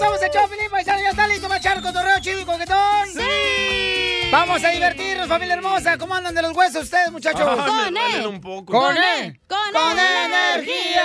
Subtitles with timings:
[0.00, 1.00] somos el Chopin, paisano.
[1.00, 3.08] ¿Ya está listo para echar cotorreo chido y coquetón?
[3.14, 4.28] ¡Sí!
[4.32, 5.98] Vamos a divertirnos, familia hermosa.
[5.98, 7.42] ¿Cómo andan de los huesos ustedes, muchachos?
[7.44, 8.26] Ah, Con E.
[8.26, 8.72] un poco.
[8.72, 8.96] Con Con.
[8.96, 9.40] E.
[9.46, 10.24] Con Con E.
[10.24, 11.04] energía.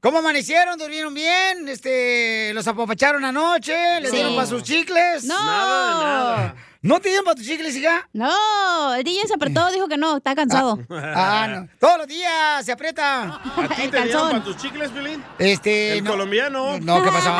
[0.00, 0.78] ¿Cómo amanecieron?
[0.78, 1.68] ¿Durmieron bien?
[1.68, 4.00] Este, ¿Los apapacharon anoche?
[4.00, 4.16] ¿Les Sí.
[4.16, 5.24] dieron para sus chicles?
[5.24, 5.34] No.
[5.44, 6.54] Nada de nada.
[6.82, 8.08] ¿No te dieron para tus chicles, hija?
[8.14, 10.78] No, el DJ se apretó, dijo que no, está cansado.
[10.88, 11.68] Ah, no.
[11.78, 13.24] Todos los días se aprieta.
[13.56, 15.22] ¿A ti te dieron para tus chicles, Pilín?
[15.38, 15.98] Este.
[15.98, 16.12] El no.
[16.12, 16.78] colombiano.
[16.80, 17.30] No, ¿qué pasó?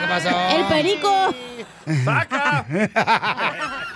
[0.00, 0.30] ¿Qué pasó?
[0.56, 1.34] El perico.
[2.04, 2.66] ¡Saca!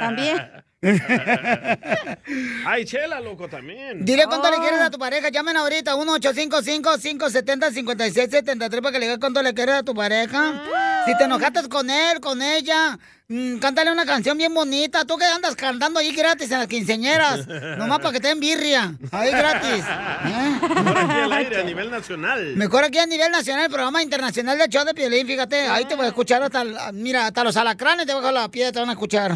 [0.00, 0.64] También.
[2.66, 4.02] Ay, chela, loco, también.
[4.02, 5.28] Dile cuánto le quieres a tu pareja.
[5.28, 10.62] Llamen ahorita 1-855-570-5673 para que le digas cuánto le quieres a tu pareja.
[11.04, 15.04] Si te enojaste con él, con ella, mm, cántale una canción bien bonita.
[15.04, 17.46] Tú que andas cantando ahí gratis en las quinceñeras.
[17.78, 18.94] Nomás para que te den birria.
[19.12, 19.84] Ahí gratis.
[20.84, 22.56] Por aquí al aire, a nivel nacional.
[22.56, 25.68] Mejor aquí a nivel nacional, el programa internacional de show de Piolín, fíjate.
[25.68, 28.80] Ahí te voy a escuchar hasta, mira, hasta los alacranes debajo de la piedra te
[28.80, 29.32] van a escuchar.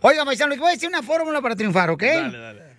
[0.00, 2.02] Oiga, paisano, les voy a decir una fórmula para triunfar, ¿ok?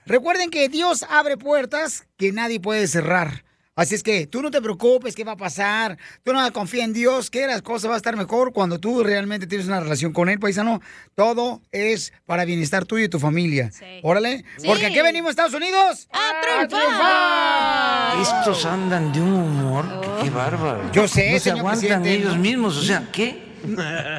[0.06, 3.44] Recuerden que Dios abre puertas que nadie puede cerrar.
[3.76, 6.00] Así es que tú no te preocupes qué va a pasar.
[6.24, 9.46] Tú no confía en Dios que las cosas van a estar mejor cuando tú realmente
[9.46, 10.82] tienes una relación con Él, paisano.
[11.14, 13.70] Todo es para bienestar tuyo y tu familia.
[14.02, 14.44] Órale.
[14.66, 16.08] Porque aquí venimos, Estados Unidos.
[16.12, 18.20] ¡A triunfar!
[18.40, 20.92] Estos andan de un humor, que qué bárbaro.
[20.92, 22.14] Yo sé, No se aguantan presidente.
[22.16, 23.47] ellos mismos, o sea, ¿qué?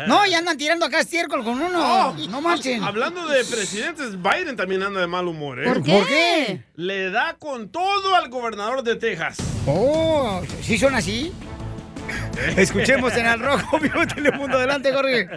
[0.07, 1.79] No, y andan tirando acá estiércol con uno.
[2.09, 2.83] Oh, no marchen.
[2.83, 5.65] Hablando de presidentes, Biden también anda de mal humor, ¿eh?
[5.65, 5.93] ¿Por qué?
[5.93, 6.63] ¿Por qué?
[6.77, 9.39] Le da con todo al gobernador de Texas.
[9.67, 11.33] Oh, ¿sí son así?
[12.57, 14.57] Escuchemos en Al Rojo, vivo Telemundo.
[14.59, 15.29] Adelante, Jorge.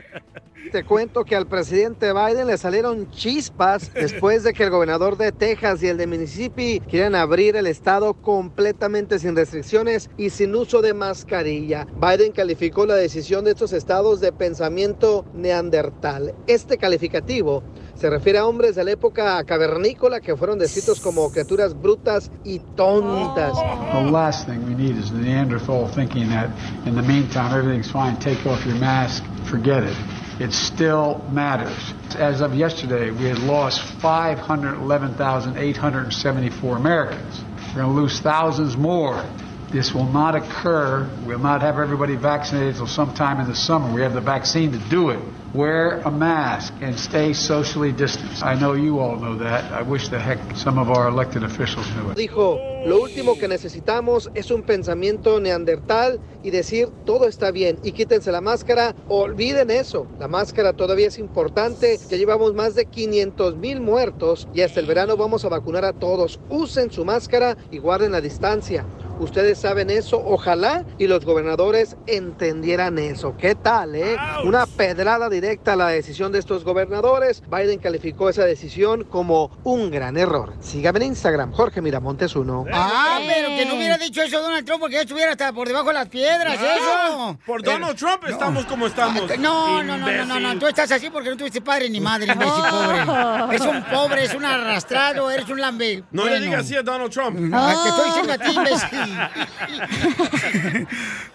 [0.69, 5.31] Te cuento que al presidente Biden le salieron chispas después de que el gobernador de
[5.31, 10.81] Texas y el de Mississippi quieran abrir el estado completamente sin restricciones y sin uso
[10.81, 11.87] de mascarilla.
[11.99, 16.35] Biden calificó la decisión de estos estados de pensamiento neandertal.
[16.47, 17.63] Este calificativo
[17.95, 22.59] se refiere a hombres de la época cavernícola que fueron descritos como criaturas brutas y
[22.75, 23.53] tontas.
[23.91, 26.49] The last thing we need is Neanderthal thinking that
[26.85, 30.10] in the meantime everything's fine, take off your mask, forget it.
[30.41, 31.93] It still matters.
[32.15, 37.43] As of yesterday, we had lost 511,874 Americans.
[37.67, 39.23] We're going to lose thousands more.
[39.71, 41.07] This will not occur.
[41.27, 43.93] We'll not have everybody vaccinated until sometime in the summer.
[43.93, 45.19] We have the vaccine to do it.
[45.53, 48.41] Wear a mask and stay socially distanced.
[48.41, 49.69] I know you all know that.
[49.73, 52.17] I wish the heck some of our elected officials knew it.
[52.17, 57.91] Dijo, lo último que necesitamos es un pensamiento neandertal y decir todo está bien y
[57.91, 60.07] quítense la máscara, olviden eso.
[60.19, 64.85] La máscara todavía es importante, ya llevamos más de 500 mil muertos y hasta el
[64.85, 66.39] verano vamos a vacunar a todos.
[66.49, 68.85] Usen su máscara y guarden la distancia.
[69.19, 73.35] Ustedes saben eso, ojalá y los gobernadores entendieran eso.
[73.37, 74.17] ¿Qué tal, eh?
[74.45, 77.41] Una pedrada directa a la decisión de estos gobernadores.
[77.49, 80.53] Biden calificó esa decisión como un gran error.
[80.61, 82.65] Sígame en Instagram, Jorge Miramontes 1.
[82.71, 85.87] Ah, pero que no hubiera dicho eso Donald Trump porque ya estuviera hasta por debajo
[85.87, 86.75] de las piedras, Ah,
[87.07, 87.39] eso.
[87.45, 89.23] Por Pero- Donald Trump estamos como estamos.
[89.39, 92.31] No, no, no, no, no, no, tú estás así porque no tuviste padre ni madre,
[92.31, 93.55] imbécil pobre.
[93.55, 96.03] Es un pobre, es un arrastrado, eres un lambe.
[96.11, 96.45] No le Bueno.
[96.45, 97.37] digas así a Donald Trump.
[97.53, 99.17] Ah, Te estoy diciendo a ti, imbécil.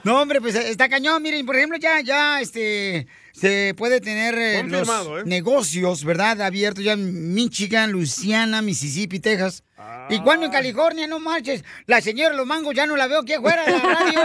[0.04, 1.22] No, hombre, pues está cañón.
[1.22, 3.06] Miren, por ejemplo, ya, ya, este,
[3.38, 5.22] se puede tener eh, los ¿eh?
[5.26, 6.40] negocios, ¿verdad?
[6.40, 9.62] Abiertos ya en Michigan, Louisiana, Mississippi, Texas.
[10.08, 11.06] ¿Y cuando en California?
[11.06, 11.62] No marches.
[11.86, 14.20] La señora Los Mangos ya no la veo aquí afuera de la radio.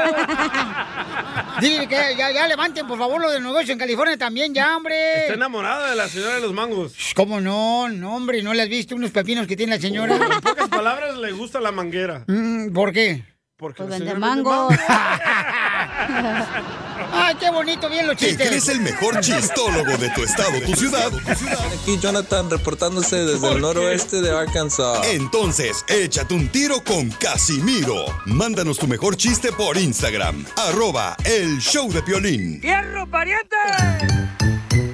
[1.62, 5.24] Dile que ya, ya levanten, por favor, lo del negocio en California también, ya, hombre.
[5.24, 6.94] Está enamorada de la señora de los mangos.
[7.14, 7.90] ¿Cómo no?
[7.90, 10.16] No, hombre, ¿no le has visto unos pepinos que tiene la señora?
[10.16, 12.24] En pocas palabras, le gusta la manguera.
[12.28, 13.26] Mm, ¿Por qué?
[13.58, 14.74] Porque Pues vende mangos.
[17.12, 17.90] ¡Ay, qué bonito!
[17.90, 18.70] Bien los ¿Te chistes.
[18.70, 21.12] el mejor chistólogo de tu estado, tu ciudad?
[21.28, 25.06] Aquí Jonathan reportándose desde el noroeste de Arkansas.
[25.08, 28.06] Entonces, échate un tiro con Casimiro.
[28.26, 30.46] Mándanos tu mejor chiste por Instagram.
[30.56, 32.62] Arroba el show de Piolín.
[32.62, 33.56] ¡Fierro, pariente!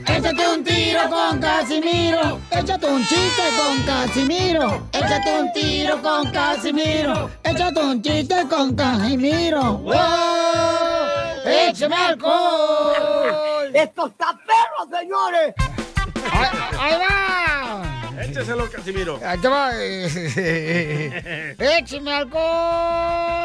[0.08, 2.42] ¡Échate Échate un tiro con Casimiro.
[2.50, 4.88] Échate un chiste con Casimiro.
[4.92, 7.30] Échate un tiro con Casimiro.
[7.44, 9.78] Échate un chiste con Casimiro.
[9.78, 11.27] ¡Wow!
[11.48, 13.72] ¡Échame alcohol!
[13.74, 15.54] ¡Esto está perro, señores!
[16.32, 16.50] ¡Ahí,
[16.80, 18.24] ahí va!
[18.24, 19.20] Écheselo, Casimiro.
[19.24, 19.72] Ahí te va.
[21.78, 22.12] ¡Échame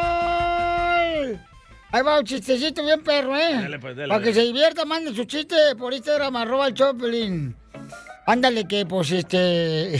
[0.03, 1.39] alcohol!
[1.91, 3.53] Ahí va un chistecito bien perro, ¿eh?
[3.53, 4.41] Dale, pues, dale, Para que dale.
[4.41, 7.55] se divierta, mande su chiste por Instagram, arroba el Choplin.
[8.25, 9.93] Ándale que, pues, este...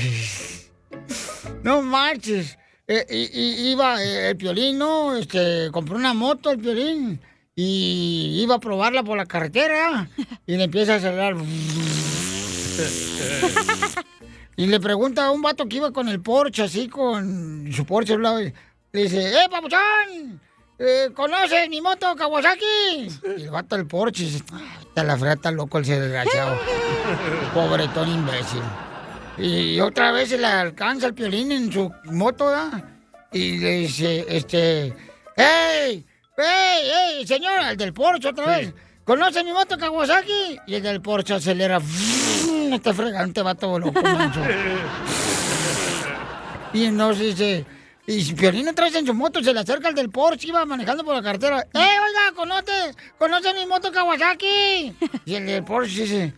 [1.64, 2.58] no marches.
[2.88, 5.16] Eh, y, y- iba eh, el Piolín, ¿no?
[5.16, 7.22] Este, compró una moto el Piolín.
[7.56, 10.10] Y iba a probarla por la carretera.
[10.48, 11.36] Y le empieza a acelerar.
[14.56, 18.18] Y le pregunta a un vato que iba con el Porsche, así, con su Porsche
[18.20, 18.54] Le
[18.92, 20.40] dice, ¡eh, papuchón!
[20.78, 23.08] Eh, ¿Conoces mi moto Kawasaki?
[23.38, 26.58] Y el vato del Porsche dice, "Ah, está la frata loco el desgraciado.
[27.54, 28.62] Pobretón imbécil.
[29.38, 32.84] Y otra vez se le alcanza el piolín en su moto, ¿verdad?
[33.32, 34.94] Y le dice, este,
[35.36, 36.06] ¡Ey!
[36.38, 36.90] ¡Ey!
[37.20, 37.28] ¡Ey!
[37.28, 38.74] Señor, el del Porsche otra vez.
[39.04, 40.60] ¿Conoce mi moto Kawasaki?
[40.68, 41.80] Y el del Porsche acelera.
[42.72, 44.40] Este fregante vato loco, mancho.
[46.74, 47.66] Y entonces dice,
[48.08, 51.04] y Piolín otra vez en su moto se le acerca el del Porsche, iba manejando
[51.04, 51.60] por la carretera.
[51.74, 54.96] ¡Eh, oiga, conoce, conoce mi moto Kawasaki!
[55.26, 56.34] Y el del Porsche dice,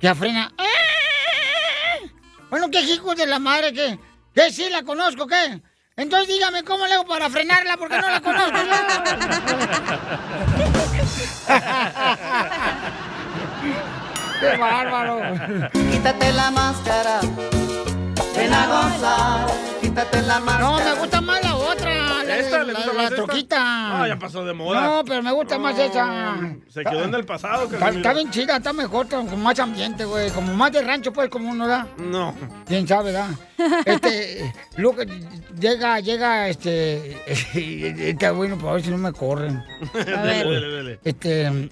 [0.00, 0.52] ya frena.
[0.58, 2.10] "Eh".
[2.50, 3.98] Bueno, qué hijos de la madre, que,
[4.34, 5.60] que sí la conozco, ¿qué?
[5.98, 8.68] Entonces dígame cómo le hago para frenarla, porque no la conozco yo.
[14.40, 15.20] ¡Qué bárbaro!
[15.72, 17.18] Quítate la máscara.
[18.36, 19.48] Ven a gozar.
[19.80, 20.70] Quítate la máscara.
[20.70, 21.54] No, me gusta más la,
[22.38, 22.64] ¿Esta?
[22.64, 23.16] ¿Le la, gusta la más esta?
[23.16, 23.56] troquita.
[24.02, 24.80] Ah, ya pasó de moda.
[24.80, 26.36] No, pero me gusta más esa.
[26.68, 30.30] Se quedó en el pasado, Está, está bien chida, está mejor, con más ambiente, güey.
[30.30, 31.86] Como más de rancho, pues, como uno da.
[31.98, 32.34] No.
[32.66, 33.28] ¿Quién sabe, da?
[33.84, 35.02] Este, luego
[35.58, 37.16] llega, llega, este...
[38.10, 39.62] Está bueno, para ver si no me corren.
[39.94, 40.46] A ver.
[40.46, 41.00] Dele, dele.
[41.04, 41.70] Este...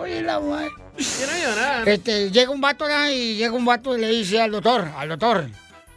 [0.00, 0.70] Oye, la madre.
[0.96, 1.88] Quiero llorar.
[1.88, 3.08] Este, llega un vato ¿verdad?
[3.10, 5.46] y llega un vato y le dice al doctor, al doctor.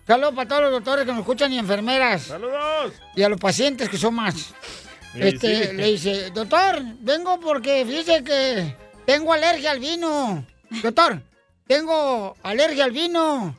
[0.05, 2.23] Saludos para todos los doctores que nos escuchan y enfermeras.
[2.23, 2.93] ¡Saludos!
[3.15, 4.53] Y a los pacientes que son más.
[5.15, 5.73] Este, sí.
[5.75, 8.75] le dice, doctor, vengo porque fíjese que
[9.05, 10.45] tengo alergia al vino.
[10.83, 11.21] Doctor,
[11.65, 13.57] tengo alergia al vino.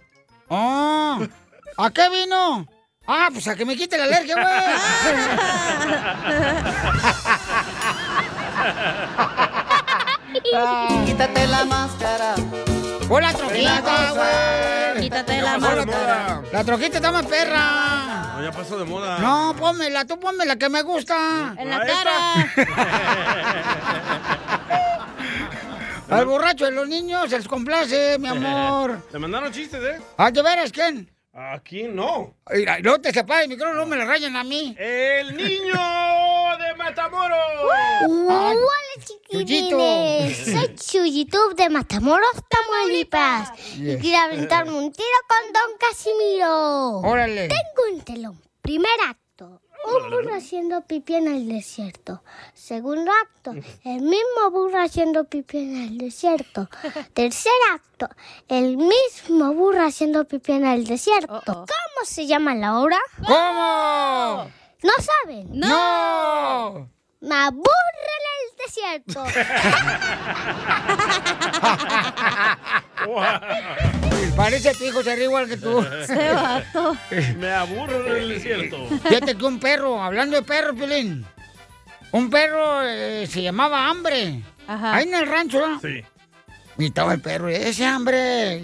[0.49, 1.19] Oh,
[1.79, 2.69] ¿a qué vino?
[3.09, 4.47] Ah, pues a que me quite la alergia, güey.
[11.07, 12.35] Quítate la máscara.
[13.09, 15.03] ¡Pon la troquita, güey!
[15.03, 16.43] Quítate la moda.
[16.53, 18.33] La troquita está más perra.
[18.35, 19.19] No, ya pasó de moda.
[19.19, 21.55] No, pónmela, tú pónmela que me gusta.
[21.57, 22.53] En la cara.
[26.11, 29.01] Al borracho de los niños se les complace, mi amor.
[29.13, 30.01] ¿Te mandaron chistes, eh?
[30.17, 31.11] ¿Ah, de veras quién?
[31.33, 32.35] Aquí no.
[32.53, 34.75] Mira, no te separes el micrófono, no me la rayan a mí.
[34.79, 35.75] ¡El niño
[36.59, 37.39] de Matamoros!
[38.09, 38.55] Hola
[39.45, 39.79] Chuyito.
[40.35, 46.99] soy Chuyitub de Matamoros, Tamaulipas y quiero aventarme un tiro con Don Casimiro.
[47.01, 47.49] Órale.
[47.49, 48.41] Tengo un telón.
[48.63, 52.23] Primer acto, un burro haciendo pipí en el desierto.
[52.55, 53.53] Segundo acto,
[53.85, 56.69] el mismo burro haciendo pipí en el desierto.
[57.15, 58.09] Tercer acto,
[58.49, 61.43] el mismo burro haciendo pipí en el desierto.
[61.45, 62.99] ¿Cómo se llama la obra?
[63.27, 64.51] ¿Cómo?
[64.83, 65.49] ¿No saben?
[65.53, 66.91] ¡No!
[67.21, 67.67] Me aburre
[68.37, 69.25] el desierto.
[74.37, 75.85] Parece que tu hijo se ríe igual que tú.
[76.07, 76.97] Se vato.
[77.39, 78.87] Me aburre el desierto.
[79.03, 81.27] Fíjate que un perro, hablando de perro, Pilín.
[82.13, 82.83] Un perro
[83.27, 84.43] se llamaba Hambre.
[84.69, 84.95] Ajá.
[84.97, 85.81] Ahí en el rancho, ¿no?
[85.81, 86.05] Sí.
[86.79, 88.63] Y estaba el perro, ese hambre.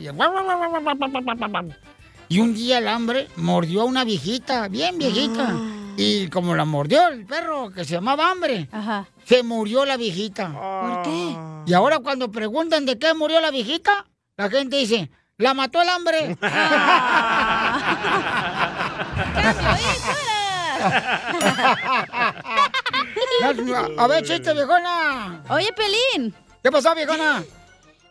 [2.29, 5.55] Y un día el hambre mordió a una viejita, bien viejita.
[5.97, 9.07] Y como la mordió el perro, que se llamaba hambre, Ajá.
[9.25, 10.53] se murió la viejita.
[10.53, 11.37] ¿Por qué?
[11.67, 14.07] Y ahora cuando preguntan de qué murió la viejita,
[14.37, 16.37] la gente dice, la mató el hambre.
[23.99, 25.43] a ver, chiste, viejona.
[25.49, 26.35] Oye, Pelín.
[26.63, 27.43] ¿Qué pasó, viejona?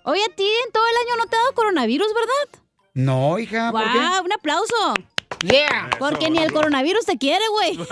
[0.03, 2.61] Oye, a ti en todo el año no te ha dado coronavirus, ¿verdad?
[2.93, 3.97] No, hija, ¿por qué?
[3.97, 4.25] ¡Wow!
[4.25, 4.93] ¡Un aplauso!
[5.43, 5.89] Yeah.
[5.99, 7.77] Porque ni el coronavirus te quiere, güey.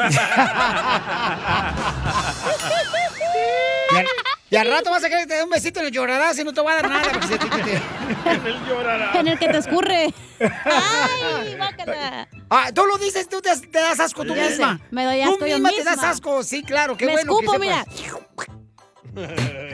[3.91, 4.05] Y al,
[4.51, 6.43] y al rato vas a querer que te dé un besito y le llorarás y
[6.43, 7.11] no te va a dar nada.
[7.11, 7.73] porque se te quite.
[8.45, 9.11] Él llorará.
[9.19, 10.13] En el que te escurre.
[10.39, 12.27] ¡Ay, guácala!
[12.51, 14.79] Ah, tú lo dices, tú te, te das asco tú Ya sé, misma.
[14.91, 16.09] me doy Tú asco yo misma te das misma.
[16.11, 17.31] asco, sí, claro, qué Me bueno.
[17.33, 17.83] escupo, que mira.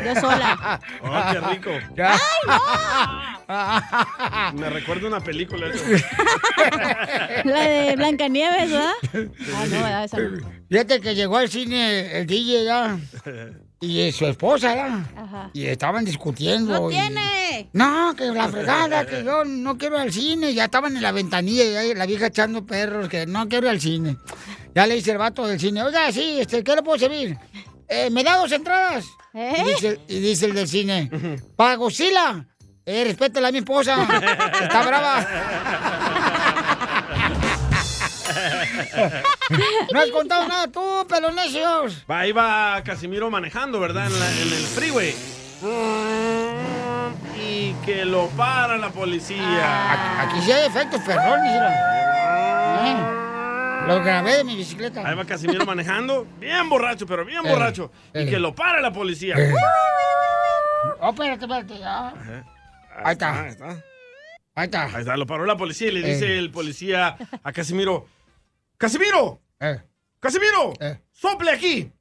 [0.06, 0.80] Yo sola.
[1.02, 1.72] Oh, qué rico.
[3.48, 5.68] ¡Ay, Me recuerda una película.
[5.68, 5.84] eso.
[7.46, 8.92] La de Blancanieves, ¿verdad?
[9.14, 10.04] Ah, no, ¿verdad?
[10.06, 10.52] esa no.
[10.70, 12.98] Fíjate que llegó al cine el DJ ya.
[13.82, 15.06] Y eh, su esposa, ¿ya?
[15.16, 15.50] Ajá.
[15.54, 16.74] Y estaban discutiendo.
[16.80, 17.70] ¡No y- tiene!
[17.74, 20.54] No, que la fregada, que yo no quiero ir al cine.
[20.56, 23.72] Ya estaban en la ventanilla y ahí la vieja echando perros, que no quiero ir
[23.74, 24.18] al cine.
[24.74, 27.38] Ya le dice el vato del cine, oiga, sí, este, ¿qué le puedo servir?
[27.88, 29.06] "Eh, ¿Me da dos entradas?
[29.34, 29.56] ¿Eh?
[29.60, 31.10] Y, dice, y dice el del cine,
[31.56, 32.46] para Godzilla.
[32.86, 33.98] Eh, respétela a mi esposa.
[34.62, 35.28] Está brava.
[39.92, 42.04] No has contado nada tú, pelonesios.
[42.10, 44.06] Va, ahí va Casimiro manejando, ¿verdad?
[44.08, 45.16] En, la- en el freeway.
[47.44, 50.22] Y que lo para la policía.
[50.22, 51.72] Aquí sí hay efectos perrones, mira.
[53.88, 55.08] Lo grabé de mi bicicleta.
[55.08, 57.92] Ahí va Casimiro manejando, bien borracho, pero bien Eh, borracho.
[58.14, 58.24] eh.
[58.24, 59.36] Y que lo para la policía.
[59.38, 59.54] Eh.
[61.00, 62.14] Oh, espérate, espérate, ya.
[63.04, 63.44] Ahí está.
[63.44, 63.68] Ahí está.
[64.56, 64.84] Ahí está.
[64.86, 66.14] Ahí está, lo paró la policía y le Eh.
[66.14, 68.08] dice el policía a Casimiro,
[68.78, 69.42] ¡Casimiro!
[69.60, 69.82] Eh.
[70.20, 70.74] ¡Casimiro!
[70.80, 71.00] Eh.
[71.12, 71.92] ¡Sople aquí!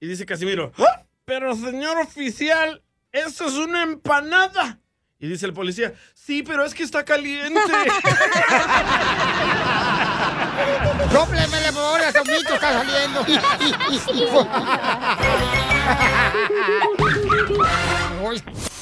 [0.00, 1.02] Y dice Casimiro, "¡Ah!
[1.24, 4.78] pero señor oficial, eso es una empanada.
[5.18, 7.60] Y dice el policía, sí, pero es que está caliente.
[11.12, 13.24] Sóplemele, por favor, ese humito está saliendo.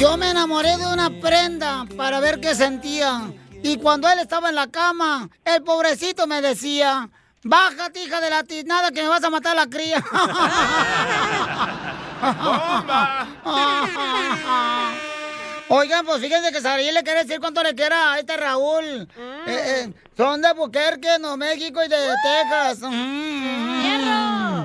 [0.00, 3.30] Yo me enamoré de una prenda para ver qué sentía.
[3.62, 7.10] Y cuando él estaba en la cama, el pobrecito me decía,
[7.44, 10.02] bájate, hija de la tiznada, que me vas a matar la cría.
[15.68, 18.86] Oigan, pues fíjense que Saraí le quiere decir cuánto le quiera a este Raúl.
[18.86, 19.06] Eh,
[19.46, 22.78] eh, son de Buquerque, Nuevo México y de Texas.
[22.90, 24.64] Mm.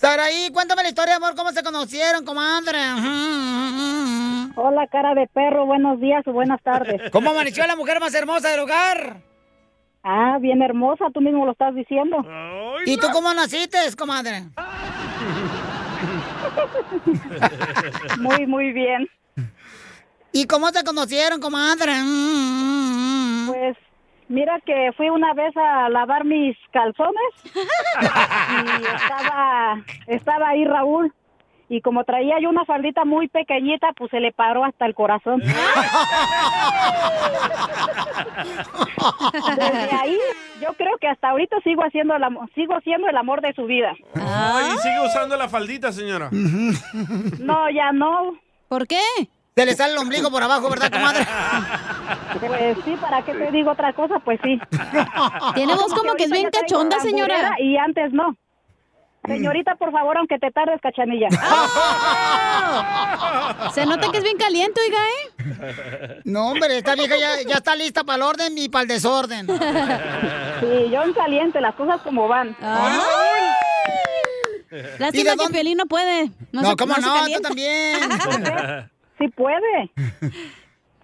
[0.00, 2.78] Saraí, cuéntame la historia, amor, cómo se conocieron, comadre.
[4.58, 6.98] Hola, cara de perro, buenos días o buenas tardes.
[7.12, 9.18] ¿Cómo amaneció la mujer más hermosa del hogar?
[10.02, 12.24] Ah, bien hermosa, tú mismo lo estás diciendo.
[12.86, 14.44] ¿Y tú cómo naciste, comadre?
[18.20, 19.08] Muy, muy bien.
[20.32, 21.92] ¿Y cómo se conocieron, comadre?
[23.48, 23.76] Pues
[24.28, 31.12] mira que fui una vez a lavar mis calzones y estaba, estaba ahí Raúl.
[31.68, 35.40] Y como traía yo una faldita muy pequeñita, pues se le paró hasta el corazón.
[39.56, 40.18] Desde ahí,
[40.60, 43.64] yo creo que hasta ahorita sigo haciendo el amor, sigo siendo el amor de su
[43.64, 43.92] vida.
[44.14, 46.30] Ay, sigue usando la faldita, señora.
[46.30, 48.38] No, ya no.
[48.68, 49.00] ¿Por qué?
[49.56, 51.26] Se le sale el ombligo por abajo, ¿verdad, comadre?
[52.46, 54.18] Pues sí, ¿para qué te digo otra cosa?
[54.18, 54.60] Pues sí.
[55.54, 57.56] Tiene voz como que es bien cachonda, señora.
[57.58, 58.36] Y antes no.
[59.26, 61.28] Señorita, por favor, aunque te tardes, cachanilla.
[63.74, 66.20] Se nota que es bien caliente, oiga, ¿eh?
[66.24, 69.46] No, hombre, esta vieja ya, ya está lista para el orden y para el desorden.
[69.46, 72.56] Sí, yo en caliente, las cosas como van.
[74.98, 76.26] Lástima que Piolín no puede.
[76.52, 77.26] No, No, se- ¿cómo se no?
[77.36, 77.98] Tú también.
[79.18, 79.90] Sí puede.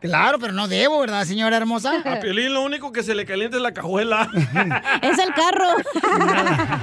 [0.02, 1.94] Claro, pero no debo, ¿verdad, señora hermosa?
[2.04, 4.28] A Piolín lo único que se le calienta es la cajuela.
[5.02, 5.68] Es el carro.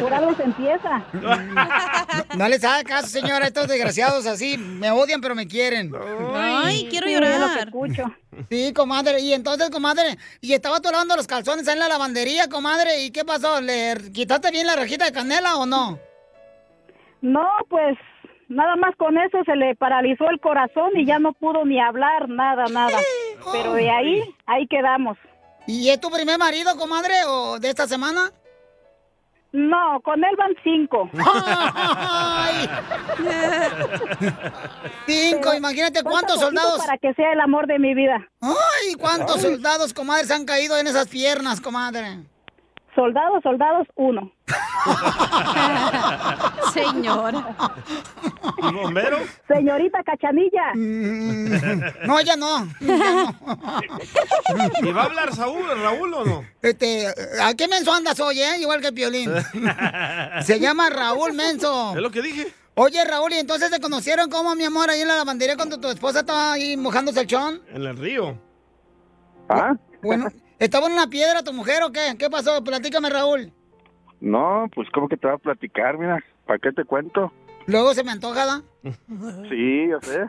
[0.00, 1.04] Por algo se empieza.
[1.12, 1.36] No,
[2.36, 3.46] no les haga caso, señora.
[3.46, 5.92] Estos desgraciados así me odian, pero me quieren.
[6.34, 7.68] Ay, quiero es lo que llorar.
[7.68, 8.04] escucho.
[8.50, 9.20] Sí, comadre.
[9.20, 13.04] Y entonces, comadre, y estaba lavando los calzones ahí en la lavandería, comadre.
[13.04, 13.60] ¿Y qué pasó?
[13.60, 15.98] ¿Le quitaste bien la rejita de canela o no?
[17.20, 17.96] No, pues
[18.54, 22.28] nada más con eso se le paralizó el corazón y ya no pudo ni hablar,
[22.28, 22.98] nada, nada.
[23.52, 25.18] Pero de ahí, ahí quedamos.
[25.66, 28.30] ¿Y es tu primer marido, comadre, o de esta semana?
[29.52, 31.08] No, con él van cinco.
[31.14, 32.68] Ay.
[35.06, 36.78] Cinco, Pero, imagínate cuántos soldados.
[36.84, 38.28] Para que sea el amor de mi vida.
[38.40, 42.24] Ay, cuántos soldados, comadre, se han caído en esas piernas, comadre.
[42.94, 44.30] Soldados, soldados, uno.
[46.72, 47.56] Señora.
[48.58, 49.18] ¿Y bombero?
[49.48, 50.74] Señorita Cachanilla.
[50.74, 52.68] No, ella no.
[52.80, 53.34] ella no.
[54.82, 56.44] ¿Y va a hablar Saúl, Raúl o no?
[56.62, 57.08] Este,
[57.42, 58.58] ¿a qué menso andas hoy, eh?
[58.60, 59.32] Igual que Piolín.
[60.42, 61.94] Se llama Raúl Menso.
[61.96, 62.52] Es lo que dije.
[62.76, 65.88] Oye, Raúl, ¿y entonces se conocieron cómo, mi amor, ahí en la lavandería cuando tu
[65.88, 67.60] esposa estaba ahí mojándose el chón?
[67.72, 68.38] En el río.
[69.48, 69.74] ¿Ah?
[70.02, 70.28] Bueno,
[70.64, 72.14] ¿estaba en una piedra tu mujer o qué?
[72.18, 72.62] ¿Qué pasó?
[72.64, 73.52] Platícame, Raúl.
[74.20, 76.18] No, pues como que te va a platicar, mira.
[76.46, 77.32] ¿Para qué te cuento?
[77.66, 78.62] Luego se me antoja, ¿da?
[79.48, 80.20] Sí, yo sé.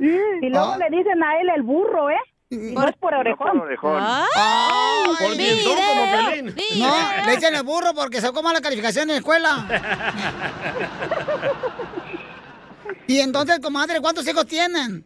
[0.42, 2.18] Y luego le dicen a él el burro, ¿eh?
[2.48, 3.58] Y no es por orejón.
[3.58, 3.98] por orejón.
[4.00, 6.54] Ay, Por Pelín.
[6.78, 6.94] No,
[7.26, 9.66] le dicen el burro porque sacó mala calificación en la escuela.
[13.08, 15.04] y entonces, comadre, ¿cuántos hijos tienen?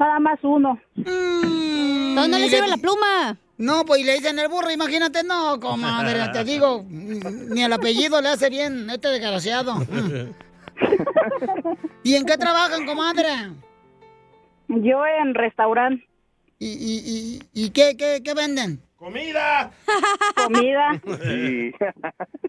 [0.00, 0.80] Nada más uno.
[0.96, 3.36] ¿Dónde le sirve la pluma?
[3.58, 8.22] No, pues y le dicen el burro, imagínate, no, comadre, te digo, ni el apellido
[8.22, 9.74] le hace bien, este desgraciado.
[12.02, 13.28] ¿Y en qué trabajan, comadre?
[14.68, 16.02] Yo en restaurante.
[16.58, 18.80] ¿Y, y, y, y qué, qué, qué venden?
[18.96, 19.70] ¡Comida!
[20.46, 21.00] Comida.
[21.22, 21.72] Sí.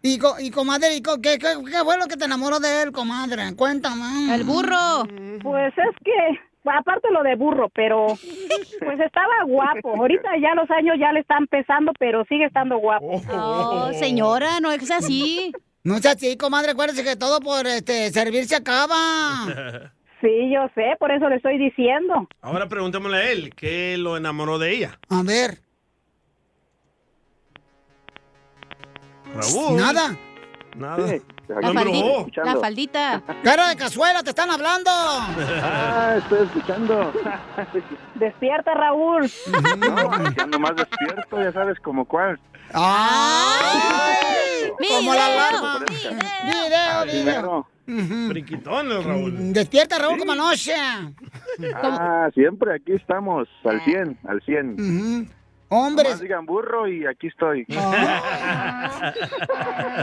[0.04, 2.82] Y, co- y comadre, ¿y co- qué, qué, qué fue lo que te enamoró de
[2.82, 3.56] él, comadre?
[3.56, 4.34] Cuéntame.
[4.34, 5.04] El burro.
[5.44, 9.96] Pues es que, aparte lo de burro, pero pues estaba guapo.
[9.96, 13.22] Ahorita ya los años ya le están pesando, pero sigue estando guapo.
[13.32, 15.52] Oh, señora, no es así.
[15.84, 18.92] No es así, comadre, acuérdese que todo por este servir se acaba.
[20.22, 22.28] Sí, yo sé, por eso le estoy diciendo.
[22.42, 25.00] Ahora preguntémosle a él, ¿qué lo enamoró de ella?
[25.10, 25.58] A ver.
[29.34, 29.78] Raúl.
[29.78, 30.16] Nada.
[30.76, 31.08] Nada.
[31.08, 31.22] Sí,
[31.60, 33.22] La, faldi- la faldita.
[33.44, 34.90] Cara de cazuela, te están hablando.
[34.94, 37.12] Ah, estoy escuchando.
[38.16, 39.30] Despierta, Raúl.
[39.78, 42.40] No, ya nomás despierto, ya sabes como cuál.
[42.74, 44.72] ¡Ay!
[44.90, 45.80] Como la alarma.
[45.88, 47.68] Video, video.
[47.88, 49.54] El Raúl.
[49.54, 50.74] Despierta, Raúl, como anoche.
[51.76, 55.30] Ah, siempre aquí estamos, al 100, al 100.
[55.74, 56.10] Hombres.
[56.10, 57.66] Nomás digan burro y aquí estoy.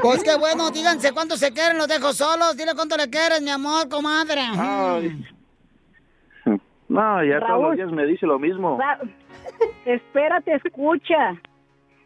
[0.03, 2.57] Pues qué bueno, díganse cuánto se quieren, los dejo solos.
[2.57, 4.41] Dile cuánto le quieres, mi amor, comadre.
[4.57, 5.25] Ay.
[6.89, 7.63] No, ya todos Raúl.
[7.69, 8.79] los días me dice lo mismo.
[8.79, 8.99] Ra-
[9.85, 11.35] Espérate, escucha.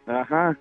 [0.06, 0.56] Ajá.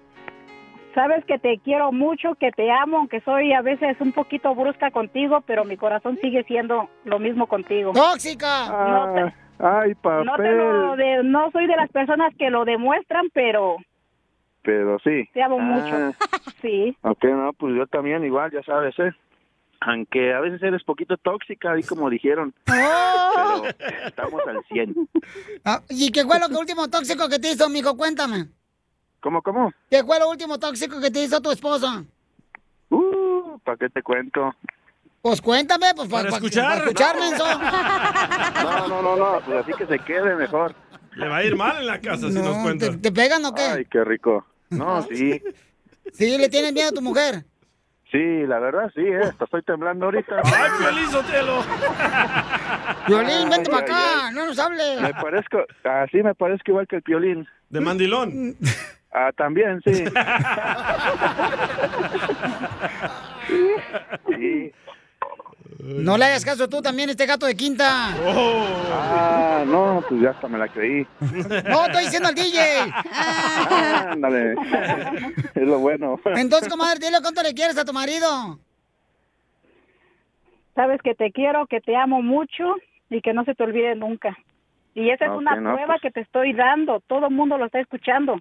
[0.94, 4.92] Sabes que te quiero mucho, que te amo, aunque soy a veces un poquito brusca
[4.92, 7.94] contigo, pero mi corazón sigue siendo lo mismo contigo.
[7.94, 8.68] ¡Tóxica!
[8.70, 10.98] No te- Ay, No, te lo papel.
[10.98, 13.78] de- no soy de las personas que lo demuestran, pero
[14.64, 15.28] Pero sí.
[15.34, 16.18] te amo Ah, mucho.
[16.62, 16.96] Sí.
[17.02, 19.12] Ok, no, pues yo también igual, ya sabes, ¿eh?
[19.82, 22.54] Aunque a veces eres poquito tóxica, ahí como dijeron.
[23.34, 23.64] Oh.
[23.78, 24.94] Pero estamos al 100.
[25.66, 27.96] Ah, ¿Y qué fue lo que último tóxico que te hizo, mijo?
[27.98, 28.46] Cuéntame.
[29.20, 29.72] ¿Cómo, cómo?
[29.90, 32.04] ¿Qué fue lo último tóxico que te hizo tu esposa?
[32.90, 34.54] Uh, ¿para qué te cuento?
[35.22, 36.64] Pues cuéntame, pues Para pa- pa- escuchar.
[36.66, 37.46] Para escuchar, menso.
[38.64, 40.74] No, no, no, no, pues así que se quede mejor.
[41.16, 42.90] Le va a ir mal en la casa si nos No, cuenta.
[42.92, 43.62] ¿te, te pegan o qué?
[43.62, 44.46] Ay, qué rico.
[44.70, 45.42] No, sí,
[46.14, 47.46] Sí, le tienes miedo a tu mujer.
[48.12, 49.20] sí, la verdad sí, ¿eh?
[49.24, 50.36] Hasta estoy temblando ahorita.
[50.44, 51.64] ¡Ay, Piolín Sotelo!
[53.08, 55.02] Violín, vente para acá, ay, no nos hables.
[55.02, 57.48] Me parezco, así me parezco igual que el piolín.
[57.70, 58.56] De mandilón.
[59.14, 60.06] Ah, también, sí.
[63.48, 64.72] Sí.
[65.84, 68.16] No le hagas caso tú también, este gato de quinta.
[68.26, 68.66] Oh.
[68.94, 71.06] Ah, no, pues ya hasta me la creí.
[71.70, 72.60] No, estoy diciendo al DJ.
[74.12, 74.56] Ándale.
[75.56, 76.20] Es lo bueno.
[76.36, 78.60] Entonces, comadre, dile cuánto le quieres a tu marido.
[80.76, 82.76] Sabes que te quiero, que te amo mucho
[83.10, 84.38] y que no se te olvide nunca.
[84.94, 86.02] Y esa es una no, prueba pues.
[86.02, 87.00] que te estoy dando.
[87.08, 88.38] Todo el mundo lo está escuchando.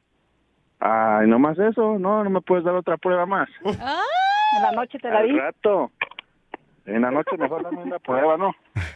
[0.78, 1.98] Ay, nomás eso.
[1.98, 3.48] No, no me puedes dar otra prueba más.
[3.64, 5.38] En la noche te la Al di.
[5.38, 5.90] rato.
[6.90, 8.54] En la noche mejor dame una prueba, ¿no?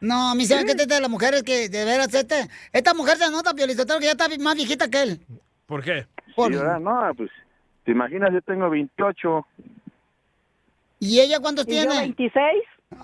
[0.00, 3.16] No, a mí se me que de las mujeres que de veras este, esta mujer
[3.18, 5.20] se nota, Piolizotero, que ya está más viejita que él.
[5.66, 6.08] ¿Por qué?
[6.34, 6.80] Por- Sí, ¿verdad?
[6.80, 7.30] No, pues,
[7.84, 9.46] te imaginas, yo tengo 28,
[10.98, 12.00] ¿Y ella cuántos Y yo tiene?
[12.00, 12.42] 26.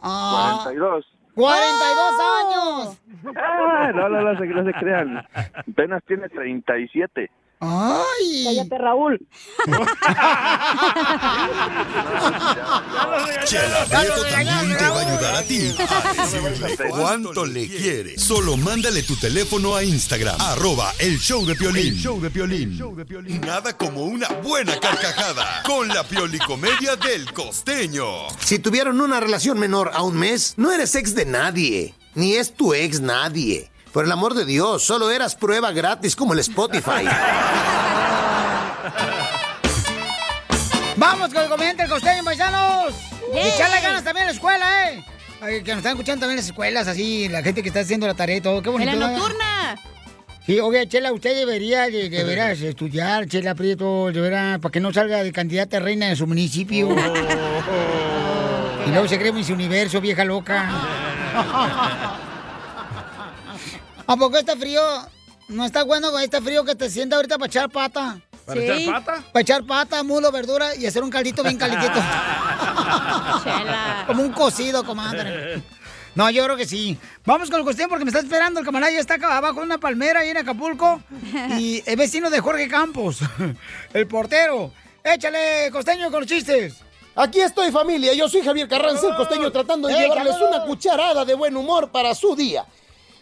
[0.03, 1.07] Ah, 42.
[1.35, 3.03] 42 años.
[3.37, 5.25] Ah, no, no, no, se, no se crean.
[5.69, 7.31] Apenas tiene 37.
[7.61, 8.45] Ay.
[8.45, 9.19] Cállate, Raúl.
[13.45, 18.19] Chela Prieto también te va a ayudar a ti a decirle cuánto le quiere.
[18.19, 21.95] Solo mándale tu teléfono a Instagram, arroba el show de Piolín.
[21.95, 23.41] El show de Piolín.
[23.41, 28.29] Nada como una buena carcajada con la piolicomedia del costeño.
[28.41, 32.55] Si tuvieron una relación menor a un mes, no eres ex de nadie, ni es
[32.55, 33.71] tu ex nadie.
[33.93, 37.05] Por el amor de Dios, solo eras prueba gratis como el Spotify.
[40.97, 42.95] Vamos con el comediante el costeño, paisanos.
[43.33, 43.49] Y Yay.
[43.51, 45.05] echarle ganas también a la escuela, ¿eh?
[45.41, 48.07] Ay, que nos están escuchando también en las escuelas, así, la gente que está haciendo
[48.07, 48.61] la tarea y todo.
[48.63, 48.93] Qué En bonito.
[48.97, 49.17] la ¿no?
[49.19, 49.77] nocturna.
[50.45, 54.81] Sí, oye, Chela, usted debería, de, de veras, estudiar, Chela Prieto, de veras, para que
[54.81, 56.89] no salga de candidata a reina de su municipio.
[58.87, 60.69] Y luego se cree Miss Universo, vieja loca.
[64.09, 64.81] ¿A poco está frío?
[65.49, 68.19] No está bueno con este frío que te sienta ahorita para echar pata.
[68.47, 69.25] ¿Para echar pata?
[69.31, 71.93] Para echar pata, mulo, verdura y hacer un caldito bien calientito.
[73.45, 74.05] Chela.
[74.07, 75.63] Como un cocido, comadre.
[76.15, 76.97] No, yo creo que sí.
[77.27, 78.91] Vamos con el cuestión porque me está esperando el camarada.
[78.91, 81.03] Ya está acá abajo de una palmera ahí en Acapulco.
[81.59, 83.19] Y es vecino de Jorge Campos,
[83.93, 84.73] el portero.
[85.05, 86.77] Échale, costeño, con los chistes.
[87.15, 91.27] Aquí estoy familia, yo soy Javier Carranza, el costeño, tratando de ¡Eh, llevarles una cucharada
[91.27, 92.65] de buen humor para su día.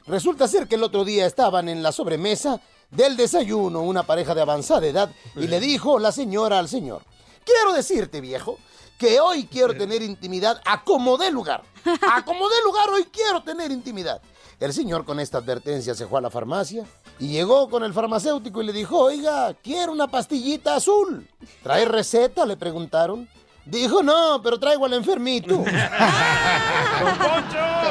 [0.06, 4.42] Resulta ser que el otro día estaban en la sobremesa del desayuno una pareja de
[4.42, 7.02] avanzada edad y le dijo la señora al señor,
[7.44, 8.58] quiero decirte viejo,
[8.98, 11.62] que hoy quiero tener intimidad a como dé lugar.
[12.10, 14.22] A como dé lugar hoy quiero tener intimidad.
[14.58, 16.86] El señor con esta advertencia se fue a la farmacia
[17.18, 21.28] y llegó con el farmacéutico y le dijo, oiga, quiero una pastillita azul.
[21.62, 22.46] ¿Trae receta?
[22.46, 23.28] Le preguntaron.
[23.66, 25.64] Dijo, no, pero traigo al enfermito.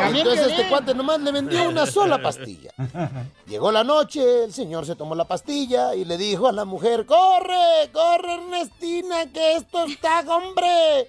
[0.07, 2.71] Entonces este cuate nomás le vendió una sola pastilla.
[3.45, 7.05] Llegó la noche, el señor se tomó la pastilla y le dijo a la mujer,
[7.05, 11.07] corre, corre Ernestina, que esto está, hombre.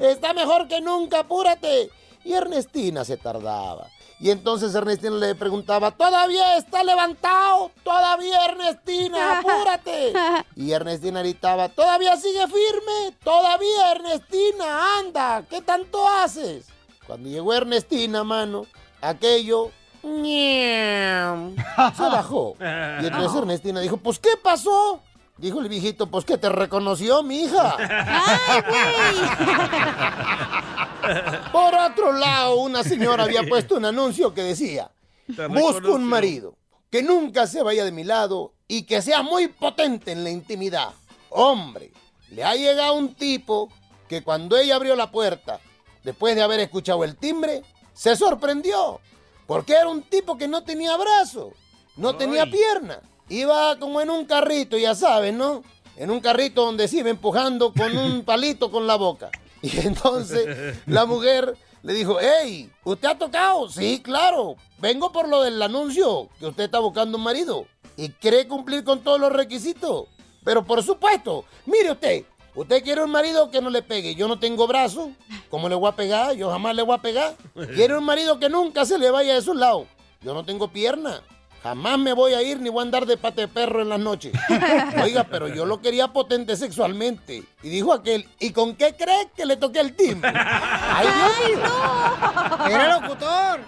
[0.00, 1.90] Está mejor que nunca, apúrate.
[2.24, 3.86] Y Ernestina se tardaba.
[4.18, 7.70] Y entonces Ernestina le preguntaba, ¿todavía está levantado?
[7.82, 9.38] ¿Todavía Ernestina?
[9.40, 10.12] Apúrate.
[10.56, 13.14] Y Ernestina gritaba, ¿todavía sigue firme?
[13.22, 14.98] ¿Todavía Ernestina?
[14.98, 16.66] Anda, ¿qué tanto haces?
[17.06, 18.66] Cuando llegó Ernestina, mano,
[19.02, 19.70] aquello
[21.96, 22.56] se bajó.
[22.60, 25.00] Y entonces Ernestina dijo, pues ¿qué pasó?
[25.36, 27.76] Dijo el viejito, pues que te reconoció mi hija.
[31.52, 34.90] Por otro lado, una señora había puesto un anuncio que decía,
[35.48, 36.56] busco un marido
[36.90, 40.90] que nunca se vaya de mi lado y que sea muy potente en la intimidad.
[41.30, 41.92] Hombre,
[42.30, 43.68] le ha llegado un tipo
[44.08, 45.60] que cuando ella abrió la puerta,
[46.04, 49.00] después de haber escuchado el timbre, se sorprendió,
[49.46, 51.52] porque era un tipo que no tenía brazo,
[51.96, 53.00] no tenía pierna.
[53.28, 55.62] Iba como en un carrito, ya sabes, ¿no?
[55.96, 59.30] En un carrito donde se iba empujando con un palito con la boca.
[59.72, 63.68] Y entonces la mujer le dijo, hey, ¿usted ha tocado?
[63.68, 64.56] Sí, claro.
[64.78, 67.66] Vengo por lo del anuncio, que usted está buscando un marido.
[67.96, 70.06] ¿Y cree cumplir con todos los requisitos?
[70.44, 72.24] Pero por supuesto, mire usted,
[72.54, 74.14] usted quiere un marido que no le pegue.
[74.14, 75.12] Yo no tengo brazo.
[75.50, 76.34] ¿Cómo le voy a pegar?
[76.34, 77.36] Yo jamás le voy a pegar.
[77.74, 79.86] Quiere un marido que nunca se le vaya de su lado.
[80.20, 81.22] Yo no tengo pierna.
[81.62, 83.98] Jamás me voy a ir ni voy a andar de pate de perro en las
[83.98, 84.32] noches.
[85.02, 87.42] Oiga, pero yo lo quería potente sexualmente.
[87.62, 90.32] Y dijo aquel, ¿y con qué cree que le toqué el timbre?
[90.34, 91.68] ¡Ay, Dios mío!
[92.68, 93.60] Era locutor.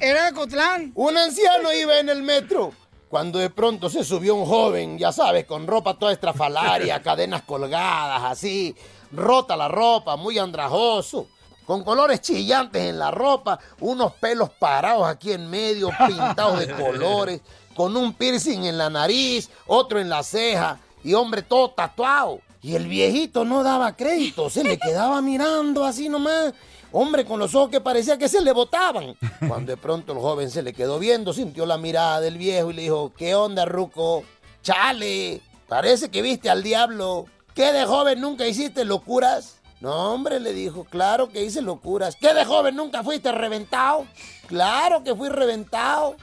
[0.00, 0.92] Era de Cotlán.
[0.94, 2.72] Un anciano iba en el metro.
[3.08, 8.22] Cuando de pronto se subió un joven, ya sabes, con ropa toda estrafalaria, cadenas colgadas,
[8.24, 8.76] así,
[9.12, 11.26] rota la ropa, muy andrajoso,
[11.68, 17.42] con colores chillantes en la ropa, unos pelos parados aquí en medio, pintados de colores,
[17.76, 22.40] con un piercing en la nariz, otro en la ceja, y hombre todo tatuado.
[22.62, 26.54] Y el viejito no daba crédito, se le quedaba mirando así nomás.
[26.90, 29.14] Hombre, con los ojos que parecía que se le botaban.
[29.46, 32.74] Cuando de pronto el joven se le quedó viendo, sintió la mirada del viejo y
[32.76, 34.24] le dijo, ¿qué onda, Ruco?
[34.62, 37.26] Chale, parece que viste al diablo.
[37.54, 39.57] ¿Qué de joven nunca hiciste locuras?
[39.80, 42.16] No, hombre, le dijo, claro que hice locuras.
[42.16, 44.06] ¿Qué de joven nunca fuiste reventado?
[44.48, 46.16] Claro que fui reventado.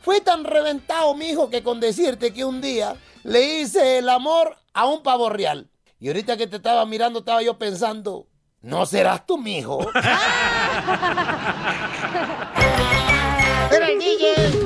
[0.00, 4.86] Fui tan reventado, mijo, que con decirte que un día le hice el amor a
[4.86, 5.68] un pavo real.
[5.98, 8.26] Y ahorita que te estaba mirando, estaba yo pensando,
[8.60, 9.80] ¿no serás tú, mijo?
[13.70, 14.65] Era el DJ.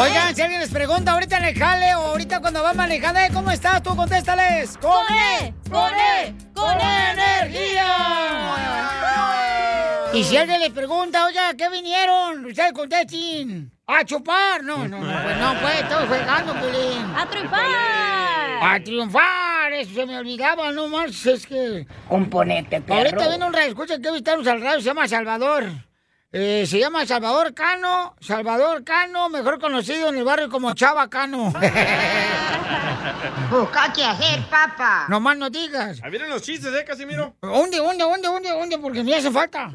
[0.00, 3.30] Oigan, si alguien les pregunta ahorita en el jale o ahorita cuando va manejando, "Eh,
[3.32, 3.82] ¿cómo estás?
[3.82, 4.78] Tú contéstales.
[4.78, 5.52] ¡Con E!
[5.68, 6.34] ¡Con E!
[6.54, 7.86] ¡Con energía!
[10.12, 12.44] Y si alguien les pregunta, oiga, ¿qué vinieron?
[12.46, 13.70] Ustedes contesten.
[13.86, 14.62] ¿A chupar?
[14.62, 17.14] No, no, no, pues no, pues, estoy jugando, Pelín.
[17.16, 17.60] ¡A triunfar!
[18.62, 19.72] ¡A triunfar!
[19.72, 21.86] Eso se me olvidaba, no más, es que...
[22.08, 22.98] Componente, perro.
[22.98, 25.64] Ahorita viene un radio, escucha que visitarnos al radio, se llama Salvador.
[26.30, 31.54] Eh, se llama Salvador Cano, Salvador Cano, mejor conocido en el barrio como Chava Cano.
[33.50, 35.06] Busca qué hacer, papá.
[35.08, 36.00] no más no digas.
[36.02, 37.34] Ahí vienen los chistes, ¿eh, Casimiro?
[37.40, 38.78] ¿Dónde, dónde, dónde, dónde, dónde?
[38.78, 39.70] Porque me hace falta.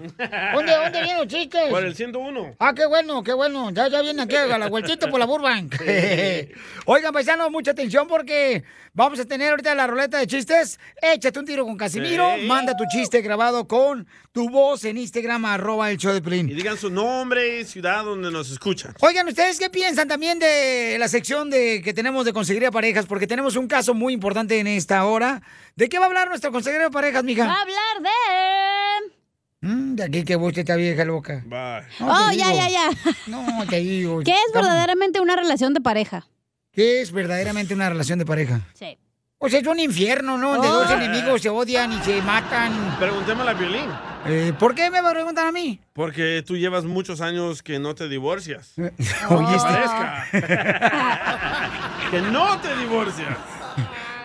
[0.54, 1.70] ¿Dónde, dónde vienen los chistes?
[1.70, 2.56] Por el 101.
[2.60, 3.70] Ah, qué bueno, qué bueno.
[3.72, 5.76] Ya, ya viene aquí a la vueltita por la Burbank.
[6.86, 10.80] Oigan, paisanos, mucha atención porque vamos a tener ahorita la ruleta de chistes.
[11.02, 12.34] Échate un tiro con Casimiro.
[12.38, 12.46] Sí.
[12.46, 16.22] Manda tu chiste grabado con tu voz en Instagram, arroba el show de.
[16.22, 16.50] Piolín.
[16.50, 18.96] Y digan su nombre y ciudad donde nos escuchan.
[19.02, 23.06] Oigan, ¿ustedes qué piensan también de la sección de que tenemos de conseguir a parejas?
[23.06, 25.42] Porque tenemos un caso muy importante en esta hora.
[25.76, 27.46] ¿De qué va a hablar nuestro consejero de parejas, mija?
[27.46, 29.68] Va a hablar de...
[29.68, 31.42] Mm, de aquí que vos esta vieja loca.
[31.46, 31.86] Bye.
[32.02, 32.90] oh, ya, ya, ya.
[33.28, 34.20] No, te digo.
[34.26, 36.28] ¿Qué es verdaderamente una relación de pareja?
[36.72, 38.62] ¿Qué es verdaderamente una relación de pareja?
[38.74, 38.98] Sí.
[39.44, 40.54] Pues es un infierno, ¿no?
[40.54, 40.74] Donde Oh.
[40.84, 42.96] dos enemigos se odian y se matan.
[42.98, 43.90] Preguntémosle a Violín.
[44.26, 45.82] Eh, ¿Por qué me va a preguntar a mí?
[45.92, 48.72] Porque tú llevas muchos años que no te divorcias.
[48.78, 50.28] Oye, este- parezca.
[52.10, 53.38] que no te divorcias.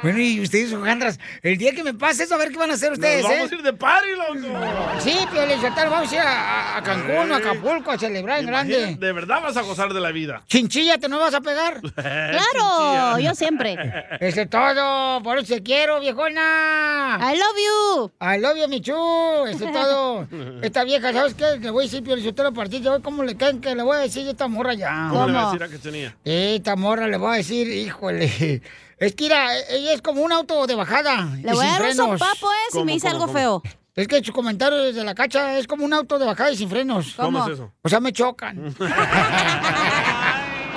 [0.02, 2.74] Bueno, y ustedes, Jandras, el día que me pase eso, a ver qué van a
[2.74, 3.54] hacer ustedes, Nos vamos ¿eh?
[3.54, 5.00] a ir de party, loco.
[5.00, 5.18] Sí,
[5.60, 8.96] Sotelo, vamos a ir a, a Cancún, a Acapulco, a celebrar en grande.
[8.98, 10.42] De verdad vas a gozar de la vida.
[10.46, 11.80] Chinchilla, ¿te no vas a pegar?
[12.28, 13.76] Claro, yo siempre.
[14.20, 17.18] Eso es todo, por eso te quiero, viejona.
[17.20, 18.12] I love you.
[18.20, 20.28] I love you, Michu, eso es todo.
[20.62, 21.58] Esta vieja, ¿sabes qué?
[21.60, 23.82] Le voy a decir, Piolín Sotelo, a partir de hoy, ¿cómo le caen que le
[23.82, 25.08] voy a decir esta morra ya?
[25.10, 26.16] ¿Cómo, le a decir a que tenía?
[26.24, 28.62] Esta morra le voy a decir, híjole.
[29.00, 31.28] Es que mira, ella es como un auto de bajada.
[31.42, 32.72] Le voy a dar un sopapo, ¿eh?
[32.72, 33.62] Si me dice algo feo.
[33.94, 36.70] Es que su comentario desde la cacha es como un auto de bajada y sin
[36.70, 37.14] frenos.
[37.16, 37.72] ¿Cómo es eso?
[37.82, 38.74] O sea, me chocan.
[38.74, 38.86] Por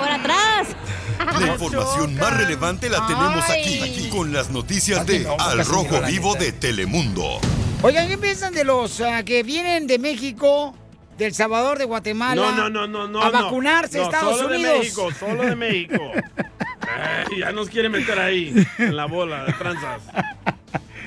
[0.08, 0.68] atrás.
[1.38, 6.00] La información más relevante la tenemos aquí, aquí, con las noticias de no, Al Rojo
[6.02, 7.38] Vivo de Telemundo.
[7.82, 10.74] Oigan, ¿qué piensan de los ah, que vienen de México,
[11.16, 12.42] del Salvador, de Guatemala?
[12.42, 13.22] No, no, no, no, no.
[13.22, 13.32] A no.
[13.44, 14.72] vacunarse a Estados solo Unidos.
[14.72, 15.96] de México, solo de México.
[16.98, 20.02] Ay, ya nos quiere meter ahí, en la bola de tranzas.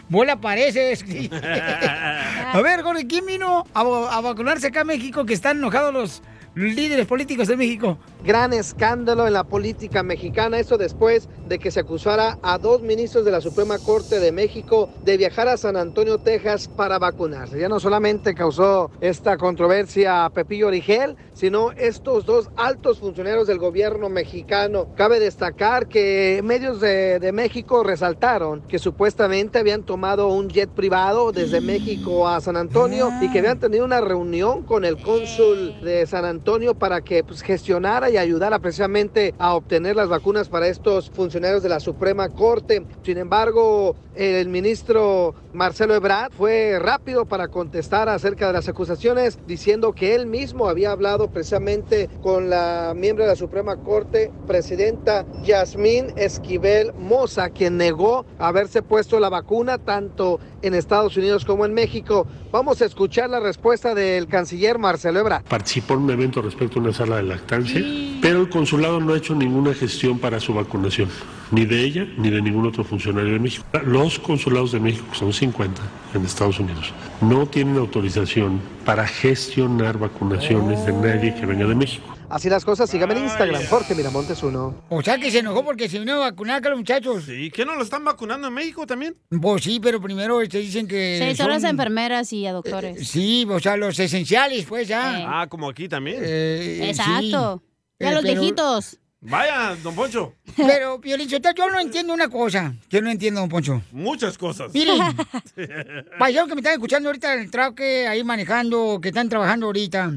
[0.07, 1.03] Bola pareces.
[1.33, 6.21] a ver, Jorge, ¿quién vino a, a vacunarse acá en México que están enojados los
[6.55, 7.97] líderes políticos de México?
[8.23, 13.25] Gran escándalo en la política mexicana, eso después de que se acusara a dos ministros
[13.25, 17.59] de la Suprema Corte de México de viajar a San Antonio, Texas para vacunarse.
[17.59, 23.59] Ya no solamente causó esta controversia a Pepillo Origel, sino estos dos altos funcionarios del
[23.59, 24.87] gobierno mexicano.
[24.95, 31.31] Cabe destacar que medios de, de México resaltaron que supuestamente habían tomado un jet privado
[31.33, 36.07] desde México a San Antonio y que habían tenido una reunión con el cónsul de
[36.07, 36.44] San Antonio
[36.77, 41.69] para que pues, gestionara y ayudara precisamente a obtener las vacunas para estos funcionarios de
[41.69, 42.85] la Suprema Corte.
[43.03, 49.93] Sin embargo, el ministro Marcelo Ebrard fue rápido para contestar acerca de las acusaciones, diciendo
[49.93, 56.13] que él mismo había hablado precisamente con la miembro de la Suprema Corte, presidenta Yasmín
[56.15, 62.27] Esquivel Moza, quien negó haberse puesto la vacuna tanto en Estados Unidos como en México.
[62.51, 65.43] Vamos a escuchar la respuesta del canciller Marcelo Ebrard.
[65.43, 67.81] Participó en un evento respecto a una sala de lactancia,
[68.21, 71.09] pero el consulado no ha hecho ninguna gestión para su vacunación,
[71.51, 73.65] ni de ella ni de ningún otro funcionario de México.
[73.85, 75.81] Los consulados de México, que son 50
[76.13, 82.14] en Estados Unidos, no tienen autorización para gestionar vacunaciones de nadie que venga de México.
[82.29, 84.83] Así las cosas, sígame en Instagram, Jorge Miramontes uno.
[84.89, 87.25] O sea que se enojó porque se vino a vacunar acá los muchachos.
[87.29, 89.15] ¿Y qué no lo están vacunando en México también?
[89.41, 91.19] Pues sí, pero primero te dicen que.
[91.31, 93.07] Sí, solo son- a enfermeras y a doctores.
[93.07, 95.41] Sí, o sea, los esenciales, pues ya.
[95.41, 96.17] Ah, como aquí también.
[96.21, 97.61] Eh, Exacto.
[97.63, 98.03] sí.
[98.03, 98.97] Y a Eh, los pero- viejitos.
[99.27, 100.33] Vaya, don Poncho.
[100.55, 102.75] Pero, Piolichota, yo no entiendo una cosa.
[102.91, 103.81] Yo no entiendo, don Poncho.
[103.91, 104.71] Muchas cosas.
[104.71, 104.99] Miren,
[106.19, 110.11] Paisanos que me están escuchando ahorita en el traque, ahí manejando, que están trabajando ahorita.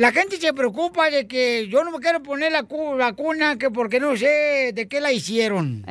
[0.00, 3.68] La gente se preocupa de que yo no me quiero poner la cu- vacuna, que
[3.68, 5.82] porque no sé de qué la hicieron.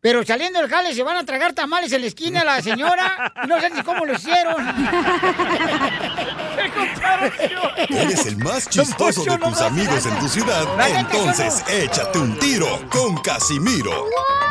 [0.00, 3.46] Pero saliendo del jale se van a tragar tamales en la esquina la señora y
[3.46, 4.56] no sé ni cómo lo hicieron.
[7.88, 10.66] Eres el más chistoso de tus amigos en tu ciudad.
[10.88, 13.92] Entonces, échate un tiro con Casimiro.
[13.92, 14.48] Hola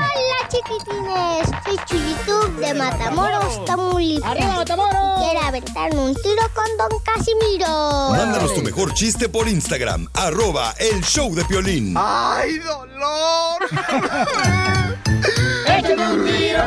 [0.50, 4.32] chiquitines, soy Chuyitub de Matamoros, Tamaulipas.
[4.32, 5.20] ¡Arriba, Matamoros!
[5.20, 8.10] Quiero aventarme un tiro con Don Casimiro.
[8.12, 11.96] Mándanos tu mejor chiste por Instagram, arroba el show de Piolín.
[11.98, 13.68] ¡Ay, dolor!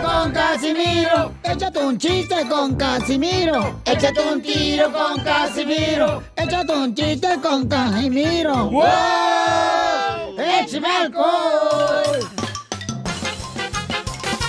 [0.03, 1.35] Con Casimiro.
[1.43, 3.81] Échate un chiste con Casimiro.
[3.85, 6.23] Échate un tiro con Casimiro.
[6.37, 8.71] Échate un chiste con Casimiro.
[8.71, 10.39] ¡Wow!
[10.39, 12.21] ¡Échame alcohol!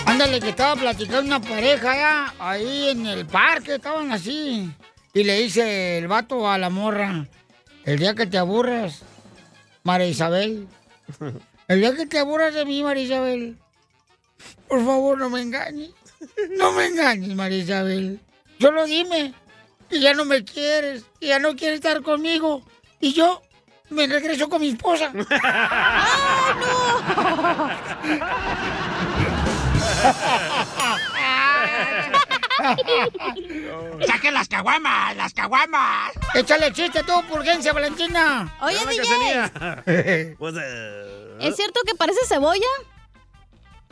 [0.06, 4.70] Ándale, que estaba platicando una pareja ya, ahí en el parque, estaban así.
[5.14, 7.28] Y le dice el vato a la morra,
[7.86, 9.04] el día que te aburras,
[9.84, 10.68] María Isabel,
[11.68, 13.58] el día que te aburras de mí, María Isabel,
[14.68, 15.92] por favor, no me engañes.
[16.58, 18.20] No me engañes, María Isabel.
[18.60, 19.34] Solo dime
[19.90, 22.64] que ya no me quieres, que ya no quieres estar conmigo.
[23.00, 23.42] Y yo
[23.90, 25.12] me regreso con mi esposa.
[34.06, 35.16] ¡Saquen las caguamas!
[35.16, 36.12] ¡Las caguamas!
[36.34, 38.54] Échale chiste tú, Purgencia Valentina.
[38.62, 40.36] Oye, DJ,
[41.40, 42.68] ¿es cierto que parece cebolla?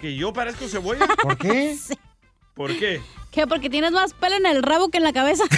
[0.02, 1.06] ¿Que yo parezco cebolla?
[1.22, 1.78] ¿Por qué?
[2.56, 3.02] ¿Por qué?
[3.32, 3.48] ¿Qué?
[3.48, 5.44] Porque tienes más pelo en el rabo que en la cabeza.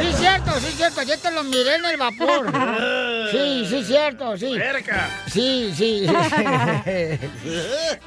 [0.00, 1.02] Sí, es cierto, sí, es cierto.
[1.02, 2.50] Yo te lo miré en el vapor.
[3.30, 4.54] Sí, sí, es cierto, sí.
[4.56, 5.08] Cerca.
[5.30, 6.06] Sí, sí.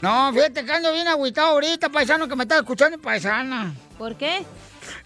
[0.02, 3.74] No, fíjate que ando bien agüitado ahorita, paisano, que me está escuchando, paisana.
[3.98, 4.44] ¿Por qué?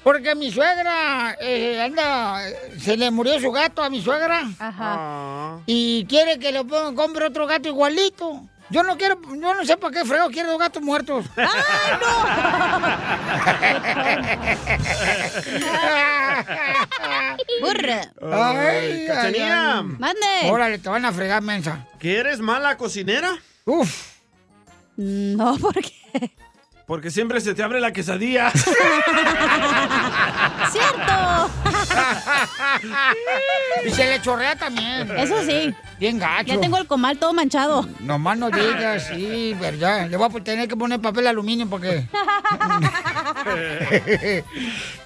[0.03, 2.41] Porque mi suegra eh, anda,
[2.79, 4.43] se le murió su gato a mi suegra.
[4.59, 5.59] Ajá.
[5.65, 8.41] Y quiere que le ponga- compre otro gato igualito.
[8.69, 11.25] Yo no quiero, yo no sé para qué frego quiero dos gatos muertos.
[17.61, 18.11] Burra.
[18.21, 19.79] Ay, Cachanilla.
[19.79, 19.83] ay, ay.
[19.99, 20.51] Mande.
[20.51, 21.87] Órale, te van a fregar, mensa.
[21.99, 23.37] ¿Que eres mala cocinera?
[23.65, 24.13] Uf.
[24.97, 26.31] No, ¿por qué?
[26.87, 28.49] Porque siempre se te abre la quesadilla.
[30.71, 31.51] ¡Cierto!
[33.85, 35.11] y se le chorrea también.
[35.17, 35.75] Eso sí.
[35.99, 36.53] Bien gacho.
[36.53, 37.85] Ya tengo el comal todo manchado.
[37.99, 40.09] Nomás no digas, sí, verdad.
[40.09, 42.07] Le voy a tener que poner papel aluminio porque.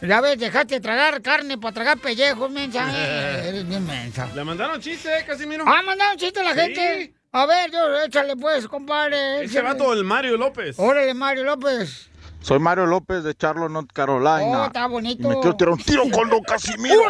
[0.03, 2.91] ya ves, dejaste de tragar carne para tragar pellejos, mensa.
[2.93, 4.29] Eh, Eres bien mensa.
[4.35, 5.63] Le mandaron chiste, Casimiro.
[5.65, 6.59] Ah, mandaron chiste a la Sí.
[6.59, 7.13] gente.
[7.33, 9.43] A ver, yo, échale pues, compadre.
[9.45, 10.77] Ese vato, el Mario López.
[10.77, 12.09] Órale, Mario López.
[12.41, 14.63] Soy Mario López de Charlotte, North Carolina.
[14.63, 15.21] Oh, está bonito.
[15.23, 17.01] Y me quiero tirar un tiro con Don Casimiro.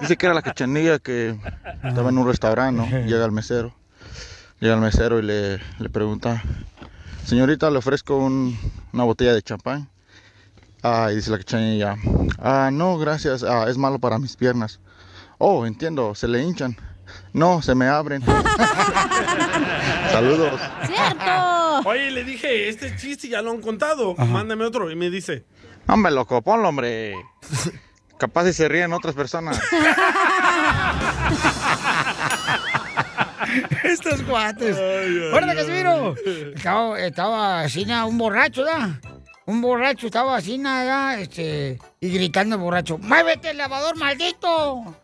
[0.00, 1.36] Dice que era la cachanilla que
[1.84, 2.86] estaba en un restaurante, ¿no?
[3.06, 3.74] Llega el mesero.
[4.60, 6.40] Llega el mesero y le, le pregunta,
[7.26, 8.56] señorita, le ofrezco un-
[8.92, 9.88] una botella de champán.
[10.84, 11.96] Ah, y dice la cachanilla,
[12.38, 14.80] ah, no, gracias, ah, es malo para mis piernas.
[15.38, 16.76] Oh, entiendo, se le hinchan.
[17.32, 18.22] No, se me abren.
[20.10, 20.60] Saludos.
[20.86, 21.88] ¡Cierto!
[21.88, 24.14] Oye, le dije, este chiste ya lo han contado.
[24.16, 24.90] Mándame otro.
[24.90, 25.44] Y me dice,
[25.86, 27.14] Hombre, loco, ponlo, hombre.
[28.18, 29.60] Capaz si se ríen otras personas.
[33.82, 34.76] Estos guates.
[35.32, 36.14] ¡Órale, Casimiro!
[36.54, 39.00] Estaba, estaba así, un borracho, ¿da?
[39.44, 45.01] Un borracho estaba así, nada, este, y gritando el borracho, ¡Muévete, lavador maldito!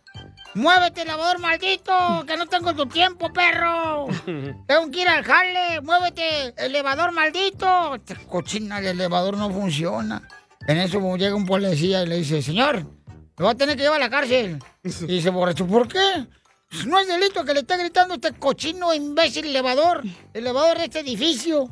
[0.59, 2.25] ¡Muévete, lavador maldito!
[2.27, 4.09] ¡Que no tengo tu tiempo, perro!
[4.67, 7.97] Tengo que ir al jale, muévete, elevador maldito.
[8.29, 10.21] Cochina de elevador no funciona.
[10.67, 12.85] En eso llega un policía y le dice, señor,
[13.37, 14.59] lo va a tener que llevar a la cárcel.
[14.83, 16.27] Y dice, borracho, ¿por qué?
[16.69, 20.03] Pues No es delito que le esté gritando este cochino imbécil elevador,
[20.35, 21.71] elevador de este edificio.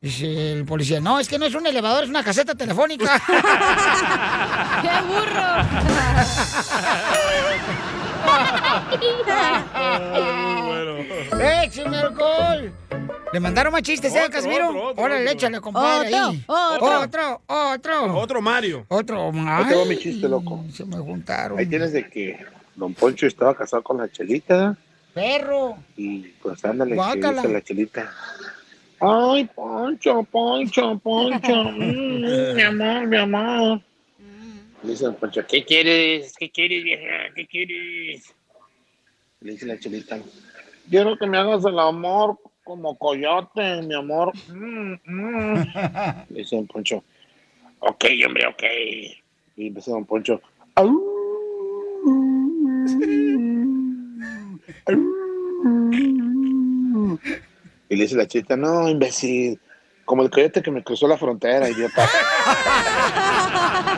[0.00, 3.22] Dice el policía, no, es que no es un elevador, es una caseta telefónica.
[4.82, 5.54] ¡Qué burro!
[11.64, 12.72] ¡Écheme alcohol!
[13.32, 14.92] Le mandaron más chistes, ¿eh, Casimiro?
[14.96, 16.08] Órale, échale, compadre.
[16.08, 16.44] Otro, ahí.
[16.46, 17.00] otro.
[17.00, 18.16] otro, otro.
[18.16, 18.84] otro Mario.
[18.88, 20.64] Otro, Ahí va mi chiste, loco.
[20.72, 21.58] Se me juntaron.
[21.58, 22.38] Ahí tienes de que
[22.76, 24.76] Don Poncho estaba casado con la chelita
[25.12, 25.76] Perro.
[25.96, 27.42] y pues ándale, que Guácala.
[27.42, 28.12] dice la chelita.
[29.00, 31.64] Ay, Poncho, Poncho, Poncho.
[31.76, 33.80] mm, mi amor, mi amor.
[34.84, 36.34] Le dice Don Poncho, ¿qué quieres?
[36.38, 37.32] ¿Qué quieres, vieja?
[37.34, 38.34] ¿Qué quieres?
[39.40, 40.18] Le dice la chelita,
[40.90, 44.32] quiero que me hagas el amor como coyote, mi amor.
[44.48, 45.54] Mm, mm.
[46.28, 47.02] Le dice Don Poncho,
[47.78, 48.62] ok, hombre, ok.
[49.56, 50.42] Y empezó Don Poncho,
[50.74, 51.14] "Au".
[57.88, 59.60] Y le dice la chita, no, imbécil,
[60.04, 62.08] como el coyote que me cruzó la frontera, idiota.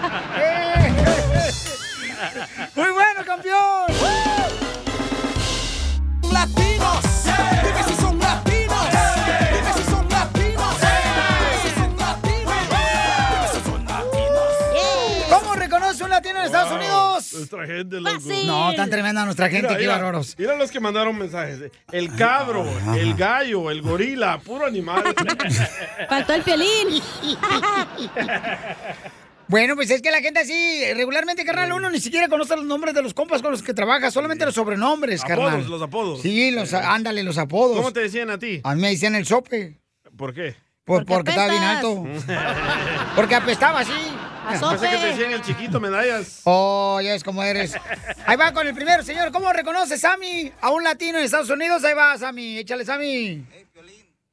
[17.53, 18.21] Nuestra gente, loco.
[18.45, 20.35] No, tan tremenda nuestra gente, Mira, qué mira, bárbaros.
[20.39, 21.71] Mira los que mandaron mensajes.
[21.93, 25.03] El cabro, el gallo, el gorila, puro animal.
[26.09, 26.69] Faltó el piolín.
[29.49, 32.95] Bueno, pues es que la gente así, regularmente, carnal, uno ni siquiera conoce los nombres
[32.95, 35.51] de los compas con los que trabaja, solamente los sobrenombres, carnal.
[35.51, 36.21] Apodos, los apodos.
[36.21, 37.77] Sí, los, ándale, los apodos.
[37.77, 38.61] ¿Cómo te decían a ti?
[38.65, 39.79] A mí me decían el sope,
[40.17, 40.57] ¿Por qué?
[40.85, 42.05] por, porque, estaba bien alto.
[43.15, 43.93] Porque apestaba así.
[44.49, 46.41] Pensé que te decían el chiquito, medallas.
[46.45, 47.75] Oh, ya es como eres.
[48.27, 49.33] Ahí va con el primero, señor.
[49.33, 51.85] ¿Cómo reconoce Sammy a un latino en Estados Unidos?
[51.85, 52.59] Ahí va, Sammy.
[52.59, 53.45] Échale, Sammy.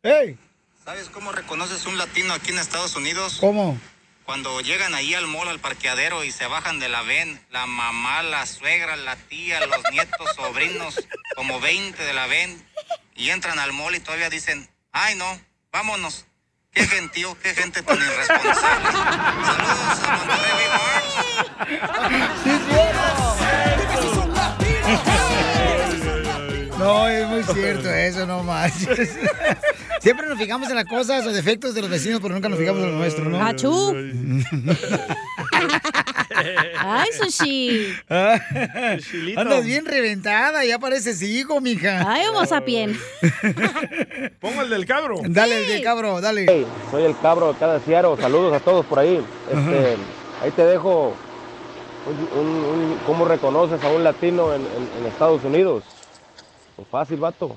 [0.03, 0.37] ¡Ey!
[0.85, 3.37] ¿Sabes cómo reconoces un latino aquí en Estados Unidos?
[3.39, 3.79] ¿Cómo?
[4.25, 8.23] Cuando llegan ahí al mall, al parqueadero y se bajan de la ven, la mamá,
[8.23, 10.95] la suegra, la tía, los nietos, sobrinos,
[11.35, 12.65] como 20 de la ven,
[13.15, 15.39] y entran al mall y todavía dicen, ay no,
[15.71, 16.25] vámonos.
[16.73, 18.91] Qué gentío, qué gente tan irresponsable.
[19.45, 20.53] Saludos a Monterrey
[26.79, 29.17] No, es muy cierto eso, no manches.
[29.99, 32.83] Siempre nos fijamos en las cosas o defectos de los vecinos, pero nunca nos fijamos
[32.83, 33.45] en lo nuestro, ¿no?
[33.45, 33.95] ¡Achú!
[36.79, 37.93] ¡Ay, sushi!
[39.35, 42.03] Andas bien reventada, ya pareces hijo, mija.
[42.11, 42.97] ¡Ay, vamos a pien!
[44.39, 45.17] Pongo el del cabro.
[45.23, 46.45] Dale, el del cabro, dale.
[46.49, 48.17] Hey, soy el cabro de cada Ciaro.
[48.17, 49.23] Saludos a todos por ahí.
[49.51, 49.95] Este,
[50.41, 51.13] ahí te dejo
[52.05, 55.83] un- un- un- cómo reconoces a un latino en, en- en Estados Unidos.
[56.75, 57.55] Pues fácil, vato.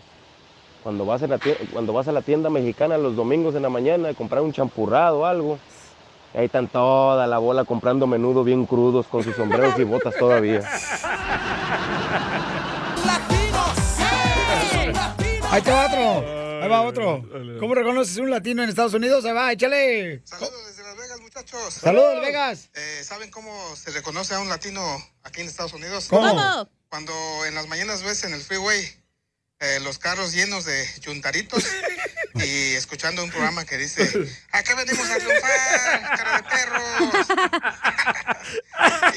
[0.83, 3.69] Cuando vas, a la tienda, cuando vas a la tienda mexicana los domingos en la
[3.69, 5.59] mañana a comprar un champurrado o algo,
[6.37, 10.15] y ahí están toda la bola comprando menudo bien crudos con sus sombreros y botas
[10.17, 10.61] todavía.
[15.51, 16.63] Ahí te va otro.
[16.63, 17.25] Ahí va otro.
[17.59, 19.25] ¿Cómo reconoces un latino en Estados Unidos?
[19.25, 20.21] Ahí va, échale.
[20.25, 21.73] Saludos desde Las Vegas, muchachos.
[21.73, 22.69] Saludos, Vegas.
[22.75, 24.83] Eh, ¿Saben cómo se reconoce a un latino
[25.23, 26.09] aquí en Estados Unidos?
[26.11, 26.29] ¿Cómo?
[26.29, 26.69] ¿Cómo?
[26.91, 27.15] Cuando
[27.47, 28.85] en las mañanas ves en el freeway
[29.59, 31.65] eh, los carros llenos de yuntaritos
[32.45, 34.03] y escuchando un programa que dice,
[34.53, 37.27] acá venimos a triunfar, cara de perros.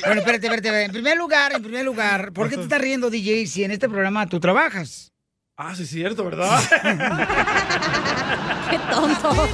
[0.06, 0.84] Bueno, espérate, espérate.
[0.86, 3.88] En primer lugar, en primer lugar, ¿por qué te estás riendo, DJ, si en este
[3.88, 5.12] programa tú trabajas?
[5.56, 6.60] Ah, sí es cierto, ¿verdad?
[8.72, 9.48] ¡Qué tonto!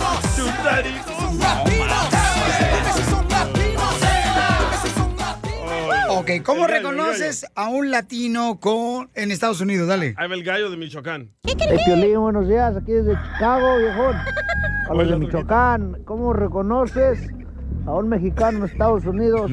[6.26, 9.88] Ok, ¿cómo El gallo, el reconoces a un latino con en Estados Unidos?
[9.88, 10.16] Dale.
[10.18, 11.30] Ahí va el gallo de Michoacán.
[11.44, 11.56] Hey,
[11.86, 14.16] Piolín, buenos días, aquí desde Chicago, viejón.
[14.90, 17.30] A los de Michoacán, ¿cómo reconoces
[17.86, 19.52] a un mexicano en Estados Unidos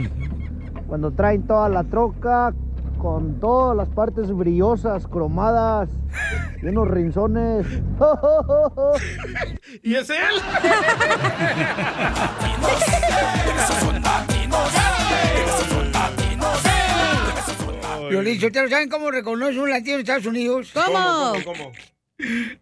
[0.87, 2.55] cuando traen toda la troca
[2.97, 5.91] con todas las partes brillosas, cromadas
[6.63, 7.67] y unos rinzones?
[9.83, 10.17] ¿Y es él?
[18.11, 20.71] Violín, ¿ustedes saben cómo reconoce un latino en Estados Unidos?
[20.75, 21.33] ¿Cómo?
[21.45, 21.73] ¿Cómo?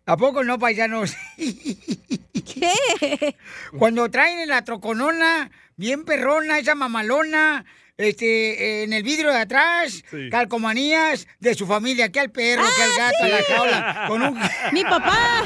[0.07, 1.15] ¿A poco no, paisanos?
[1.37, 3.37] ¿Qué?
[3.79, 7.65] Cuando traen en la troconona, bien perrona, esa mamalona,
[7.99, 10.31] este, en el vidrio de atrás, Sí.
[10.31, 14.41] calcomanías de su familia, que al perro, que al gato, a la jaula, con un...
[14.73, 15.43] ¡Mi papá!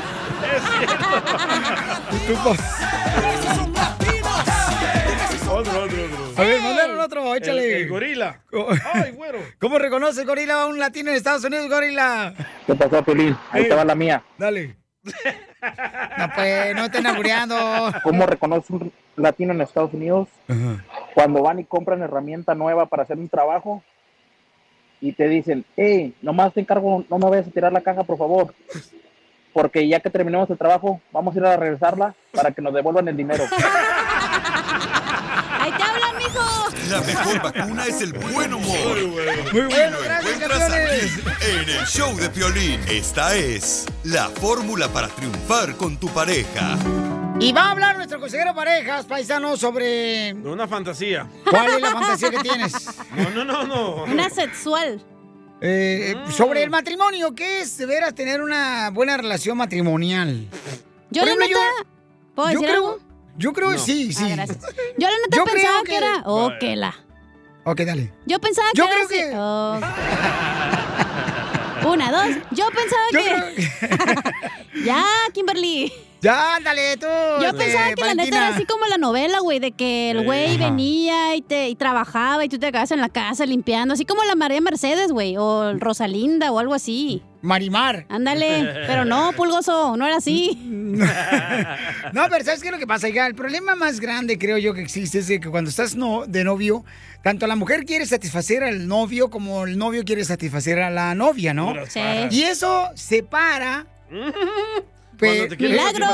[2.27, 2.57] Tu pa-
[5.51, 6.04] Otro, otro, otro.
[6.37, 7.77] A ver, mandaron otro, échale.
[7.77, 8.41] El, el gorila.
[8.93, 9.39] Ay, güero.
[9.61, 12.35] ¿Cómo reconoce gorila a un latino en Estados Unidos, gorila?
[12.67, 13.37] ¿Qué pasó, Piolín?
[13.51, 14.23] Ahí te va la mía.
[14.39, 14.77] Dale.
[16.19, 17.57] No, pues, no estén aburriendo.
[18.03, 20.29] ¿Cómo reconoce un latino en Estados Unidos?
[21.15, 23.83] Cuando van y compran herramienta nueva para hacer un trabajo
[25.01, 28.19] y te dicen, hey, nomás te encargo, no me vayas a tirar la caja, por
[28.19, 28.55] favor.
[29.55, 33.09] Porque ya que terminemos el trabajo, vamos a ir a regresarla para que nos devuelvan
[33.09, 33.45] el dinero.
[35.61, 36.74] ¡Ahí te hablan, mijo!
[36.91, 38.97] La mejor vacuna es el buen humor.
[39.53, 42.81] Muy Y bueno, lo gracias, encuentras aquí, en el show de Piolín.
[42.89, 46.77] Esta es la fórmula para triunfar con tu pareja.
[47.41, 50.33] Y va a hablar nuestro consejero parejas, paisanos, sobre...
[50.35, 51.27] Una fantasía.
[51.51, 52.73] ¿Cuál es la fantasía que tienes?
[53.17, 54.05] No, no, no, no.
[54.05, 55.05] Una sexual.
[55.61, 60.49] Eh, Sobre el matrimonio, ¿qué es de veras tener una buena relación matrimonial?
[61.11, 61.89] Yo Por la ejemplo, neta...
[62.35, 63.04] ¿Puedo yo decir creo- algo?
[63.37, 63.81] Yo creo que No.
[63.85, 64.25] sí, sí.
[64.25, 64.59] Ah, gracias.
[64.99, 66.23] Yo la neta Yo pensaba que, que- era...
[66.27, 66.59] Oh, Vale.
[66.59, 66.95] que la...
[67.65, 68.13] Ok, dale.
[68.27, 69.31] Yo pensaba Yo que era creo así.
[69.31, 69.81] que- Oh.
[71.93, 72.37] Una, dos.
[72.53, 74.85] Yo pensaba que...
[74.85, 75.93] ya, Kimberly.
[76.25, 77.07] Ya, ándale, tú.
[77.07, 80.25] Yo este, pensaba que la neta era así como la novela, güey, de que el
[80.25, 84.07] güey venía y te y trabajaba y tú te quedabas en la casa limpiando, así
[84.07, 87.23] como la María Mercedes, güey, o Rosalinda o algo así.
[87.43, 88.07] Marimar.
[88.09, 90.59] Ándale, pero no, Pulgoso, no era así.
[92.13, 93.09] No, pero ¿sabes qué es lo que pasa?
[93.09, 93.27] hija?
[93.27, 96.85] el problema más grande, creo yo, que existe es que cuando estás no, de novio,
[97.23, 101.53] tanto la mujer quiere satisfacer al novio como el novio quiere satisfacer a la novia,
[101.53, 101.75] ¿no?
[101.89, 102.01] Sí.
[102.31, 103.87] Y eso separa...
[105.49, 106.07] Te quieres ¡Milagro!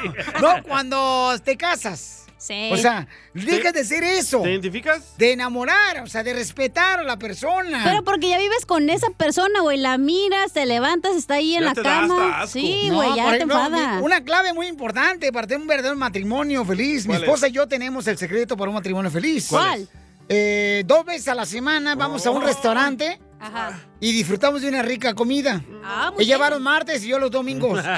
[0.40, 2.16] No, cuando te casas.
[2.38, 2.70] Sí.
[2.72, 4.40] O sea, dejas de ser eso.
[4.40, 5.18] ¿Te identificas?
[5.18, 7.82] De enamorar, o sea, de respetar a la persona.
[7.84, 11.60] Pero porque ya vives con esa persona, güey, la miras, te levantas, está ahí en
[11.60, 12.40] Ya la te da hasta cama.
[12.40, 12.58] asco.
[12.58, 13.96] Sí, güey, ya te ejemplo, enfada.
[13.98, 17.04] mi- Una clave muy importante para tener un verdadero matrimonio feliz.
[17.06, 19.46] Mi ¿Cuál esposa y yo tenemos el secreto para un matrimonio feliz.
[19.50, 19.86] ¿Cuál?
[20.32, 23.80] Eh, dos veces a la semana vamos a un restaurante Ajá.
[23.98, 25.60] y disfrutamos de una rica comida.
[25.82, 27.82] Ah, Ella va los martes y yo los domingos.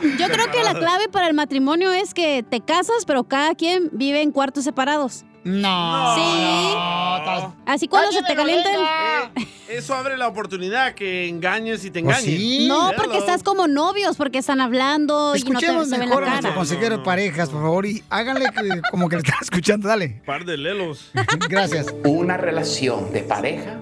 [0.00, 3.90] Yo creo que la clave para el matrimonio es que te casas, pero cada quien
[3.92, 5.24] vive en cuartos separados.
[5.48, 6.14] No.
[6.14, 6.74] Sí.
[6.74, 9.42] no, Así cuando se te ¡Cállate la calienta el...
[9.42, 12.68] Eh, Eso abre la oportunidad que engañes y te Pues engañen.
[12.68, 16.22] No, porque estás como novios, porque están hablando y no Escuchemos te, se ven mejor
[16.22, 16.58] la a nuestro cara.
[16.58, 19.88] consejero de parejas, por favor, y háganle que- como que le están escuchando.
[19.88, 20.20] Dale.
[20.24, 21.10] Par de lelos.
[21.48, 21.86] Gracias.
[22.04, 23.78] Una relación de pareja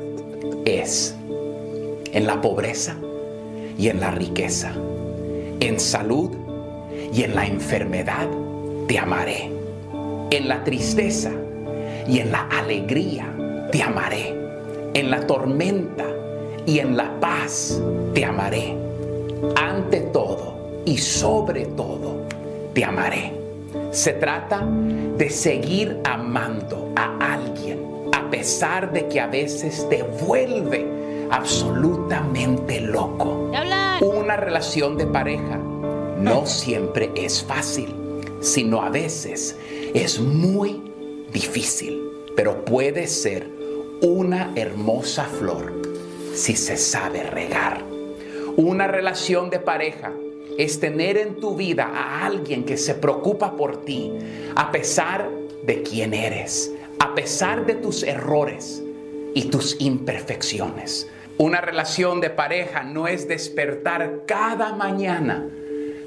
[0.64, 1.14] es
[2.12, 2.96] en la pobreza
[3.78, 4.72] y en la riqueza,
[5.60, 6.30] en salud
[7.12, 8.26] y en la enfermedad
[8.88, 9.52] te amaré,
[10.30, 11.30] en la tristeza
[12.08, 13.34] y en la alegría
[13.70, 14.34] te amaré,
[14.94, 16.04] en la tormenta
[16.64, 17.80] y en la paz
[18.14, 18.76] te amaré,
[19.56, 22.22] ante todo y sobre todo
[22.74, 23.32] te amaré.
[23.90, 24.66] Se trata
[25.16, 27.80] de seguir amando a alguien
[28.12, 30.86] a pesar de que a veces te vuelve
[31.30, 33.50] absolutamente loco.
[34.00, 35.58] Una relación de pareja
[36.18, 37.94] no siempre es fácil,
[38.40, 39.56] sino a veces
[39.94, 40.82] es muy
[41.32, 42.02] difícil,
[42.34, 43.48] pero puede ser
[44.00, 45.72] una hermosa flor
[46.34, 47.82] si se sabe regar.
[48.56, 50.12] Una relación de pareja
[50.58, 54.12] es tener en tu vida a alguien que se preocupa por ti
[54.54, 55.30] a pesar
[55.64, 58.82] de quién eres, a pesar de tus errores
[59.34, 61.08] y tus imperfecciones.
[61.38, 65.46] Una relación de pareja no es despertar cada mañana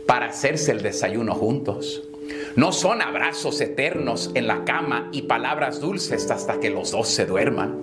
[0.08, 2.09] para hacerse el desayuno juntos.
[2.56, 7.26] No son abrazos eternos en la cama y palabras dulces hasta que los dos se
[7.26, 7.80] duerman.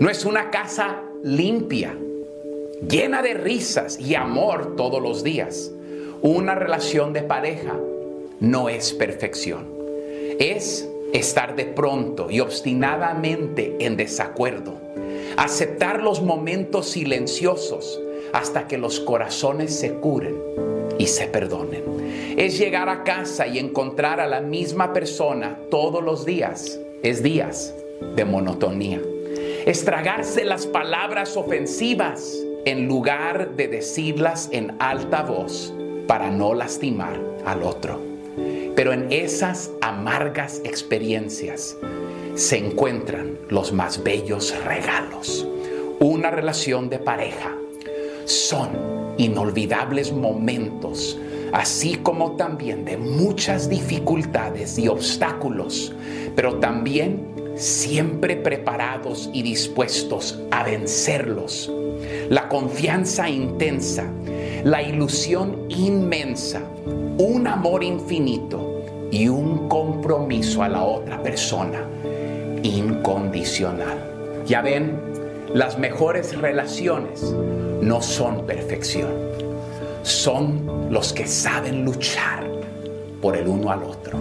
[0.00, 1.94] No es una casa limpia,
[2.88, 5.70] llena de risas y amor todos los días.
[6.22, 7.74] Una relación de pareja
[8.40, 9.66] no es perfección.
[10.38, 14.74] Es estar de pronto y obstinadamente en desacuerdo.
[15.36, 18.00] Aceptar los momentos silenciosos
[18.32, 20.36] hasta que los corazones se curen
[20.98, 21.97] y se perdonen.
[22.38, 26.78] Es llegar a casa y encontrar a la misma persona todos los días.
[27.02, 27.74] Es días
[28.14, 29.00] de monotonía.
[29.66, 35.74] Es tragarse las palabras ofensivas en lugar de decirlas en alta voz
[36.06, 38.00] para no lastimar al otro.
[38.76, 41.76] Pero en esas amargas experiencias
[42.36, 45.44] se encuentran los más bellos regalos.
[45.98, 47.56] Una relación de pareja
[48.26, 48.68] son
[49.16, 51.18] inolvidables momentos,
[51.52, 55.94] así como también de muchas dificultades y obstáculos,
[56.34, 57.26] pero también
[57.56, 61.70] siempre preparados y dispuestos a vencerlos.
[62.28, 64.04] La confianza intensa,
[64.64, 66.62] la ilusión inmensa,
[67.18, 71.82] un amor infinito y un compromiso a la otra persona
[72.62, 73.98] incondicional.
[74.46, 74.98] Ya ven,
[75.54, 77.22] las mejores relaciones
[77.80, 79.08] no son perfección,
[80.08, 82.48] son los que saben luchar
[83.20, 84.18] por el uno al otro.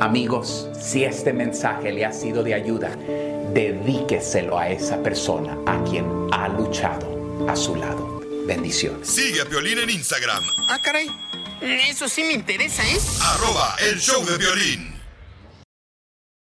[0.00, 2.96] Amigos, si este mensaje le ha sido de ayuda,
[3.52, 8.20] dedíqueselo a esa persona a quien ha luchado a su lado.
[8.46, 9.08] Bendiciones.
[9.08, 11.10] Sigue a Piolín en Instagram, Ah, caray.
[11.60, 12.98] Eso sí me interesa, ¿eh?
[13.22, 14.89] arroba el show de violín.